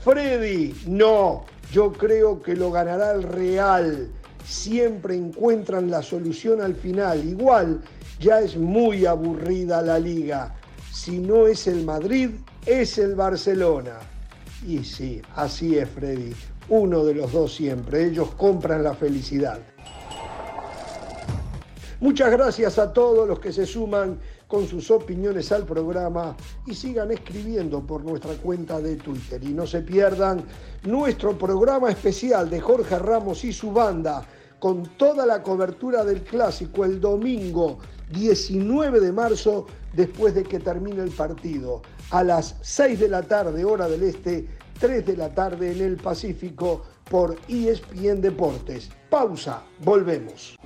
Freddy, 0.00 0.74
no. 0.86 1.44
Yo 1.70 1.92
creo 1.92 2.40
que 2.40 2.54
lo 2.54 2.70
ganará 2.70 3.12
el 3.12 3.22
Real. 3.22 4.08
Siempre 4.44 5.16
encuentran 5.16 5.90
la 5.90 6.02
solución 6.02 6.60
al 6.60 6.74
final. 6.74 7.24
Igual, 7.24 7.80
Ya 8.20 8.40
es 8.40 8.56
muy 8.56 9.04
aburrida 9.04 9.82
la 9.82 9.98
liga. 9.98 10.54
Si 10.92 11.18
no 11.18 11.48
es 11.48 11.66
el 11.66 11.84
Madrid, 11.84 12.30
es 12.66 12.98
el 12.98 13.14
Barcelona. 13.14 13.98
Y 14.66 14.84
sí, 14.84 15.20
así 15.34 15.78
es 15.78 15.88
Freddy. 15.90 16.32
Uno 16.68 17.04
de 17.04 17.14
los 17.14 17.32
dos 17.32 17.54
siempre. 17.54 18.06
Ellos 18.06 18.30
compran 18.36 18.84
la 18.84 18.94
felicidad. 18.94 19.60
Muchas 22.00 22.32
gracias 22.32 22.78
a 22.78 22.92
todos 22.92 23.28
los 23.28 23.38
que 23.38 23.52
se 23.52 23.64
suman 23.64 24.18
con 24.48 24.66
sus 24.66 24.90
opiniones 24.90 25.50
al 25.52 25.64
programa 25.64 26.36
y 26.66 26.74
sigan 26.74 27.10
escribiendo 27.10 27.80
por 27.80 28.04
nuestra 28.04 28.34
cuenta 28.34 28.80
de 28.80 28.96
Twitter. 28.96 29.42
Y 29.42 29.54
no 29.54 29.66
se 29.66 29.82
pierdan 29.82 30.44
nuestro 30.82 31.38
programa 31.38 31.90
especial 31.90 32.50
de 32.50 32.60
Jorge 32.60 32.98
Ramos 32.98 33.44
y 33.44 33.52
su 33.52 33.72
banda 33.72 34.26
con 34.58 34.84
toda 34.96 35.26
la 35.26 35.42
cobertura 35.42 36.04
del 36.04 36.22
clásico 36.22 36.84
el 36.84 37.00
domingo 37.00 37.78
19 38.10 39.00
de 39.00 39.12
marzo 39.12 39.66
después 39.92 40.34
de 40.34 40.42
que 40.44 40.58
termine 40.58 41.02
el 41.02 41.10
partido. 41.10 41.82
A 42.10 42.22
las 42.22 42.56
6 42.62 43.00
de 43.00 43.08
la 43.08 43.22
tarde, 43.22 43.64
hora 43.64 43.88
del 43.88 44.02
este, 44.02 44.48
3 44.80 45.06
de 45.06 45.16
la 45.16 45.34
tarde 45.34 45.72
en 45.72 45.80
el 45.80 45.96
Pacífico 45.96 46.82
por 47.10 47.36
ESPN 47.48 48.20
Deportes. 48.20 48.90
Pausa, 49.10 49.62
volvemos. 49.80 50.56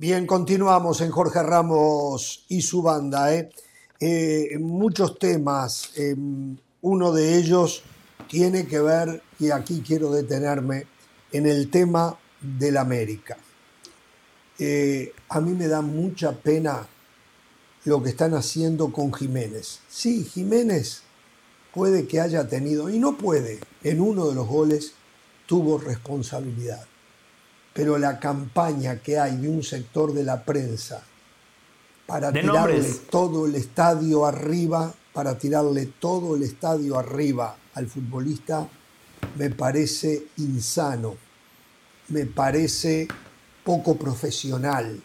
Bien, 0.00 0.28
continuamos 0.28 1.00
en 1.00 1.10
Jorge 1.10 1.42
Ramos 1.42 2.44
y 2.46 2.62
su 2.62 2.82
banda. 2.82 3.34
¿eh? 3.34 3.50
Eh, 3.98 4.56
muchos 4.60 5.18
temas, 5.18 5.90
em, 5.96 6.56
uno 6.82 7.10
de 7.10 7.36
ellos 7.36 7.82
tiene 8.28 8.68
que 8.68 8.78
ver, 8.78 9.20
y 9.40 9.50
aquí 9.50 9.82
quiero 9.84 10.12
detenerme, 10.12 10.86
en 11.32 11.46
el 11.48 11.68
tema 11.68 12.16
del 12.40 12.76
América. 12.76 13.38
Eh, 14.60 15.12
a 15.30 15.40
mí 15.40 15.50
me 15.54 15.66
da 15.66 15.80
mucha 15.80 16.30
pena 16.30 16.86
lo 17.84 18.00
que 18.00 18.10
están 18.10 18.34
haciendo 18.34 18.92
con 18.92 19.12
Jiménez. 19.12 19.80
Sí, 19.88 20.22
Jiménez 20.22 21.02
puede 21.74 22.06
que 22.06 22.20
haya 22.20 22.46
tenido, 22.46 22.88
y 22.88 23.00
no 23.00 23.18
puede, 23.18 23.58
en 23.82 24.00
uno 24.00 24.28
de 24.28 24.36
los 24.36 24.46
goles 24.46 24.92
tuvo 25.46 25.76
responsabilidad 25.76 26.86
pero 27.78 27.96
la 27.96 28.18
campaña 28.18 28.98
que 28.98 29.20
hay 29.20 29.36
de 29.36 29.48
un 29.48 29.62
sector 29.62 30.12
de 30.12 30.24
la 30.24 30.42
prensa 30.44 31.00
para 32.08 32.32
tirarle 32.32 32.82
todo 33.08 33.46
el 33.46 33.54
estadio 33.54 34.26
arriba, 34.26 34.92
para 35.12 35.38
tirarle 35.38 35.86
todo 36.00 36.34
el 36.34 36.42
estadio 36.42 36.98
arriba 36.98 37.56
al 37.74 37.86
futbolista, 37.86 38.66
me 39.36 39.50
parece 39.50 40.24
insano, 40.38 41.14
me 42.08 42.26
parece 42.26 43.06
poco 43.62 43.94
profesional, 43.94 45.00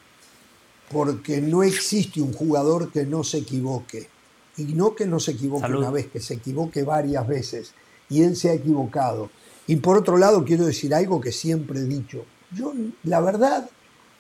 porque 0.92 1.42
no 1.42 1.62
existe 1.62 2.22
un 2.22 2.34
jugador 2.34 2.92
que 2.92 3.06
no 3.06 3.24
se 3.24 3.38
equivoque. 3.38 4.10
Y 4.58 4.64
no 4.64 4.96
que 4.96 5.06
no 5.06 5.20
se 5.20 5.34
equivoque 5.34 5.72
una 5.72 5.92
vez, 5.92 6.08
que 6.08 6.20
se 6.20 6.34
equivoque 6.34 6.82
varias 6.82 7.28
veces. 7.28 7.74
Y 8.10 8.24
él 8.24 8.36
se 8.36 8.50
ha 8.50 8.54
equivocado. 8.54 9.30
Y 9.68 9.76
por 9.76 9.96
otro 9.96 10.18
lado, 10.18 10.44
quiero 10.44 10.66
decir 10.66 10.96
algo 10.96 11.22
que 11.22 11.32
siempre 11.32 11.80
he 11.80 11.84
dicho. 11.84 12.26
Yo, 12.56 12.74
la 13.04 13.20
verdad 13.22 13.70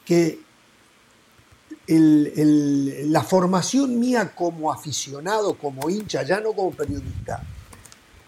que 0.06 0.40
la 1.88 3.24
formación 3.24 4.00
mía 4.00 4.34
como 4.34 4.72
aficionado, 4.72 5.56
como 5.56 5.90
hincha, 5.90 6.24
ya 6.24 6.40
no 6.40 6.54
como 6.54 6.72
periodista, 6.72 7.44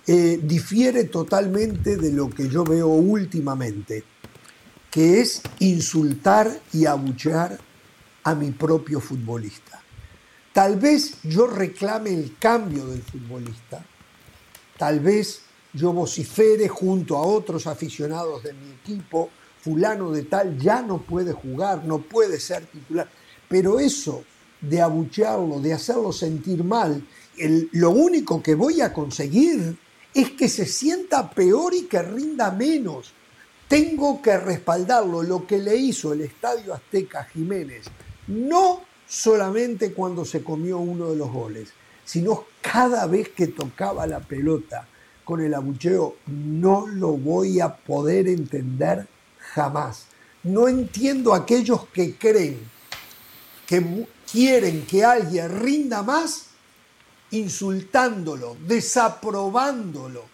eh, 0.07 0.39
difiere 0.41 1.05
totalmente 1.05 1.97
de 1.97 2.11
lo 2.11 2.29
que 2.29 2.49
yo 2.49 2.63
veo 2.63 2.87
últimamente, 2.87 4.03
que 4.91 5.21
es 5.21 5.41
insultar 5.59 6.61
y 6.73 6.85
abuchear 6.85 7.57
a 8.23 8.35
mi 8.35 8.51
propio 8.51 8.99
futbolista. 8.99 9.81
Tal 10.53 10.77
vez 10.77 11.21
yo 11.23 11.47
reclame 11.47 12.13
el 12.13 12.37
cambio 12.37 12.85
del 12.87 13.01
futbolista, 13.01 13.85
tal 14.77 14.99
vez 14.99 15.41
yo 15.73 15.91
vocifere 15.91 16.67
junto 16.67 17.17
a 17.17 17.21
otros 17.21 17.67
aficionados 17.67 18.43
de 18.43 18.53
mi 18.53 18.71
equipo, 18.71 19.29
fulano 19.65 20.11
de 20.11 20.21
tal 20.21 20.59
ya 20.59 20.83
no 20.83 21.01
puede 21.01 21.33
jugar, 21.33 21.83
no 21.85 21.97
puede 21.97 22.39
ser 22.39 22.67
titular. 22.67 23.09
Pero 23.49 23.79
eso 23.79 24.23
de 24.61 24.79
abuchearlo, 24.79 25.59
de 25.59 25.73
hacerlo 25.73 26.13
sentir 26.13 26.63
mal, 26.63 27.03
lo 27.71 27.89
único 27.89 28.43
que 28.43 28.53
voy 28.53 28.81
a 28.81 28.93
conseguir 28.93 29.75
es 30.13 30.31
que 30.31 30.49
se 30.49 30.67
sienta 30.67 31.31
peor 31.31 31.73
y 31.73 31.85
que 31.85 31.99
rinda 32.03 32.51
menos. 32.51 33.11
Tengo 33.67 34.21
que 34.21 34.37
respaldarlo, 34.37 35.23
lo 35.23 35.47
que 35.47 35.57
le 35.57 35.75
hizo 35.75 36.13
el 36.13 36.21
Estadio 36.21 36.71
Azteca 36.71 37.23
Jiménez, 37.23 37.85
no 38.27 38.81
solamente 39.07 39.93
cuando 39.93 40.25
se 40.25 40.43
comió 40.43 40.77
uno 40.77 41.09
de 41.09 41.15
los 41.15 41.31
goles, 41.31 41.69
sino 42.03 42.45
cada 42.61 43.07
vez 43.07 43.29
que 43.29 43.47
tocaba 43.47 44.05
la 44.05 44.19
pelota 44.19 44.87
con 45.23 45.41
el 45.41 45.55
abucheo, 45.55 46.17
no 46.27 46.85
lo 46.85 47.13
voy 47.13 47.59
a 47.59 47.75
poder 47.75 48.27
entender 48.27 49.07
jamás. 49.55 50.07
No 50.43 50.67
entiendo 50.67 51.33
a 51.33 51.37
aquellos 51.37 51.87
que 51.87 52.17
creen 52.17 52.59
que 53.65 54.07
quieren 54.29 54.85
que 54.85 55.03
alguien 55.03 55.59
rinda 55.59 56.03
más 56.03 56.47
insultándolo, 57.31 58.57
desaprobándolo. 58.67 60.25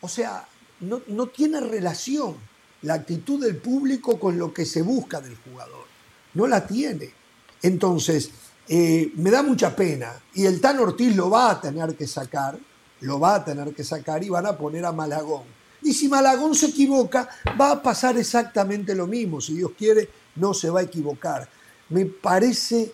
O 0.00 0.08
sea, 0.08 0.46
no, 0.80 1.26
tiene 1.26 1.60
relación 1.60 2.36
la 2.82 2.94
actitud 2.94 3.44
del 3.44 3.56
público 3.56 4.18
con 4.18 4.38
lo 4.38 4.54
que 4.54 4.64
se 4.64 4.82
busca 4.82 5.20
del 5.20 5.36
jugador. 5.36 5.86
No 6.34 6.46
la 6.46 6.66
tiene. 6.66 7.12
Entonces, 7.60 8.30
eh, 8.68 9.12
me 9.16 9.30
da 9.30 9.42
mucha 9.42 9.74
pena. 9.74 10.12
Y 10.34 10.46
el 10.46 10.60
Tan 10.60 10.78
Ortiz 10.78 11.14
lo 11.16 11.28
va 11.28 11.50
a 11.50 11.60
tener 11.60 11.96
que 11.96 12.06
sacar, 12.06 12.56
lo 13.00 13.18
va 13.18 13.34
a 13.34 13.44
tener 13.44 13.74
que 13.74 13.82
sacar 13.82 14.22
y 14.22 14.28
van 14.28 14.46
a 14.46 14.56
poner 14.56 14.86
a 14.86 14.92
Malagón 14.92 15.57
y 15.82 15.92
si 15.92 16.08
Malagón 16.08 16.54
se 16.54 16.66
equivoca, 16.66 17.28
va 17.60 17.72
a 17.72 17.82
pasar 17.82 18.18
exactamente 18.18 18.94
lo 18.94 19.06
mismo. 19.06 19.40
Si 19.40 19.54
Dios 19.54 19.72
quiere, 19.76 20.08
no 20.36 20.54
se 20.54 20.70
va 20.70 20.80
a 20.80 20.84
equivocar. 20.84 21.48
Me 21.88 22.04
parece 22.06 22.92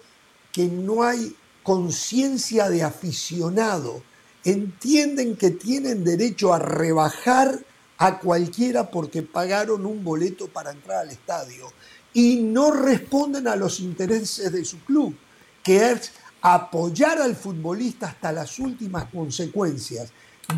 que 0.53 0.66
no 0.66 1.03
hay 1.03 1.35
conciencia 1.62 2.68
de 2.68 2.83
aficionado. 2.83 4.03
Entienden 4.44 5.37
que 5.37 5.51
tienen 5.51 6.05
derecho 6.05 6.53
a 6.53 6.59
rebajar 6.59 7.59
a 7.99 8.18
cualquiera 8.18 8.90
porque 8.90 9.23
pagaron 9.23 9.87
un 9.87 10.05
boleto 10.05 10.49
para 10.49 10.73
entrar 10.73 10.99
al 10.99 11.11
estadio 11.11 11.73
y 12.12 12.37
no 12.37 12.70
responden 12.70 13.49
a 13.49 13.57
los 13.57 13.81
intereses 13.81 14.53
de 14.53 14.64
su 14.64 14.79
club, 14.85 15.16
que 15.62 15.90
es 15.90 16.12
apoyar 16.40 17.20
al 17.20 17.35
futbolista 17.35 18.09
hasta 18.09 18.31
las 18.31 18.59
últimas 18.59 19.07
consecuencias, 19.07 20.11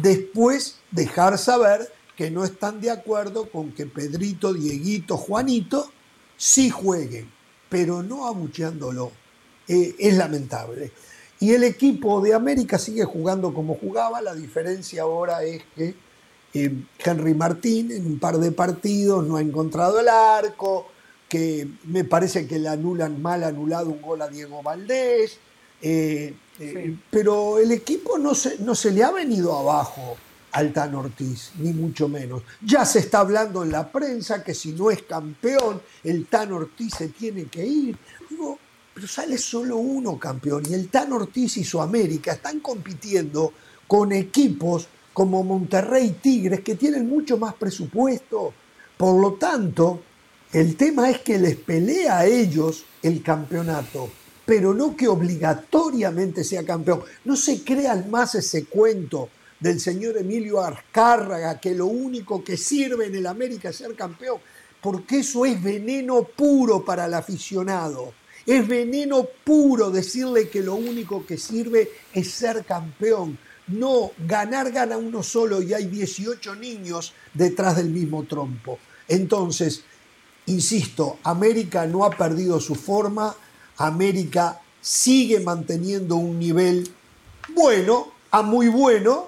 después 0.03 0.77
dejar 0.91 1.39
saber 1.39 1.91
que 2.16 2.31
no 2.31 2.44
están 2.44 2.81
de 2.81 2.90
acuerdo 2.90 3.50
con 3.50 3.72
que 3.72 3.87
Pedrito, 3.87 4.55
Dieguito, 4.55 5.16
Juanito 5.18 5.90
sí 6.37 6.70
jueguen, 6.70 7.31
pero 7.68 8.02
no 8.02 8.26
abucheándolo. 8.26 9.12
Eh, 9.68 9.94
es 9.98 10.16
lamentable. 10.16 10.92
Y 11.40 11.52
el 11.52 11.64
equipo 11.64 12.20
de 12.22 12.33
América 12.33 12.79
sigue 12.79 13.05
jugando 13.05 13.52
como 13.52 13.74
jugaba, 13.74 14.22
la 14.22 14.35
diferencia 14.35 15.02
ahora 15.02 15.44
es 15.44 15.62
que 15.74 15.94
eh, 16.55 16.72
Henry 16.98 17.35
Martín 17.35 17.90
en 17.90 18.07
un 18.07 18.18
par 18.18 18.38
de 18.38 18.52
partidos 18.52 19.26
no 19.26 19.37
ha 19.37 19.42
encontrado 19.42 20.00
el 20.00 20.09
arco, 20.09 20.88
que 21.29 21.69
me 21.85 22.04
parece 22.04 22.46
que 22.46 22.58
le 22.58 22.69
anulan 22.69 23.21
mal 23.21 23.44
anulado 23.44 23.90
un 23.90 24.00
gol 24.00 24.23
a 24.23 24.29
Diego 24.29 24.62
Valdés, 24.62 25.38
eh, 25.83 26.35
pero 27.10 27.58
el 27.58 27.73
equipo 27.73 28.17
no 28.17 28.35
se, 28.35 28.58
no 28.60 28.75
se 28.75 28.92
le 28.92 29.04
ha 29.04 29.10
venido 29.10 29.58
abajo 29.58 30.17
al 30.57 30.73
Tan 30.73 30.94
Ortiz, 30.94 31.50
ni 31.59 31.75
mucho 31.75 32.09
menos. 32.09 32.42
Ya 32.63 32.87
se 32.87 33.00
está 33.00 33.21
hablando 33.21 33.63
en 33.63 33.71
la 33.71 33.92
prensa 33.92 34.42
que 34.42 34.54
si 34.54 34.73
no 34.73 34.90
es 34.90 35.02
campeón, 35.02 35.83
el 36.02 36.25
Tan 36.29 36.50
Ortiz 36.50 36.94
se 36.94 37.09
tiene 37.09 37.44
que 37.44 37.67
ir. 37.67 37.98
Pero 38.94 39.07
sale 39.07 39.37
solo 39.37 39.77
uno 39.77 40.19
campeón 40.19 40.63
y 40.67 40.73
el 40.73 40.88
Tan 40.88 41.13
Ortiz 41.13 41.59
y 41.59 41.65
su 41.65 41.79
América 41.79 42.33
están 42.33 42.61
compitiendo 42.61 43.52
con 43.87 44.13
equipos 44.13 44.88
como 45.13 45.44
Monterrey 45.44 46.17
Tigres 46.23 46.63
que 46.63 46.75
tienen 46.75 47.07
mucho 47.07 47.37
más 47.37 47.52
presupuesto. 47.52 48.54
Por 48.96 49.21
lo 49.21 49.35
tanto, 49.35 50.00
el 50.54 50.75
tema 50.75 51.11
es 51.11 51.19
que 51.19 51.38
les 51.38 51.57
pelea 51.57 52.21
a 52.21 52.25
ellos 52.25 52.87
el 53.02 53.23
campeonato, 53.23 54.09
pero 54.46 54.73
no 54.73 54.96
que 54.96 55.07
obligatoriamente 55.07 56.42
sea 56.44 56.65
campeón. 56.65 57.02
No 57.27 57.37
se 57.37 57.63
crean 57.63 58.11
más 58.11 58.35
ese 58.35 58.65
cuento 58.65 59.29
del 59.61 59.81
señor 59.81 60.17
Emilio 60.17 60.61
Arcárraga, 60.61 61.59
que 61.61 61.75
lo 61.75 61.87
único 61.87 62.44
que 62.44 62.57
sirve 62.57 63.07
en 63.07 63.17
el 63.17 63.27
América 63.27 63.71
es 63.71 63.77
ser 63.77 63.94
campeón, 63.94 64.38
porque 64.81 65.19
eso 65.21 65.46
es 65.46 65.63
veneno 65.63 66.25
puro 66.25 66.85
para 66.85 67.07
el 67.07 67.15
aficionado. 67.15 68.13
Es 68.44 68.67
veneno 68.67 69.27
puro 69.44 69.90
decirle 69.90 70.48
que 70.48 70.61
lo 70.61 70.77
único 70.77 71.27
que 71.27 71.37
sirve 71.37 71.90
es 72.13 72.31
ser 72.31 72.65
campeón. 72.65 73.38
No, 73.69 74.13
ganar 74.19 74.71
gana 74.71 74.96
uno 74.96 75.25
solo 75.25 75.61
y 75.61 75.75
hay 75.75 75.87
18 75.87 76.54
niños 76.54 77.13
detrás 77.35 77.77
del 77.77 77.88
mismo 77.88 78.23
trompo. 78.23 78.79
Entonces, 79.09 79.83
insisto, 80.46 81.19
América 81.25 81.87
no 81.87 82.04
ha 82.04 82.11
perdido 82.11 82.61
su 82.61 82.77
forma, 82.77 83.35
América 83.79 84.61
sigue 84.81 85.40
manteniendo 85.40 86.15
un 86.15 86.38
nivel 86.38 86.88
bueno 87.54 88.13
a 88.31 88.42
muy 88.42 88.69
bueno, 88.69 89.27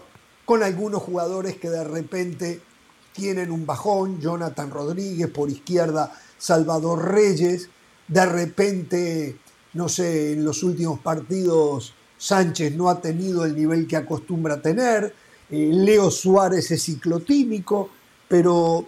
con 0.49 0.63
algunos 0.63 1.03
jugadores 1.03 1.59
que 1.59 1.69
de 1.69 1.85
repente 1.85 2.63
tienen 3.13 3.51
un 3.53 3.67
bajón, 3.67 4.19
Jonathan 4.19 4.71
Rodríguez 4.71 5.29
por 5.29 5.51
izquierda, 5.51 6.11
Salvador 6.39 7.13
Reyes, 7.13 7.69
de 8.09 8.25
repente, 8.25 9.37
no 9.75 9.91
sé, 9.91 10.33
en 10.33 10.47
los 10.47 10.63
últimos 10.63 11.01
partidos 11.01 11.93
Sánchez 12.17 12.75
no 12.75 12.89
ha 12.89 12.99
tenido 12.99 13.45
el 13.45 13.55
nivel 13.55 13.87
que 13.87 13.99
acostumbra 13.99 14.63
tener, 14.63 15.15
eh, 15.51 15.71
Leo 15.71 16.11
Suárez 16.11 16.71
es 16.71 16.83
ciclotímico, 16.83 17.91
pero, 18.27 18.87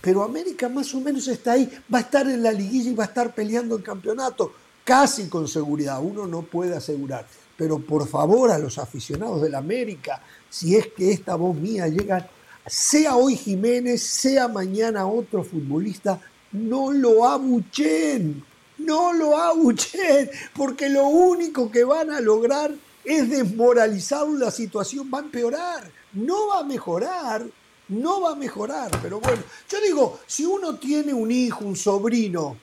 pero 0.00 0.22
América 0.22 0.68
más 0.68 0.94
o 0.94 1.00
menos 1.00 1.26
está 1.26 1.54
ahí, 1.54 1.68
va 1.92 1.98
a 1.98 2.02
estar 2.02 2.28
en 2.28 2.44
la 2.44 2.52
liguilla 2.52 2.90
y 2.92 2.94
va 2.94 3.02
a 3.02 3.08
estar 3.08 3.34
peleando 3.34 3.76
el 3.76 3.82
campeonato, 3.82 4.52
casi 4.84 5.26
con 5.26 5.48
seguridad, 5.48 6.00
uno 6.00 6.28
no 6.28 6.42
puede 6.42 6.76
asegurar. 6.76 7.26
Pero 7.54 7.80
por 7.80 8.08
favor 8.08 8.50
a 8.50 8.58
los 8.58 8.78
aficionados 8.78 9.42
del 9.42 9.54
América, 9.54 10.22
si 10.52 10.76
es 10.76 10.88
que 10.88 11.10
esta 11.10 11.34
voz 11.34 11.56
mía 11.56 11.88
llega, 11.88 12.28
sea 12.66 13.16
hoy 13.16 13.36
Jiménez, 13.36 14.02
sea 14.02 14.48
mañana 14.48 15.06
otro 15.06 15.42
futbolista, 15.42 16.20
no 16.52 16.92
lo 16.92 17.26
abuchen, 17.26 18.44
no 18.76 19.14
lo 19.14 19.38
abuchen, 19.38 20.30
porque 20.54 20.90
lo 20.90 21.06
único 21.06 21.70
que 21.70 21.84
van 21.84 22.10
a 22.10 22.20
lograr 22.20 22.70
es 23.02 23.30
desmoralizar 23.30 24.28
la 24.28 24.50
situación, 24.50 25.10
va 25.12 25.20
a 25.20 25.22
empeorar, 25.22 25.90
no 26.12 26.48
va 26.48 26.58
a 26.58 26.64
mejorar, 26.64 27.46
no 27.88 28.20
va 28.20 28.32
a 28.32 28.36
mejorar. 28.36 28.90
Pero 29.00 29.20
bueno, 29.20 29.42
yo 29.70 29.80
digo, 29.80 30.20
si 30.26 30.44
uno 30.44 30.76
tiene 30.76 31.14
un 31.14 31.30
hijo, 31.32 31.64
un 31.64 31.76
sobrino, 31.76 32.58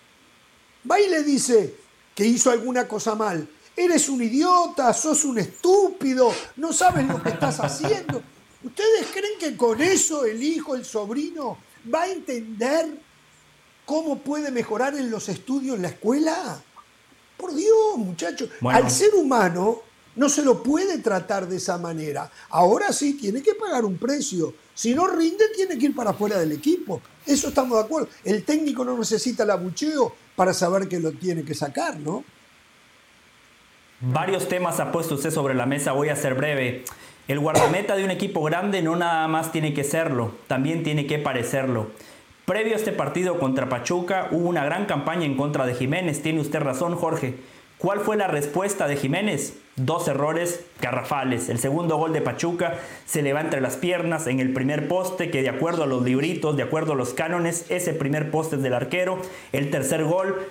va 0.89 1.01
y 1.01 1.09
le 1.09 1.23
dice 1.23 1.73
que 2.13 2.23
hizo 2.23 2.51
alguna 2.51 2.87
cosa 2.87 3.15
mal, 3.15 3.47
eres 3.79 4.09
un 4.09 4.21
idiota, 4.21 4.93
sos 4.93 5.25
un 5.25 5.39
estúpido, 5.39 6.31
no 6.57 6.73
sabes 6.73 7.07
lo 7.07 7.21
que 7.21 7.29
estás 7.29 7.59
haciendo. 7.59 8.21
¿Ustedes 8.63 9.07
creen 9.13 9.39
que 9.39 9.55
con 9.55 9.81
eso 9.81 10.25
el 10.25 10.43
hijo, 10.43 10.75
el 10.75 10.83
sobrino, 10.83 11.57
va 11.91 12.03
a 12.03 12.09
entender 12.09 12.99
¿Cómo 13.89 14.19
puede 14.19 14.51
mejorar 14.51 14.93
en 14.93 15.09
los 15.09 15.29
estudios 15.29 15.75
en 15.75 15.81
la 15.81 15.87
escuela? 15.87 16.61
Por 17.35 17.55
Dios, 17.55 17.97
muchachos. 17.97 18.47
Al 18.61 18.91
ser 18.91 19.15
humano 19.15 19.81
no 20.15 20.29
se 20.29 20.43
lo 20.43 20.61
puede 20.61 20.99
tratar 20.99 21.47
de 21.47 21.57
esa 21.57 21.79
manera. 21.79 22.31
Ahora 22.51 22.93
sí, 22.93 23.15
tiene 23.15 23.41
que 23.41 23.55
pagar 23.55 23.85
un 23.85 23.97
precio. 23.97 24.53
Si 24.75 24.93
no 24.93 25.07
rinde, 25.07 25.45
tiene 25.55 25.75
que 25.75 25.87
ir 25.87 25.95
para 25.95 26.11
afuera 26.11 26.37
del 26.37 26.51
equipo. 26.51 27.01
Eso 27.25 27.47
estamos 27.47 27.79
de 27.79 27.83
acuerdo. 27.83 28.09
El 28.23 28.45
técnico 28.45 28.85
no 28.85 28.95
necesita 28.95 29.41
el 29.41 29.49
abucheo 29.49 30.13
para 30.35 30.53
saber 30.53 30.87
que 30.87 30.99
lo 30.99 31.11
tiene 31.13 31.43
que 31.43 31.55
sacar, 31.55 31.97
¿no? 31.97 32.23
Varios 34.01 34.47
temas 34.47 34.79
ha 34.79 34.93
puesto 34.93 35.15
usted 35.15 35.29
sobre 35.29 35.55
la 35.55 35.65
mesa, 35.65 35.91
voy 35.91 36.07
a 36.07 36.15
ser 36.15 36.33
breve. 36.33 36.85
El 37.27 37.39
guardameta 37.39 37.97
de 37.97 38.05
un 38.05 38.11
equipo 38.11 38.41
grande 38.41 38.81
no 38.81 38.95
nada 38.95 39.27
más 39.27 39.51
tiene 39.51 39.73
que 39.73 39.83
serlo, 39.83 40.31
también 40.47 40.83
tiene 40.83 41.05
que 41.05 41.19
parecerlo. 41.19 41.87
Previo 42.45 42.75
a 42.75 42.77
este 42.77 42.93
partido 42.93 43.39
contra 43.39 43.67
Pachuca 43.67 44.29
hubo 44.31 44.47
una 44.47 44.63
gran 44.63 44.85
campaña 44.85 45.25
en 45.25 45.35
contra 45.35 45.65
de 45.65 45.75
Jiménez. 45.75 46.21
Tiene 46.21 46.39
usted 46.39 46.61
razón, 46.61 46.95
Jorge. 46.95 47.35
¿Cuál 47.77 47.99
fue 47.99 48.15
la 48.15 48.27
respuesta 48.27 48.87
de 48.87 48.95
Jiménez? 48.95 49.57
Dos 49.75 50.07
errores 50.07 50.65
garrafales. 50.81 51.49
El 51.49 51.59
segundo 51.59 51.97
gol 51.97 52.13
de 52.13 52.21
Pachuca 52.21 52.75
se 53.05 53.21
le 53.21 53.33
va 53.33 53.41
entre 53.41 53.61
las 53.61 53.75
piernas 53.75 54.27
en 54.27 54.39
el 54.39 54.53
primer 54.53 54.87
poste, 54.87 55.29
que 55.29 55.41
de 55.41 55.49
acuerdo 55.49 55.83
a 55.83 55.87
los 55.87 56.03
libritos, 56.03 56.57
de 56.57 56.63
acuerdo 56.63 56.93
a 56.93 56.95
los 56.95 57.13
cánones, 57.13 57.65
ese 57.69 57.93
primer 57.93 58.31
poste 58.31 58.55
es 58.55 58.63
del 58.63 58.73
arquero. 58.73 59.21
El 59.51 59.69
tercer 59.69 60.05
gol 60.05 60.47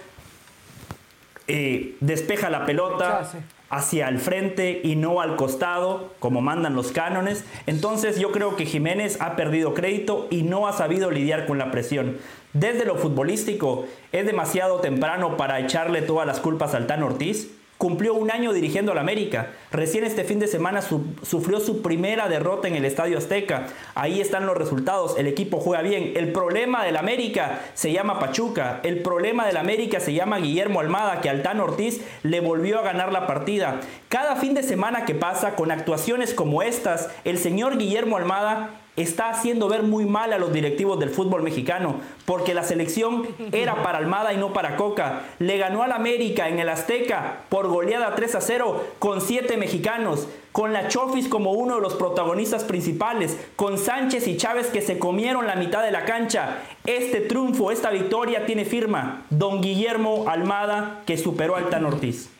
eh, 1.49 1.97
despeja 2.01 2.51
la 2.51 2.67
pelota 2.67 3.29
hacia 3.71 4.09
el 4.09 4.19
frente 4.19 4.81
y 4.83 4.97
no 4.97 5.21
al 5.21 5.37
costado, 5.37 6.15
como 6.21 6.41
mandan 6.41 6.75
los 6.75 6.93
cánones. 6.93 7.45
Entonces 7.67 8.19
yo 8.19 8.33
creo 8.33 8.57
que 8.57 8.67
Jiménez 8.67 9.19
ha 9.21 9.37
perdido 9.37 9.75
crédito 9.75 10.27
y 10.31 10.43
no 10.43 10.67
ha 10.67 10.73
sabido 10.73 11.11
lidiar 11.11 11.47
con 11.47 11.59
la 11.59 11.71
presión. 11.71 12.19
Desde 12.53 12.85
lo 12.85 12.97
futbolístico, 12.97 13.87
¿es 14.13 14.25
demasiado 14.25 14.81
temprano 14.81 15.37
para 15.37 15.61
echarle 15.61 16.03
todas 16.03 16.27
las 16.27 16.41
culpas 16.41 16.75
al 16.75 16.87
Tan 16.87 17.03
Ortiz? 17.03 17.51
Cumplió 17.79 18.14
un 18.14 18.33
año 18.33 18.53
dirigiendo 18.53 18.91
al 18.91 18.99
América. 18.99 19.53
Recién 19.70 20.03
este 20.03 20.24
fin 20.24 20.41
de 20.41 20.49
semana 20.49 20.83
sufrió 20.83 21.61
su 21.61 21.81
primera 21.81 22.29
derrota 22.29 22.66
en 22.66 22.74
el 22.74 22.85
Estadio 22.85 23.16
Azteca. 23.18 23.68
Ahí 23.95 24.20
están 24.20 24.47
los 24.47 24.57
resultados. 24.57 25.16
El 25.16 25.29
equipo 25.29 25.61
juega 25.61 25.83
bien. 25.83 26.14
El 26.16 26.33
problema 26.33 26.85
del 26.85 26.97
América 26.97 27.61
se 27.74 27.93
llama 27.93 28.18
Pachuca. 28.18 28.81
El 28.83 29.01
problema 29.03 29.47
del 29.47 29.57
América 29.57 30.01
se 30.01 30.12
llama 30.12 30.39
Guillermo 30.39 30.81
Almada, 30.81 31.20
que 31.20 31.31
Altán 31.31 31.61
Ortiz 31.61 32.01
le 32.24 32.41
volvió 32.41 32.81
a 32.81 32.83
ganar 32.83 33.12
la 33.12 33.29
partida. 33.29 33.81
Cada 34.09 34.35
fin 34.35 34.55
de 34.55 34.64
semana 34.64 35.05
que 35.05 35.14
pasa 35.14 35.55
con 35.55 35.70
actuaciones 35.70 36.35
como 36.35 36.62
estas, 36.62 37.11
el 37.24 37.39
señor 37.39 37.79
Guillermo 37.79 38.16
Almada 38.16 38.70
está 39.03 39.31
haciendo 39.31 39.69
ver 39.69 39.83
muy 39.83 40.05
mal 40.05 40.33
a 40.33 40.39
los 40.39 40.53
directivos 40.53 40.99
del 40.99 41.11
fútbol 41.11 41.43
mexicano, 41.43 41.97
porque 42.25 42.55
la 42.55 42.65
selección 42.65 43.27
era 43.53 43.83
para 43.83 43.99
Almada 43.99 44.33
y 44.33 44.37
no 44.37 44.53
para 44.53 44.77
Coca. 44.77 45.23
Le 45.39 45.59
ganó 45.59 45.83
al 45.83 45.93
América 45.93 46.49
en 46.49 46.59
el 46.59 46.69
Azteca 46.69 47.43
por 47.49 47.69
goleada 47.69 48.15
3 48.15 48.35
a 48.35 48.41
0 48.41 48.85
con 48.99 49.21
7 49.21 49.57
mexicanos, 49.57 50.29
con 50.53 50.73
la 50.73 50.89
Chofis 50.89 51.29
como 51.29 51.53
uno 51.53 51.77
de 51.77 51.81
los 51.81 51.95
protagonistas 51.95 52.65
principales, 52.65 53.37
con 53.57 53.79
Sánchez 53.79 54.27
y 54.27 54.37
Chávez 54.37 54.69
que 54.69 54.83
se 54.83 54.99
comieron 54.99 55.47
la 55.47 55.57
mitad 55.57 55.83
de 55.83 55.93
la 55.93 56.05
cancha. 56.05 56.59
Este 56.87 57.21
triunfo, 57.21 57.71
esta 57.71 57.91
victoria 57.91 58.47
tiene 58.47 58.65
firma 58.65 59.25
don 59.31 59.61
Guillermo 59.61 60.25
Almada 60.29 61.03
que 61.07 61.17
superó 61.19 61.57
al 61.57 61.69
Tan 61.69 61.85
Ortiz. 61.85 62.31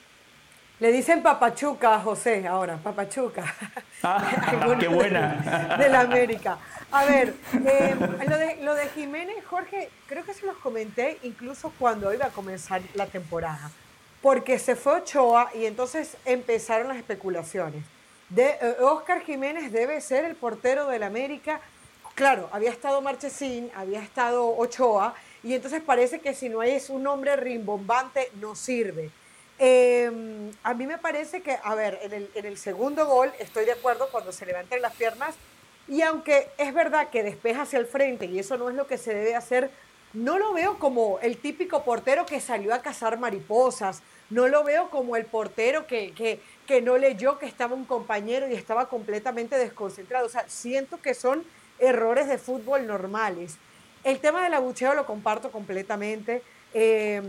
Le 0.81 0.93
dicen 0.93 1.25
papachuca 1.25 1.99
José 1.99 2.47
ahora, 2.47 2.77
papachuca. 2.77 3.45
Ah, 4.01 4.77
qué 4.79 4.87
buena. 4.87 5.77
De 5.77 5.89
la 5.89 6.03
América. 6.03 6.57
A 6.93 7.05
ver, 7.05 7.35
eh, 7.67 7.97
lo, 8.29 8.39
de, 8.39 8.57
lo 8.63 8.75
de 8.77 8.87
Jiménez, 8.91 9.45
Jorge, 9.45 9.91
creo 10.07 10.25
que 10.25 10.33
se 10.33 10.47
los 10.47 10.57
comenté 10.59 11.19
incluso 11.25 11.73
cuando 11.81 12.15
iba 12.15 12.27
a 12.27 12.31
comenzar 12.31 12.81
la 12.95 13.07
temporada. 13.07 13.73
Porque 14.23 14.61
se 14.61 14.77
fue 14.77 14.99
Ochoa 14.99 15.51
y 15.53 15.67
entonces 15.67 16.17
empezaron 16.25 16.87
las 16.87 16.97
especulaciones. 16.97 17.83
De, 18.29 18.51
eh, 18.51 18.77
Oscar 18.83 19.23
Jiménez 19.23 19.73
debe 19.73 20.01
ser 20.01 20.25
el 20.25 20.37
portero 20.37 20.87
del 20.87 21.03
América. 21.03 21.61
Claro, 22.15 22.49
había 22.53 22.71
estado 22.71 23.01
Marchesín, 23.01 23.69
había 23.75 24.01
estado 24.01 24.57
Ochoa, 24.57 25.13
y 25.43 25.55
entonces 25.55 25.83
parece 25.83 26.21
que 26.21 26.35
si 26.35 26.49
no 26.49 26.63
es 26.63 26.89
un 26.89 27.03
nombre 27.03 27.35
rimbombante, 27.35 28.31
no 28.41 28.55
sirve. 28.55 29.11
Em, 29.59 30.53
a 30.63 30.73
mí 30.75 30.87
me 30.87 30.99
parece 30.99 31.43
que, 31.43 31.59
a 31.63 31.75
ver, 31.75 31.99
en 32.03 32.47
el, 32.47 32.59
segundo 32.59 33.07
gol 33.07 33.33
estoy 33.41 33.65
de 33.65 33.73
acuerdo 33.73 34.09
cuando 34.13 34.31
se 34.31 34.47
levantan 34.47 34.81
las 34.81 34.95
piernas 34.95 35.35
y 35.89 36.03
aunque 36.03 36.49
es 36.59 36.73
verdad 36.73 37.09
que 37.09 37.25
despeja 37.25 37.63
hacia 37.63 37.81
el 37.81 37.87
frente 37.87 38.27
y 38.27 38.39
eso 38.39 38.57
no 38.57 38.69
es 38.69 38.77
lo 38.77 38.87
que 38.87 38.99
se 38.99 39.15
debe 39.15 39.35
hacer, 39.35 39.71
no 40.13 40.39
lo 40.39 40.53
veo 40.53 40.79
como 40.79 41.19
el 41.21 41.39
típico 41.39 41.83
portero 41.83 42.25
que 42.25 42.41
salió 42.41 42.73
a 42.73 42.83
cazar 42.83 43.19
mariposas, 43.19 44.03
no 44.31 44.47
lo 44.47 44.63
veo 44.63 44.91
como 44.91 45.17
el 45.17 45.27
portero 45.27 45.89
que, 45.89 46.13
que, 46.13 46.41
que 46.67 46.81
no 46.81 46.97
leyó 46.97 47.39
que 47.39 47.47
estaba 47.47 47.75
un 47.75 47.85
compañero 47.85 48.49
y 48.49 48.55
estaba 48.55 48.89
completamente 48.89 49.57
desconcentrado. 49.57 50.27
O 50.27 50.31
sea, 50.31 50.49
siento 50.49 51.01
que 51.01 51.15
son 51.15 51.45
errores 51.81 52.29
de 52.29 52.39
fútbol 52.39 52.87
normales. 52.87 53.57
El 54.05 54.21
tema 54.21 54.45
del 54.45 54.55
abucheo 54.55 54.95
lo 54.95 55.07
comparto 55.07 55.51
completamente. 55.51 56.43
Eh, 56.75 57.23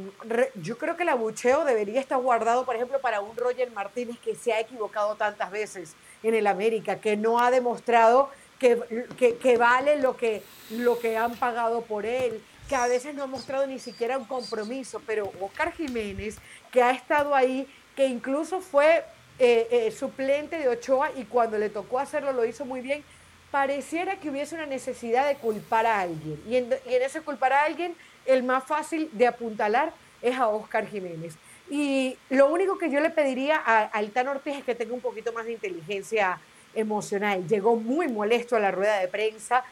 yo 0.55 0.77
creo 0.77 0.97
que 0.97 1.03
el 1.03 1.09
abucheo 1.09 1.63
debería 1.63 2.01
estar 2.01 2.19
guardado, 2.19 2.65
por 2.65 2.75
ejemplo, 2.75 2.99
para 2.99 3.21
un 3.21 3.35
Roger 3.37 3.71
Martínez 3.71 4.17
que 4.19 4.35
se 4.35 4.51
ha 4.51 4.59
equivocado 4.59 5.15
tantas 5.15 5.49
veces 5.49 5.95
en 6.23 6.35
el 6.35 6.47
América, 6.47 6.99
que 6.99 7.15
no 7.15 7.39
ha 7.39 7.49
demostrado 7.49 8.29
que, 8.59 9.37
que, 9.41 9.57
vale 9.57 9.97
lo 9.99 10.17
que, 10.17 10.43
lo 10.71 10.99
que 10.99 11.15
han 11.15 11.35
pagado 11.35 11.81
por 11.81 12.05
él, 12.05 12.43
que 12.67 12.75
a 12.75 12.87
veces 12.87 13.15
no 13.15 13.23
ha 13.23 13.27
mostrado 13.27 13.65
ni 13.65 13.79
siquiera 13.79 14.17
un 14.17 14.25
compromiso, 14.25 15.01
pero 15.07 15.31
Oscar 15.39 15.71
Jiménez, 15.71 16.37
que 16.71 16.83
ha 16.83 16.91
estado 16.91 17.33
ahí, 17.33 17.67
que 17.95 18.05
incluso 18.05 18.59
fue 18.59 19.05
eh, 19.39 19.67
eh, 19.71 19.91
suplente 19.91 20.57
de 20.57 20.67
Ochoa 20.67 21.11
y 21.15 21.23
cuando 21.23 21.57
le 21.57 21.69
tocó 21.69 21.99
hacerlo 21.99 22.33
lo 22.33 22.43
hizo 22.43 22.65
muy 22.65 22.81
bien, 22.81 23.03
pareciera 23.49 24.19
que 24.19 24.29
hubiese 24.29 24.55
una 24.55 24.65
necesidad 24.65 25.27
de 25.27 25.35
culpar 25.35 25.85
a 25.85 26.01
alguien. 26.01 26.41
Y 26.47 26.57
en, 26.57 26.69
y 26.85 26.93
en 26.93 27.01
ese 27.01 27.21
culpar 27.21 27.53
a 27.53 27.63
alguien 27.63 27.95
el 28.25 28.43
más 28.43 28.63
fácil 28.63 29.09
de 29.13 29.27
apuntalar 29.27 29.93
es 30.21 30.37
a 30.37 30.47
Oscar 30.47 30.87
Jiménez. 30.87 31.35
Y 31.69 32.17
lo 32.29 32.51
único 32.51 32.77
que 32.77 32.89
yo 32.89 32.99
le 32.99 33.09
pediría 33.09 33.61
a, 33.63 33.83
Altan 33.85 34.27
Ortiz 34.27 34.57
es 34.57 34.63
que 34.63 34.75
tenga 34.75 34.93
un 34.93 35.01
poquito 35.01 35.31
más 35.33 35.45
de 35.45 35.53
inteligencia 35.53 36.39
emocional. 36.73 37.47
Llegó 37.47 37.75
muy 37.75 38.07
molesto 38.07 38.55
a 38.55 38.59
la 38.59 38.71
rueda 38.71 38.99
de 38.99 39.07
prensa. 39.07 39.63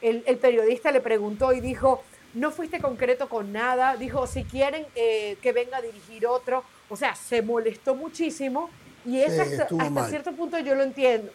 El, 0.00 0.38
periodista 0.38 0.90
le 0.92 1.00
preguntó 1.00 1.52
y 1.52 1.60
dijo, 1.60 2.02
no 2.34 2.50
fuiste 2.50 2.80
concreto 2.80 3.28
con 3.28 3.52
nada, 3.52 3.96
dijo, 3.96 4.26
si 4.26 4.44
quieren 4.44 4.86
eh, 4.94 5.36
que 5.42 5.52
venga 5.52 5.78
a 5.78 5.82
dirigir 5.82 6.26
otro, 6.26 6.64
o 6.88 6.96
sea, 6.96 7.14
se 7.14 7.42
molestó 7.42 7.94
muchísimo 7.94 8.70
y 9.04 9.18
eso 9.18 9.42
hasta, 9.42 10.08
cierto 10.08 10.32
punto 10.32 10.58
yo 10.60 10.74
lo 10.74 10.84
entiendo, 10.84 11.32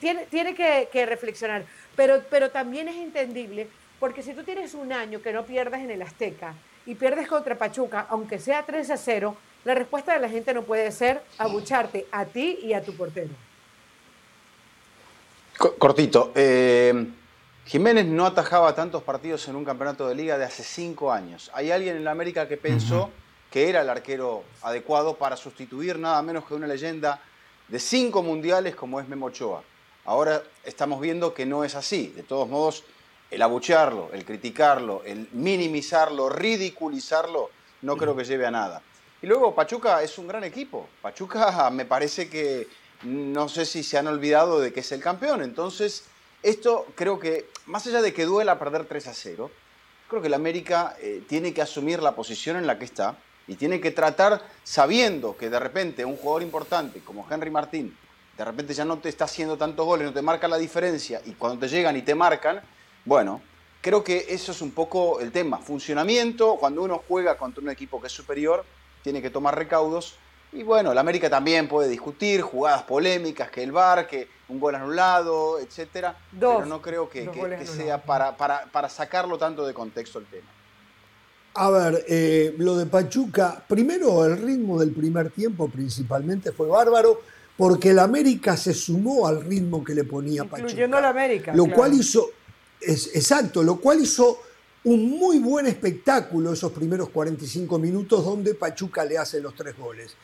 tiene, 0.00 0.26
tiene 0.26 0.54
que, 0.54 1.06
reflexionar, 1.06 1.64
pero, 1.94 2.22
pero 2.28 2.50
también 2.50 2.88
es 2.88 2.96
entendible, 2.96 3.68
porque 3.98 4.22
si 4.22 4.34
tú 4.34 4.42
tienes 4.42 4.74
un 4.74 4.92
año 4.92 5.22
que 5.22 5.32
no 5.32 5.44
pierdas 5.44 5.80
en 5.80 5.90
el 5.90 6.02
Azteca 6.02 6.54
y 6.84 6.94
pierdes 6.94 7.28
contra 7.28 7.56
Pachuca, 7.56 8.06
aunque 8.10 8.38
sea 8.38 8.64
3 8.64 8.90
a 8.90 8.96
0, 8.96 9.36
la 9.64 9.74
respuesta 9.74 10.12
de 10.14 10.20
la 10.20 10.28
gente 10.28 10.54
no 10.54 10.62
puede 10.62 10.90
ser 10.92 11.22
abucharte 11.38 12.06
a 12.12 12.24
ti 12.24 12.60
y 12.62 12.72
a 12.72 12.82
tu 12.82 12.94
portero. 12.94 13.30
Cortito, 15.78 16.32
eh, 16.34 17.06
Jiménez 17.64 18.06
no 18.06 18.26
atajaba 18.26 18.74
tantos 18.74 19.02
partidos 19.02 19.48
en 19.48 19.56
un 19.56 19.64
campeonato 19.64 20.06
de 20.06 20.14
liga 20.14 20.38
de 20.38 20.44
hace 20.44 20.62
cinco 20.62 21.10
años. 21.10 21.50
¿Hay 21.54 21.70
alguien 21.70 21.96
en 21.96 22.04
la 22.04 22.12
América 22.12 22.46
que 22.46 22.56
pensó 22.56 23.10
que 23.50 23.68
era 23.68 23.80
el 23.80 23.88
arquero 23.88 24.44
adecuado 24.62 25.16
para 25.16 25.36
sustituir 25.36 25.98
nada 25.98 26.20
menos 26.22 26.44
que 26.44 26.54
una 26.54 26.66
leyenda 26.66 27.20
de 27.66 27.80
cinco 27.80 28.22
mundiales 28.22 28.76
como 28.76 29.00
es 29.00 29.08
Memo 29.08 29.26
Ochoa? 29.26 29.62
Ahora 30.04 30.42
estamos 30.62 31.00
viendo 31.00 31.34
que 31.34 31.44
no 31.44 31.64
es 31.64 31.74
así. 31.74 32.12
De 32.14 32.22
todos 32.22 32.48
modos, 32.48 32.84
el 33.30 33.42
abuchearlo, 33.42 34.10
el 34.12 34.24
criticarlo, 34.24 35.02
el 35.04 35.28
minimizarlo, 35.32 36.28
ridiculizarlo, 36.28 37.50
no 37.82 37.96
creo 37.96 38.16
que 38.16 38.24
lleve 38.24 38.46
a 38.46 38.50
nada. 38.50 38.82
Y 39.22 39.26
luego 39.26 39.54
Pachuca 39.54 40.02
es 40.02 40.18
un 40.18 40.28
gran 40.28 40.44
equipo. 40.44 40.88
Pachuca 41.02 41.70
me 41.72 41.84
parece 41.84 42.28
que 42.28 42.68
no 43.02 43.48
sé 43.48 43.66
si 43.66 43.82
se 43.82 43.98
han 43.98 44.06
olvidado 44.06 44.60
de 44.60 44.72
que 44.72 44.80
es 44.80 44.92
el 44.92 45.00
campeón. 45.00 45.42
Entonces, 45.42 46.04
esto 46.42 46.86
creo 46.94 47.18
que, 47.18 47.50
más 47.66 47.86
allá 47.86 48.02
de 48.02 48.12
que 48.12 48.24
duela 48.24 48.58
perder 48.58 48.84
3 48.84 49.06
a 49.08 49.14
0, 49.14 49.50
creo 50.08 50.20
que 50.22 50.28
el 50.28 50.34
América 50.34 50.96
eh, 51.00 51.22
tiene 51.28 51.52
que 51.52 51.62
asumir 51.62 52.02
la 52.02 52.14
posición 52.14 52.56
en 52.56 52.66
la 52.66 52.78
que 52.78 52.84
está 52.84 53.16
y 53.48 53.56
tiene 53.56 53.80
que 53.80 53.90
tratar, 53.90 54.42
sabiendo 54.64 55.36
que 55.36 55.50
de 55.50 55.58
repente 55.58 56.04
un 56.04 56.16
jugador 56.16 56.42
importante 56.42 57.00
como 57.00 57.26
Henry 57.30 57.50
Martín, 57.50 57.96
de 58.36 58.44
repente 58.44 58.74
ya 58.74 58.84
no 58.84 58.98
te 58.98 59.08
está 59.08 59.24
haciendo 59.24 59.56
tantos 59.56 59.86
goles, 59.86 60.06
no 60.06 60.12
te 60.12 60.22
marca 60.22 60.46
la 60.46 60.58
diferencia 60.58 61.22
y 61.24 61.32
cuando 61.32 61.60
te 61.60 61.68
llegan 61.68 61.96
y 61.96 62.02
te 62.02 62.14
marcan, 62.14 62.60
bueno, 63.06 63.40
creo 63.80 64.04
que 64.04 64.26
eso 64.28 64.52
es 64.52 64.60
un 64.60 64.72
poco 64.72 65.20
el 65.20 65.32
tema. 65.32 65.58
Funcionamiento, 65.58 66.56
cuando 66.56 66.82
uno 66.82 67.02
juega 67.08 67.38
contra 67.38 67.62
un 67.62 67.70
equipo 67.70 68.00
que 68.00 68.08
es 68.08 68.12
superior, 68.12 68.64
tiene 69.02 69.22
que 69.22 69.30
tomar 69.30 69.56
recaudos 69.56 70.18
y 70.52 70.62
bueno, 70.62 70.94
la 70.94 71.00
América 71.00 71.28
también 71.28 71.68
puede 71.68 71.88
discutir 71.88 72.40
jugadas 72.40 72.82
polémicas, 72.84 73.50
que 73.50 73.62
el 73.62 73.72
VAR, 73.72 74.06
que 74.06 74.28
un 74.48 74.60
gol 74.60 74.74
anulado, 74.74 75.58
etcétera. 75.58 76.16
pero 76.32 76.64
no 76.64 76.80
creo 76.80 77.08
que, 77.08 77.28
sea 77.66 78.02
para, 78.02 78.36
para, 78.36 78.88
sacarlo 78.88 79.36
tanto 79.38 79.66
de 79.66 79.74
contexto 79.74 80.18
el 80.18 80.26
tema. 80.26 80.48
A 81.54 81.70
ver, 81.70 82.04
eh, 82.08 82.54
lo 82.58 82.76
de 82.76 82.86
Pachuca, 82.86 83.62
primero 83.66 84.24
el 84.24 84.38
ritmo 84.38 84.78
del 84.78 84.92
primer 84.92 85.30
tiempo 85.30 85.68
principalmente 85.68 86.52
fue 86.52 86.68
bárbaro, 86.68 87.20
porque 87.56 87.90
el 87.90 87.98
América 87.98 88.56
se 88.56 88.72
sumó 88.72 89.26
al 89.26 89.42
ritmo 89.42 89.82
que 89.82 89.94
le 89.94 90.04
ponía 90.04 90.44
Pachuca. 90.44 90.60
Incluyendo 90.60 91.00
la 91.00 91.08
América. 91.08 91.54
Lo 91.54 91.66
cual 91.70 91.94
hizo, 91.94 92.30
es, 92.80 93.14
exacto, 93.14 93.62
lo 93.62 93.76
cual 93.76 94.00
hizo 94.00 94.40
un 94.84 95.10
muy 95.18 95.38
buen 95.38 95.66
espectáculo 95.66 96.52
esos 96.52 96.72
primeros 96.72 97.08
45 97.08 97.78
minutos 97.78 98.24
donde 98.24 98.54
Pachuca 98.54 99.04
le 99.04 99.18
hace 99.18 99.40
los 99.40 99.54
tres 99.54 99.76
goles. 99.76 100.14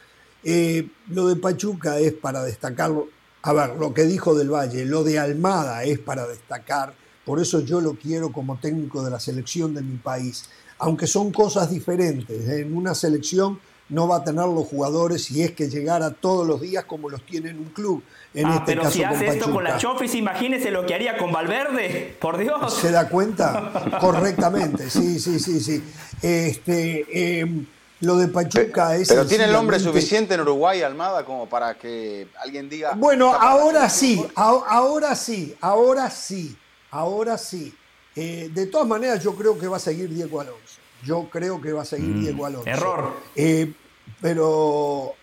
Eh, 0.45 0.89
lo 1.09 1.29
de 1.29 1.37
Pachuca 1.37 1.99
es 1.99 2.13
para 2.13 2.45
destacarlo. 2.45 3.09
A 3.43 3.53
ver, 3.53 3.71
lo 3.77 3.93
que 3.93 4.05
dijo 4.05 4.35
del 4.35 4.51
Valle, 4.51 4.85
lo 4.85 5.03
de 5.03 5.19
Almada 5.19 5.83
es 5.83 5.99
para 5.99 6.29
destacar. 6.29 6.95
Por 7.25 7.41
eso 7.41 7.61
yo 7.61 7.81
lo 7.81 7.95
quiero 7.95 8.33
como 8.33 8.59
técnico 8.59 9.03
de 9.03 9.11
la 9.11 9.19
selección 9.19 9.75
de 9.75 9.83
mi 9.83 9.97
país. 9.97 10.45
Aunque 10.79 11.07
son 11.07 11.33
cosas 11.33 11.71
diferentes. 11.71 12.49
¿eh? 12.49 12.61
En 12.61 12.77
una 12.77 12.95
selección 12.95 13.59
no 13.93 14.09
va 14.09 14.17
a 14.17 14.25
tener 14.25 14.47
los 14.47 14.67
jugadores 14.67 15.25
si 15.25 15.43
es 15.43 15.53
que 15.53 15.69
llegara 15.69 16.11
todos 16.13 16.47
los 16.47 16.63
días 16.63 16.85
como 16.87 17.11
los 17.11 17.23
tiene 17.27 17.51
en 17.51 17.59
un 17.59 17.67
club. 17.67 18.03
En 18.33 18.47
ah, 18.47 18.55
este 18.55 18.75
pero 18.75 18.91
si 18.91 19.05
hace 19.05 19.29
esto 19.29 19.53
con 19.53 19.63
la 19.63 19.77
Chofis, 19.77 20.15
imagínese 20.15 20.71
lo 20.71 20.87
que 20.87 20.95
haría 20.95 21.19
con 21.19 21.31
Valverde, 21.31 22.17
por 22.19 22.39
Dios. 22.39 22.73
¿Se 22.73 22.91
da 22.91 23.11
cuenta? 23.11 23.99
Correctamente, 24.01 24.89
sí, 24.89 25.21
sí, 25.21 25.39
sí, 25.39 25.61
sí. 25.61 25.85
Este, 26.23 27.41
em, 27.41 27.67
lo 28.01 28.17
de 28.17 28.29
Pachuca 28.29 28.97
es. 28.97 29.09
Pero 29.09 29.27
tiene 29.27 29.45
el 29.45 29.53
nombre 29.53 29.79
suficiente 29.79 30.35
en 30.35 30.41
Uruguay, 30.41 30.81
Almada, 30.81 31.27
como 31.27 31.47
para 31.47 31.75
que 31.75 32.29
alguien 32.43 32.71
diga. 32.71 32.95
Bueno, 32.97 33.35
ahora 33.35 33.91
sí, 33.91 34.25
ahora 34.35 35.15
sí, 35.15 35.55
ahora 35.61 36.09
sí, 36.09 36.57
ahora 36.91 37.37
sí. 37.37 37.75
Eh, 38.17 38.51
de 38.55 38.67
todas 38.67 38.89
maneras, 38.89 39.23
yo 39.23 39.35
creo 39.35 39.59
que 39.59 39.69
va 39.69 39.77
a 39.77 39.81
seguir 39.81 40.09
Diego 40.09 40.41
Alonso. 40.41 40.81
Yo 41.05 41.29
creo 41.31 41.61
que 41.61 41.73
va 41.73 41.83
a 41.83 41.85
seguir 41.85 42.15
mm, 42.15 42.21
Diego 42.21 42.47
Alonso. 42.47 42.71
Error. 42.71 43.13
Eh, 43.35 43.73
pero, 44.21 45.15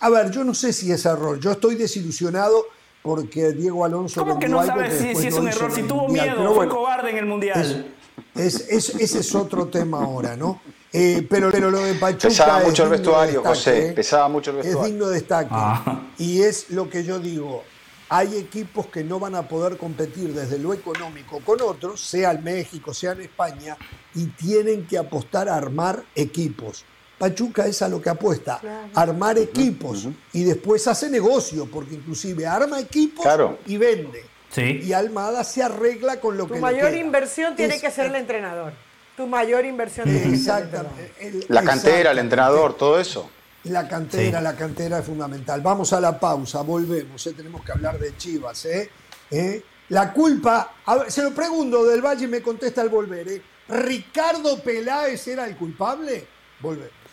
a 0.00 0.10
ver, 0.10 0.30
yo 0.30 0.44
no 0.44 0.54
sé 0.54 0.72
si 0.72 0.90
es 0.90 1.04
error. 1.06 1.38
Yo 1.40 1.52
estoy 1.52 1.74
desilusionado 1.74 2.66
porque 3.02 3.52
Diego 3.52 3.84
Alonso. 3.84 4.20
¿Cómo 4.20 4.38
que 4.38 4.48
no 4.48 4.64
sabes 4.64 4.98
si, 4.98 5.26
es 5.26 5.34
un 5.34 5.48
error? 5.48 5.72
Si 5.72 5.82
tuvo 5.82 6.08
miedo, 6.08 6.54
fue 6.54 6.68
cobarde 6.68 7.10
en 7.10 7.18
el 7.18 7.26
mundial. 7.26 7.94
ese 8.34 9.02
es 9.02 9.34
otro 9.34 9.68
tema 9.68 10.02
ahora, 10.02 10.36
¿no? 10.36 10.60
Eh, 10.96 11.26
pero, 11.28 11.50
pero 11.50 11.72
lo 11.72 11.80
de 11.80 11.94
Pachuca. 11.94 12.28
Pesaba 12.28 12.60
mucho 12.60 12.84
el 12.84 12.90
vestuario, 12.90 13.42
José. 13.42 13.88
¿eh? 13.88 13.92
Pesaba 13.92 14.28
mucho 14.28 14.52
el 14.52 14.58
vestuario. 14.58 14.80
Es 14.80 14.86
digno 14.86 15.08
de 15.08 15.14
destaque. 15.14 15.50
Ah. 15.50 16.02
Y 16.18 16.42
es 16.42 16.70
lo 16.70 16.88
que 16.88 17.02
yo 17.02 17.18
digo. 17.18 17.64
Hay 18.08 18.36
equipos 18.36 18.86
que 18.86 19.02
no 19.02 19.18
van 19.18 19.34
a 19.34 19.48
poder 19.48 19.76
competir 19.76 20.32
desde 20.32 20.56
lo 20.56 20.72
económico 20.72 21.40
con 21.40 21.60
otros, 21.62 22.00
sea 22.00 22.30
en 22.30 22.44
México, 22.44 22.94
sea 22.94 23.10
en 23.12 23.22
España, 23.22 23.76
y 24.14 24.26
tienen 24.26 24.86
que 24.86 24.96
apostar 24.96 25.48
a 25.48 25.56
armar 25.56 26.04
equipos. 26.14 26.84
Pachuca 27.24 27.66
es 27.66 27.80
a 27.80 27.88
lo 27.88 28.02
que 28.02 28.10
apuesta, 28.10 28.60
armar 28.94 29.38
equipos 29.38 30.08
y 30.32 30.44
después 30.44 30.86
hace 30.86 31.08
negocio, 31.08 31.66
porque 31.70 31.94
inclusive 31.94 32.46
arma 32.46 32.80
equipos 32.80 33.26
y 33.66 33.76
vende. 33.76 34.24
Y 34.56 34.92
Almada 34.92 35.42
se 35.42 35.62
arregla 35.62 36.20
con 36.20 36.36
lo 36.36 36.46
que 36.46 36.60
mayor 36.60 36.94
inversión 36.94 37.56
tiene 37.56 37.80
que 37.80 37.90
ser 37.90 38.06
el 38.06 38.14
entrenador 38.16 38.72
tu 39.16 39.26
mayor 39.26 39.64
inversión. 39.64 40.08
Exactamente. 40.08 41.46
La 41.48 41.62
cantera, 41.62 42.10
el 42.10 42.18
entrenador, 42.18 42.76
todo 42.76 42.98
eso. 42.98 43.30
La 43.64 43.88
cantera, 43.88 44.40
la 44.40 44.56
cantera 44.56 44.98
es 44.98 45.06
fundamental. 45.06 45.60
Vamos 45.60 45.92
a 45.92 46.00
la 46.00 46.18
pausa, 46.18 46.62
volvemos. 46.62 47.24
¿eh? 47.26 47.32
Tenemos 47.32 47.64
que 47.64 47.72
hablar 47.72 47.98
de 47.98 48.16
Chivas. 48.16 48.64
¿eh? 48.66 48.90
¿Eh? 49.30 49.62
La 49.90 50.12
culpa, 50.12 50.74
se 51.08 51.22
lo 51.22 51.32
pregunto 51.32 51.84
del 51.84 52.02
Valle 52.02 52.24
y 52.24 52.28
me 52.28 52.42
contesta 52.42 52.82
al 52.82 52.88
volver. 52.88 53.28
¿eh? 53.28 53.42
¿Ricardo 53.68 54.60
Peláez 54.62 55.26
era 55.28 55.46
el 55.46 55.56
culpable? 55.56 56.26
Volvemos. 56.60 57.03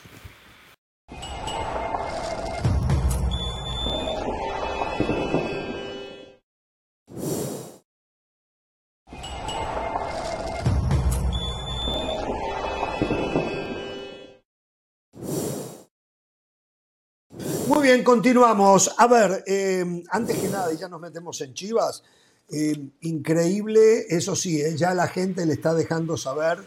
Muy 17.71 17.83
bien, 17.83 18.03
continuamos. 18.03 18.93
A 18.97 19.07
ver, 19.07 19.43
eh, 19.47 20.03
antes 20.09 20.37
que 20.37 20.49
nada, 20.49 20.73
ya 20.73 20.89
nos 20.89 20.99
metemos 20.99 21.39
en 21.41 21.53
Chivas, 21.53 22.03
eh, 22.49 22.77
increíble, 23.01 24.07
eso 24.09 24.35
sí, 24.35 24.61
eh, 24.61 24.75
ya 24.75 24.93
la 24.93 25.07
gente 25.07 25.45
le 25.45 25.53
está 25.53 25.73
dejando 25.73 26.17
saber 26.17 26.59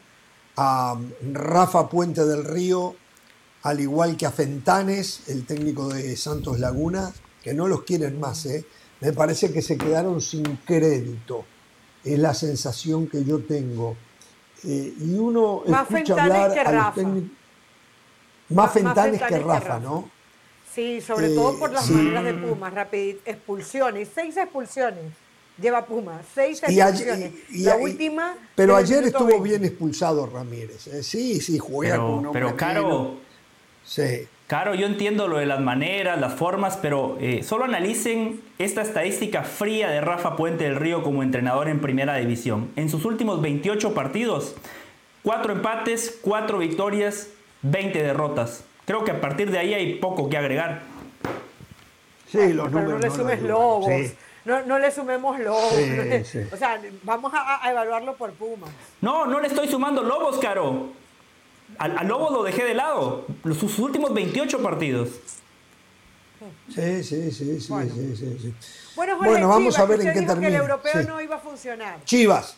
a 0.56 0.98
Rafa 1.32 1.88
Puente 1.90 2.24
del 2.24 2.44
Río, 2.44 2.96
al 3.64 3.80
igual 3.80 4.16
que 4.16 4.26
a 4.26 4.30
Fentanes, 4.30 5.22
el 5.28 5.46
técnico 5.46 5.88
de 5.88 6.16
Santos 6.16 6.60
Laguna, 6.60 7.12
que 7.42 7.54
no 7.54 7.66
los 7.66 7.82
quieren 7.82 8.20
más. 8.20 8.46
Me 9.00 9.12
parece 9.14 9.52
que 9.52 9.62
se 9.62 9.78
quedaron 9.78 10.20
sin 10.20 10.44
crédito. 10.66 11.46
Es 12.04 12.18
la 12.18 12.34
sensación 12.34 13.06
que 13.06 13.24
yo 13.24 13.40
tengo. 13.40 13.96
y 14.62 15.14
uno 15.14 15.62
más 15.66 15.90
escucha 15.90 16.22
hablar 16.22 16.52
que 16.52 16.62
Rafa. 16.62 17.02
Más, 18.50 18.72
Fentanes, 18.72 19.22
que 19.22 19.38
Rafa, 19.38 19.80
¿no? 19.80 20.10
Sí, 20.74 21.00
sobre 21.00 21.30
todo 21.30 21.58
por 21.58 21.72
las 21.72 21.88
maneras 21.88 22.24
de 22.24 22.34
Pumas, 22.34 22.74
rapid, 22.74 23.16
expulsiones, 23.24 24.10
seis 24.14 24.36
expulsiones 24.36 25.12
lleva 25.60 25.86
Pumas, 25.86 26.24
seis 26.34 26.62
expulsiones. 26.62 27.32
la 27.50 27.76
última. 27.76 28.34
Pero 28.54 28.76
ayer 28.76 29.04
estuvo 29.04 29.40
bien 29.40 29.64
expulsado 29.64 30.26
Ramírez. 30.26 30.86
¿eh? 30.88 31.02
Sí, 31.02 31.40
sí, 31.40 31.58
juega 31.58 31.94
pero, 31.94 32.22
con 32.22 32.32
Pero 32.32 32.56
Caro. 32.56 33.23
Sí. 33.84 34.26
Caro, 34.46 34.74
yo 34.74 34.86
entiendo 34.86 35.26
lo 35.26 35.38
de 35.38 35.46
las 35.46 35.60
maneras, 35.60 36.20
las 36.20 36.34
formas, 36.34 36.78
pero 36.80 37.16
eh, 37.18 37.42
solo 37.42 37.64
analicen 37.64 38.42
esta 38.58 38.82
estadística 38.82 39.42
fría 39.42 39.88
de 39.88 40.02
Rafa 40.02 40.36
Puente 40.36 40.64
del 40.64 40.76
Río 40.76 41.02
como 41.02 41.22
entrenador 41.22 41.68
en 41.68 41.80
primera 41.80 42.16
división. 42.16 42.70
En 42.76 42.90
sus 42.90 43.06
últimos 43.06 43.40
28 43.40 43.94
partidos, 43.94 44.54
cuatro 45.22 45.54
empates, 45.54 46.18
cuatro 46.20 46.58
victorias, 46.58 47.30
20 47.62 48.02
derrotas. 48.02 48.64
Creo 48.84 49.02
que 49.04 49.12
a 49.12 49.20
partir 49.20 49.50
de 49.50 49.58
ahí 49.58 49.72
hay 49.72 49.94
poco 49.94 50.28
que 50.28 50.36
agregar. 50.36 50.82
Sí, 52.30 52.52
los 52.52 52.70
números. 52.70 52.92
no 52.92 52.98
le 52.98 53.10
sumes 53.10 53.42
lobos. 53.42 53.90
no, 54.44 54.62
no 54.62 54.78
le 54.78 54.90
sumemos 54.90 55.40
lobos. 55.40 55.72
O 56.52 56.56
sea, 56.56 56.78
vamos 57.02 57.32
a, 57.34 57.70
evaluarlo 57.70 58.14
por 58.14 58.32
Pumas. 58.32 58.70
No, 59.00 59.24
no 59.24 59.40
le 59.40 59.48
estoy 59.48 59.68
sumando 59.68 60.02
lobos, 60.02 60.38
Caro. 60.38 60.90
Al, 61.78 61.98
al 61.98 62.08
lobo 62.08 62.30
lo 62.30 62.42
dejé 62.42 62.64
de 62.64 62.74
lado. 62.74 63.26
Sus 63.58 63.78
últimos 63.78 64.12
28 64.14 64.62
partidos. 64.62 65.08
Sí, 66.68 67.02
sí, 67.02 67.30
sí, 67.30 67.60
sí, 67.60 67.66
bueno. 67.68 67.94
sí, 67.94 68.16
sí, 68.16 68.54
Bueno, 68.96 69.48
vamos 69.48 69.78
a 69.78 69.84
ver 69.84 70.00
en 70.00 70.12
qué 70.12 70.22
termina. 70.22 70.40
que 70.40 70.46
el 70.46 70.54
europeo 70.54 71.02
no 71.02 71.20
iba 71.20 71.36
a 71.36 71.38
funcionar. 71.40 72.04
Chivas. 72.04 72.56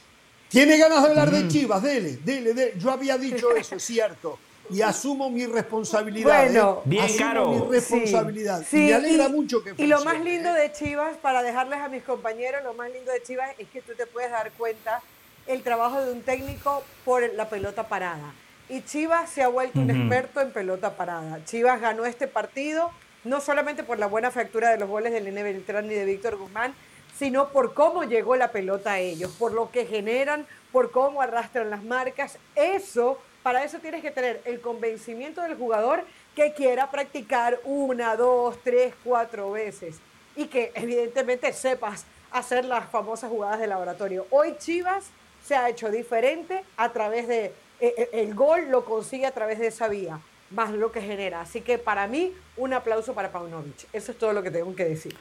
Tiene 0.49 0.79
ganas 0.79 1.03
de 1.03 1.09
hablar 1.11 1.31
de 1.31 1.45
mm. 1.45 1.49
Chivas, 1.49 1.83
dele, 1.83 2.19
dele, 2.25 2.55
dele. 2.55 2.75
Yo 2.79 2.91
había 2.91 3.19
dicho 3.19 3.55
eso, 3.55 3.77
es 3.77 3.83
cierto. 3.83 4.39
Y 4.71 4.81
asumo 4.81 5.31
mi 5.31 5.47
responsabilidad. 5.47 6.45
Bueno, 6.45 6.79
¿eh? 6.79 6.83
bien 6.85 7.05
asumo 7.05 7.19
caro. 7.19 7.51
mi 7.51 7.73
responsabilidad. 7.73 8.65
y 8.73 8.77
me 8.77 8.95
alegra 8.95 9.29
mucho 9.29 9.63
que 9.63 9.71
funcione. 9.71 9.85
Y 9.85 9.89
lo 9.89 10.05
más 10.05 10.21
lindo 10.25 10.55
¿eh? 10.57 10.61
de 10.63 10.73
Chivas, 10.73 11.17
para 11.19 11.43
dejarles 11.43 11.79
a 11.81 11.89
mis 11.89 12.03
compañeros, 12.03 12.63
lo 12.65 12.75
más 12.75 12.91
lindo 12.91 13.13
de 13.13 13.23
Chivas 13.23 13.51
es 13.59 13.69
que 13.69 13.83
tú 13.83 13.93
te 13.97 14.07
puedes 14.07 14.31
dar 14.31 14.51
cuenta 14.53 15.03
el 15.47 15.63
trabajo 15.63 16.01
de 16.01 16.13
un 16.13 16.23
técnico 16.23 16.83
por 17.05 17.23
la 17.35 17.49
pelota 17.49 17.89
parada. 17.89 18.33
Y 18.69 18.83
Chivas 18.83 19.31
se 19.31 19.43
ha 19.43 19.49
vuelto 19.49 19.79
un 19.79 19.91
experto 19.91 20.41
en 20.41 20.51
pelota 20.51 20.97
parada. 20.97 21.45
Chivas 21.45 21.81
ganó 21.81 22.05
este 22.05 22.27
partido 22.27 22.91
no 23.23 23.41
solamente 23.41 23.83
por 23.83 23.99
la 23.99 24.07
buena 24.07 24.31
factura 24.31 24.71
de 24.71 24.79
los 24.79 24.89
goles 24.89 25.13
de 25.13 25.21
Nene 25.21 25.43
Beltrán 25.43 25.87
y 25.87 25.95
de 25.95 26.05
Víctor 26.05 26.37
Guzmán, 26.37 26.75
sino 27.19 27.49
por 27.49 27.75
cómo 27.75 28.05
llegó 28.05 28.37
la 28.37 28.53
pelota 28.53 28.93
a 28.93 28.99
ellos, 28.99 29.33
por 29.39 29.53
lo 29.53 29.71
que 29.71 29.87
generan, 29.87 30.47
por 30.73 30.91
cómo 30.91 31.23
arrastran 31.23 31.71
las 31.71 31.83
marcas. 31.83 32.39
Eso, 32.55 33.19
para 33.43 33.65
eso 33.65 33.79
tienes 33.79 34.03
que 34.03 34.11
tener 34.11 34.41
el 34.45 34.61
convencimiento 34.61 35.43
del 35.43 35.57
jugador 35.57 36.05
que 36.35 36.53
quiera 36.53 36.91
practicar 36.91 37.59
una, 37.65 38.17
dos, 38.17 38.59
tres, 38.63 38.95
cuatro 39.03 39.51
veces 39.53 39.97
y 40.37 40.47
que 40.47 40.71
evidentemente 40.75 41.53
sepas 41.53 42.05
hacer 42.31 42.65
las 42.65 42.89
famosas 42.91 43.31
jugadas 43.31 43.59
de 43.59 43.67
laboratorio. 43.67 44.27
Hoy 44.31 44.57
Chivas 44.59 45.07
se 45.43 45.57
ha 45.57 45.69
hecho 45.69 45.91
diferente 45.91 46.63
a 46.77 46.93
través 46.93 47.27
de, 47.29 47.55
eh, 47.81 47.95
eh, 47.97 48.09
el 48.13 48.35
gol 48.35 48.71
lo 48.71 48.85
consigue 48.85 49.27
a 49.27 49.33
través 49.33 49.59
de 49.59 49.69
esa 49.69 49.89
vía 49.89 50.21
más 50.51 50.71
lo 50.73 50.93
que 50.93 51.01
genera. 51.01 51.41
Así 51.41 51.61
que 51.61 51.79
para 51.79 52.07
mí, 52.07 52.33
un 52.57 52.73
aplauso 52.73 53.15
para 53.15 53.31
Paunovic. 53.31 53.87
Eso 53.93 54.13
es 54.13 54.19
todo 54.19 54.33
lo 54.33 54.43
que 54.43 54.51
tengo 54.51 54.75
que 54.75 54.85
decir. 54.85 55.17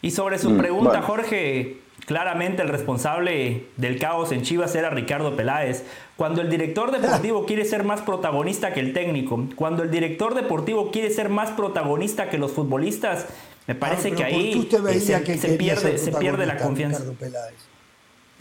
Y 0.00 0.10
sobre 0.10 0.38
su 0.38 0.50
mm, 0.50 0.58
pregunta, 0.58 1.00
Jorge, 1.02 1.76
claramente 2.06 2.62
el 2.62 2.68
responsable 2.68 3.66
del 3.76 4.00
caos 4.00 4.32
en 4.32 4.42
Chivas 4.42 4.74
era 4.74 4.90
Ricardo 4.90 5.36
Peláez. 5.36 5.84
Cuando 6.16 6.40
el 6.42 6.50
director 6.50 6.90
deportivo 6.90 7.46
quiere 7.46 7.64
ser 7.64 7.84
más 7.84 8.00
protagonista 8.02 8.74
que 8.74 8.80
el 8.80 8.92
técnico, 8.92 9.46
cuando 9.54 9.84
el 9.84 9.90
director 9.90 10.34
deportivo 10.34 10.90
quiere 10.90 11.10
ser 11.10 11.28
más 11.28 11.52
protagonista 11.52 12.28
que 12.28 12.38
los 12.38 12.50
futbolistas, 12.50 13.26
me 13.68 13.76
parece 13.76 14.10
ah, 14.12 14.16
que 14.16 14.24
ahí 14.24 14.68
se, 15.00 15.56
pierde, 15.56 15.96
se 15.98 16.10
pierde 16.10 16.46
la 16.46 16.56
confianza 16.58 17.04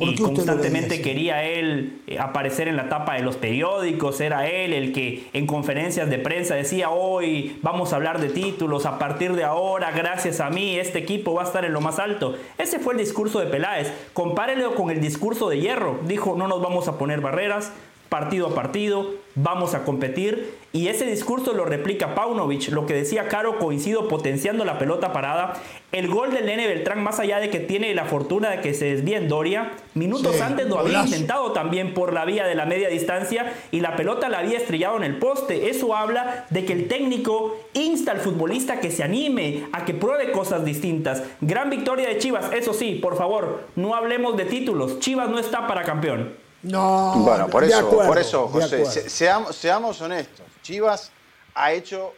y 0.02 0.16
constantemente 0.16 1.02
quería 1.02 1.44
él 1.44 2.02
eh, 2.08 2.20
aparecer 2.20 2.68
en 2.68 2.76
la 2.76 2.90
tapa 2.90 3.16
de 3.16 3.22
los 3.22 3.38
periódicos, 3.38 4.20
era 4.20 4.48
él 4.48 4.74
el 4.74 4.94
que 4.94 5.28
en 5.34 5.48
conferencias 5.48 6.10
de 6.10 6.18
prensa 6.18 6.56
decía 6.56 6.90
hoy 6.90 7.58
vamos 7.62 7.94
a 7.94 7.98
hablar 7.98 8.20
de 8.20 8.30
títulos, 8.30 8.86
a 8.86 8.98
partir 8.98 9.34
de 9.34 9.44
ahora, 9.44 9.92
gracias 9.92 10.40
a 10.40 10.50
mí, 10.50 10.78
este 10.78 11.00
equipo 11.00 11.34
va 11.34 11.44
a 11.44 11.46
estar 11.46 11.66
en 11.66 11.74
lo 11.74 11.82
más 11.82 12.00
alto. 12.00 12.36
Ese 12.58 12.80
fue 12.80 12.94
el 12.94 13.00
discurso 13.00 13.40
de 13.40 13.46
Peláez, 13.46 13.92
compárelo 14.14 14.76
con 14.76 14.90
el 14.90 15.02
discurso 15.02 15.50
de 15.50 15.60
Hierro, 15.60 16.00
dijo 16.06 16.36
no 16.36 16.48
nos 16.48 16.62
vamos 16.62 16.88
a 16.88 16.98
poner 16.98 17.22
barreras, 17.22 17.72
partido 18.12 18.48
a 18.48 18.54
partido, 18.54 19.10
vamos 19.36 19.74
a 19.74 19.86
competir. 19.86 20.56
Y 20.74 20.90
ese 20.90 21.06
discurso 21.06 21.54
lo 21.54 21.64
replica 21.64 22.14
Paunovic, 22.14 22.68
lo 22.68 22.86
que 22.86 22.94
decía 22.94 23.30
Caro, 23.30 23.58
coincido 23.58 24.10
potenciando 24.10 24.66
la 24.66 24.78
pelota 24.78 25.14
parada. 25.14 25.54
El 25.94 26.10
gol 26.10 26.34
del 26.34 26.46
Nene 26.46 26.68
Beltrán, 26.68 27.02
más 27.02 27.22
allá 27.22 27.40
de 27.40 27.50
que 27.50 27.62
tiene 27.62 27.96
la 27.96 28.04
fortuna 28.04 28.50
de 28.50 28.60
que 28.60 28.74
se 28.74 28.94
desvíe 28.94 29.16
en 29.16 29.30
Doria, 29.30 29.72
minutos 29.94 30.42
antes 30.42 30.68
lo 30.68 30.78
había 30.78 31.06
intentado 31.06 31.54
también 31.54 31.94
por 31.94 32.12
la 32.12 32.26
vía 32.26 32.46
de 32.46 32.56
la 32.56 32.66
media 32.66 32.90
distancia 32.90 33.54
y 33.72 33.80
la 33.80 33.96
pelota 33.96 34.28
la 34.28 34.40
había 34.40 34.58
estrellado 34.58 34.98
en 34.98 35.04
el 35.04 35.18
poste. 35.18 35.70
Eso 35.70 35.96
habla 35.96 36.48
de 36.50 36.66
que 36.66 36.74
el 36.74 36.90
técnico 36.90 37.58
insta 37.72 38.12
al 38.12 38.20
futbolista 38.20 38.82
que 38.82 38.92
se 38.92 39.04
anime, 39.04 39.68
a 39.72 39.86
que 39.86 39.94
pruebe 39.94 40.34
cosas 40.34 40.66
distintas. 40.66 41.24
Gran 41.40 41.70
victoria 41.70 42.10
de 42.10 42.18
Chivas, 42.18 42.52
eso 42.52 42.74
sí, 42.74 42.96
por 42.96 43.16
favor, 43.16 43.68
no 43.78 43.96
hablemos 43.96 44.36
de 44.36 44.44
títulos. 44.44 45.00
Chivas 45.00 45.30
no 45.30 45.40
está 45.40 45.66
para 45.66 45.84
campeón. 45.84 46.51
No, 46.64 47.16
bueno, 47.18 47.48
por 47.48 47.64
eso, 47.64 47.90
por 47.90 48.18
eso, 48.18 48.48
José, 48.48 49.10
seamos, 49.10 49.56
seamos 49.56 50.00
honestos. 50.02 50.46
Chivas 50.62 51.12
ha 51.56 51.72
hecho 51.72 52.14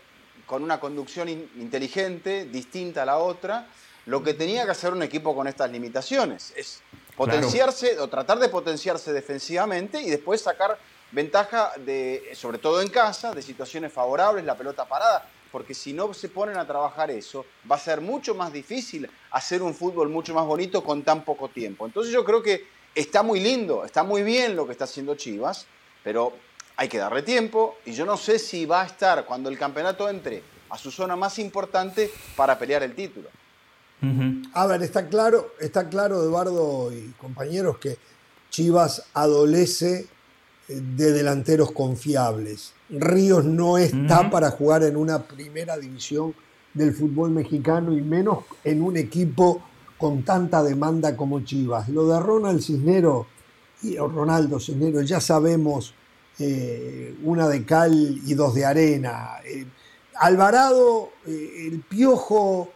con 0.46 0.64
una 0.64 0.80
conducción 0.80 1.30
inteligente, 1.30 2.46
distinta 2.46 3.04
a 3.04 3.06
la 3.06 3.18
otra, 3.18 3.68
lo 4.06 4.22
que 4.22 4.34
tenía 4.34 4.66
que 4.66 4.72
hacer 4.72 4.92
un 4.92 5.02
equipo 5.02 5.36
con 5.36 5.48
estas 5.48 5.72
limitaciones. 5.72 6.54
Es 6.56 6.82
potenciarse 7.16 8.00
o 8.00 8.08
tratar 8.10 8.40
de 8.40 8.50
potenciarse 8.50 9.14
defensivamente 9.14 10.02
y 10.02 10.10
después 10.10 10.42
sacar 10.42 10.78
ventaja, 11.12 11.72
de, 11.78 12.32
sobre 12.36 12.58
todo 12.58 12.82
en 12.82 12.90
casa, 12.90 13.34
de 13.34 13.42
situaciones 13.42 13.94
favorables, 13.94 14.44
la 14.44 14.58
pelota 14.58 14.86
parada. 14.86 15.30
Porque 15.52 15.76
si 15.76 15.94
no 15.94 16.14
se 16.14 16.30
ponen 16.30 16.58
a 16.58 16.66
trabajar 16.66 17.12
eso, 17.12 17.46
va 17.72 17.76
a 17.76 17.80
ser 17.80 18.02
mucho 18.02 18.34
más 18.34 18.52
difícil 18.52 19.10
hacer 19.32 19.62
un 19.62 19.76
fútbol 19.76 20.10
mucho 20.10 20.34
más 20.34 20.46
bonito 20.46 20.84
con 20.84 21.04
tan 21.04 21.24
poco 21.24 21.48
tiempo. 21.48 21.86
Entonces 21.86 22.12
yo 22.12 22.26
creo 22.26 22.42
que 22.42 22.66
está 22.96 23.24
muy 23.24 23.40
lindo, 23.40 23.86
está 23.86 24.04
muy 24.04 24.24
bien 24.24 24.56
lo 24.56 24.66
que 24.66 24.72
está 24.72 24.86
haciendo 24.86 25.16
Chivas, 25.16 25.66
pero 26.04 26.34
hay 26.76 26.88
que 26.88 26.98
darle 26.98 27.22
tiempo 27.22 27.78
y 27.86 27.94
yo 27.94 28.06
no 28.06 28.18
sé 28.18 28.40
si 28.40 28.66
va 28.66 28.82
a 28.82 28.86
estar 28.86 29.26
cuando 29.26 29.50
el 29.50 29.58
campeonato 29.58 30.10
entre 30.10 30.44
a 30.70 30.78
su 30.78 30.92
zona 30.92 31.16
más 31.16 31.38
importante 31.40 32.10
para 32.36 32.58
pelear 32.58 32.84
el 32.84 32.96
título. 32.96 33.30
A 34.54 34.66
ver, 34.68 34.84
está 34.84 35.08
claro, 35.08 35.54
está 35.62 35.88
claro, 35.88 36.22
Eduardo 36.22 36.92
y 36.92 37.14
compañeros, 37.18 37.78
que 37.78 37.98
Chivas 38.50 39.06
adolece 39.14 40.08
eh, 40.68 40.74
de 40.74 41.14
delanteros 41.14 41.72
confiables. 41.72 42.74
Ríos 42.90 43.46
no 43.46 43.78
está 43.78 44.30
para 44.30 44.52
jugar 44.52 44.84
en 44.84 44.98
una 44.98 45.24
primera 45.24 45.78
división 45.78 46.36
del 46.74 46.94
fútbol 46.94 47.30
mexicano 47.30 47.94
y 47.94 48.02
menos 48.02 48.40
en 48.66 48.82
un 48.82 48.98
equipo 48.98 49.64
con 50.04 50.24
tanta 50.24 50.62
demanda 50.62 51.16
como 51.16 51.46
Chivas. 51.46 51.88
Lo 51.88 52.06
de 52.06 52.20
Ronald 52.20 52.62
Cisnero 52.62 53.26
y 53.84 53.96
Ronaldo 53.96 54.60
Cisnero 54.60 55.02
ya 55.02 55.22
sabemos 55.22 55.94
eh, 56.40 57.16
una 57.24 57.48
de 57.48 57.64
cal 57.64 58.20
y 58.26 58.34
dos 58.34 58.54
de 58.54 58.66
arena. 58.66 59.38
Eh, 59.46 59.66
Alvarado, 60.16 61.12
eh, 61.26 61.70
el 61.72 61.80
Piojo, 61.80 62.74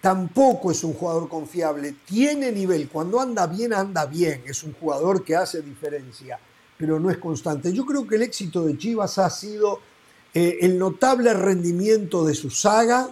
tampoco 0.00 0.72
es 0.72 0.82
un 0.82 0.94
jugador 0.94 1.28
confiable. 1.28 1.94
Tiene 2.04 2.50
nivel, 2.50 2.88
cuando 2.88 3.20
anda 3.20 3.46
bien, 3.46 3.72
anda 3.72 4.04
bien. 4.04 4.42
Es 4.46 4.64
un 4.64 4.72
jugador 4.72 5.22
que 5.22 5.36
hace 5.36 5.62
diferencia, 5.62 6.40
pero 6.76 6.98
no 6.98 7.08
es 7.08 7.18
constante. 7.18 7.72
Yo 7.72 7.86
creo 7.86 8.04
que 8.04 8.16
el 8.16 8.22
éxito 8.22 8.64
de 8.64 8.76
Chivas 8.76 9.16
ha 9.18 9.30
sido 9.30 9.78
el 10.34 10.76
notable 10.76 11.32
rendimiento 11.34 12.24
de 12.24 12.34
su 12.34 12.50
saga, 12.50 13.08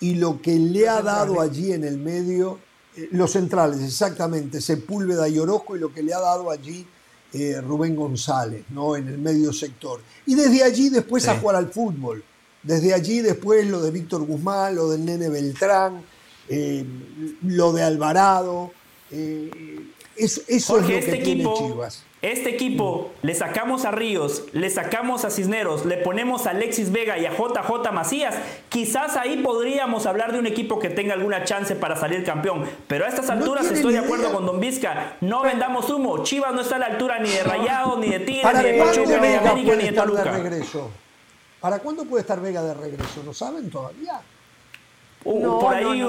y 0.00 0.14
lo 0.14 0.40
que 0.40 0.58
le 0.58 0.88
ha 0.88 1.02
dado 1.02 1.40
allí 1.40 1.72
en 1.72 1.84
el 1.84 1.98
medio, 1.98 2.58
eh, 2.96 3.08
los 3.12 3.32
centrales, 3.32 3.80
exactamente, 3.80 4.60
Sepúlveda 4.60 5.28
y 5.28 5.38
Orozco, 5.38 5.76
y 5.76 5.80
lo 5.80 5.92
que 5.92 6.02
le 6.02 6.14
ha 6.14 6.20
dado 6.20 6.50
allí 6.50 6.86
eh, 7.32 7.60
Rubén 7.60 7.94
González, 7.94 8.64
¿no? 8.70 8.96
En 8.96 9.08
el 9.08 9.18
medio 9.18 9.52
sector. 9.52 10.00
Y 10.26 10.34
desde 10.34 10.62
allí 10.62 10.88
después 10.88 11.28
a 11.28 11.38
jugar 11.38 11.56
al 11.56 11.70
fútbol. 11.70 12.24
Desde 12.62 12.94
allí 12.94 13.20
después 13.20 13.66
lo 13.66 13.82
de 13.82 13.90
Víctor 13.90 14.24
Guzmán, 14.24 14.74
lo 14.74 14.88
del 14.88 15.04
Nene 15.04 15.28
Beltrán, 15.28 16.02
eh, 16.48 16.84
lo 17.42 17.72
de 17.72 17.82
Alvarado. 17.82 18.72
Eso, 20.18 20.42
es 20.46 20.68
lo 20.68 20.86
que 20.86 20.98
este 20.98 21.16
tiene 21.18 21.44
Chivas. 21.54 22.04
Este 22.20 22.50
equipo 22.50 23.12
le 23.22 23.32
sacamos 23.36 23.84
a 23.84 23.92
Ríos, 23.92 24.46
le 24.52 24.68
sacamos 24.70 25.24
a 25.24 25.30
Cisneros, 25.30 25.86
le 25.86 25.98
ponemos 25.98 26.48
a 26.48 26.50
Alexis 26.50 26.90
Vega 26.90 27.16
y 27.16 27.26
a 27.26 27.30
JJ 27.30 27.92
Macías. 27.92 28.34
Quizás 28.68 29.16
ahí 29.16 29.36
podríamos 29.36 30.04
hablar 30.04 30.32
de 30.32 30.40
un 30.40 30.46
equipo 30.48 30.80
que 30.80 30.90
tenga 30.90 31.14
alguna 31.14 31.44
chance 31.44 31.76
para 31.76 31.94
salir 31.94 32.24
campeón. 32.24 32.64
Pero 32.88 33.04
a 33.04 33.08
estas 33.08 33.30
alturas 33.30 33.70
estoy 33.70 33.92
de 33.92 34.00
acuerdo 34.00 34.32
con 34.32 34.46
Don 34.46 34.58
Vizca. 34.58 35.16
No 35.20 35.42
vendamos 35.42 35.88
humo. 35.90 36.24
Chivas 36.24 36.52
no 36.52 36.62
está 36.62 36.74
a 36.76 36.80
la 36.80 36.86
altura 36.86 37.20
ni 37.20 37.30
de 37.30 37.44
Rayados, 37.44 37.98
ni 38.00 38.08
de 38.08 38.18
Tigres, 38.18 38.54
ni 38.56 38.62
de 38.64 38.78
Pachuca, 38.78 39.20
ni 39.20 39.28
de 39.28 39.36
América, 39.36 39.76
ni 39.76 39.84
de 39.84 39.92
Toluca. 39.92 40.42
¿Para 41.60 41.78
cuándo 41.78 42.04
puede 42.04 42.22
estar 42.22 42.40
Vega 42.40 42.62
de 42.62 42.74
regreso? 42.74 43.22
¿No 43.24 43.32
saben 43.32 43.70
todavía? 43.70 44.20
Uh, 45.24 45.60
por 45.60 45.74
ahí, 45.74 46.02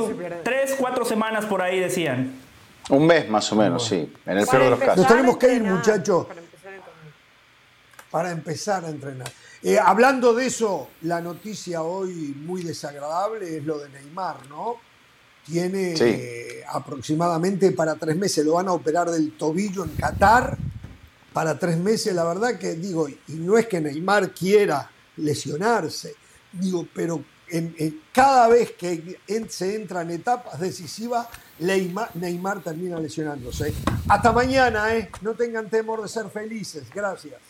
tres, 0.44 0.76
cuatro 0.78 1.06
semanas 1.06 1.46
por 1.46 1.62
ahí 1.62 1.80
decían. 1.80 2.49
Un 2.90 3.06
mes 3.06 3.30
más 3.30 3.52
o 3.52 3.56
menos, 3.56 3.88
sí, 3.88 4.12
en 4.26 4.38
el 4.38 4.48
peor 4.48 4.64
de 4.64 4.70
los 4.72 4.80
casos. 4.80 4.98
Nos 4.98 5.08
tenemos 5.08 5.38
que 5.38 5.54
ir, 5.54 5.64
muchachos. 5.64 6.28
Para 8.10 8.32
empezar 8.32 8.84
a 8.86 8.90
entrenar. 8.90 9.32
Eh, 9.62 9.78
hablando 9.78 10.34
de 10.34 10.48
eso, 10.48 10.90
la 11.02 11.22
noticia 11.22 11.84
hoy 11.84 12.34
muy 12.36 12.64
desagradable 12.64 13.58
es 13.58 13.64
lo 13.64 13.78
de 13.78 13.90
Neymar, 13.90 14.48
¿no? 14.48 14.78
Tiene 15.46 15.94
eh, 16.00 16.64
aproximadamente 16.68 17.72
para 17.74 17.96
tres 17.96 18.16
meses, 18.16 18.46
lo 18.46 18.54
van 18.54 18.68
a 18.70 18.74
operar 18.74 19.10
del 19.10 19.34
tobillo 19.34 19.84
en 19.84 19.92
Qatar 19.92 20.58
para 21.34 21.60
tres 21.60 21.78
meses, 21.78 22.14
la 22.16 22.24
verdad 22.24 22.58
que 22.58 22.76
digo, 22.76 23.08
y 23.08 23.20
no 23.34 23.58
es 23.58 23.68
que 23.68 23.80
Neymar 23.80 24.32
quiera 24.32 24.90
lesionarse, 25.18 26.16
digo, 26.52 26.88
pero 26.94 27.24
cada 28.14 28.48
vez 28.48 28.72
que 28.72 29.20
se 29.50 29.76
entra 29.76 30.02
en 30.02 30.12
etapas 30.12 30.60
decisivas, 30.60 31.28
Neymar, 31.60 32.62
termina 32.62 33.00
lesionándose. 33.00 33.74
Hasta 34.08 34.32
mañana, 34.32 34.96
¿eh? 34.96 35.10
No 35.22 35.34
tengan 35.34 35.70
temor 35.70 36.02
de 36.02 36.08
ser 36.08 36.30
felices. 36.30 36.84
Gracias. 36.94 37.49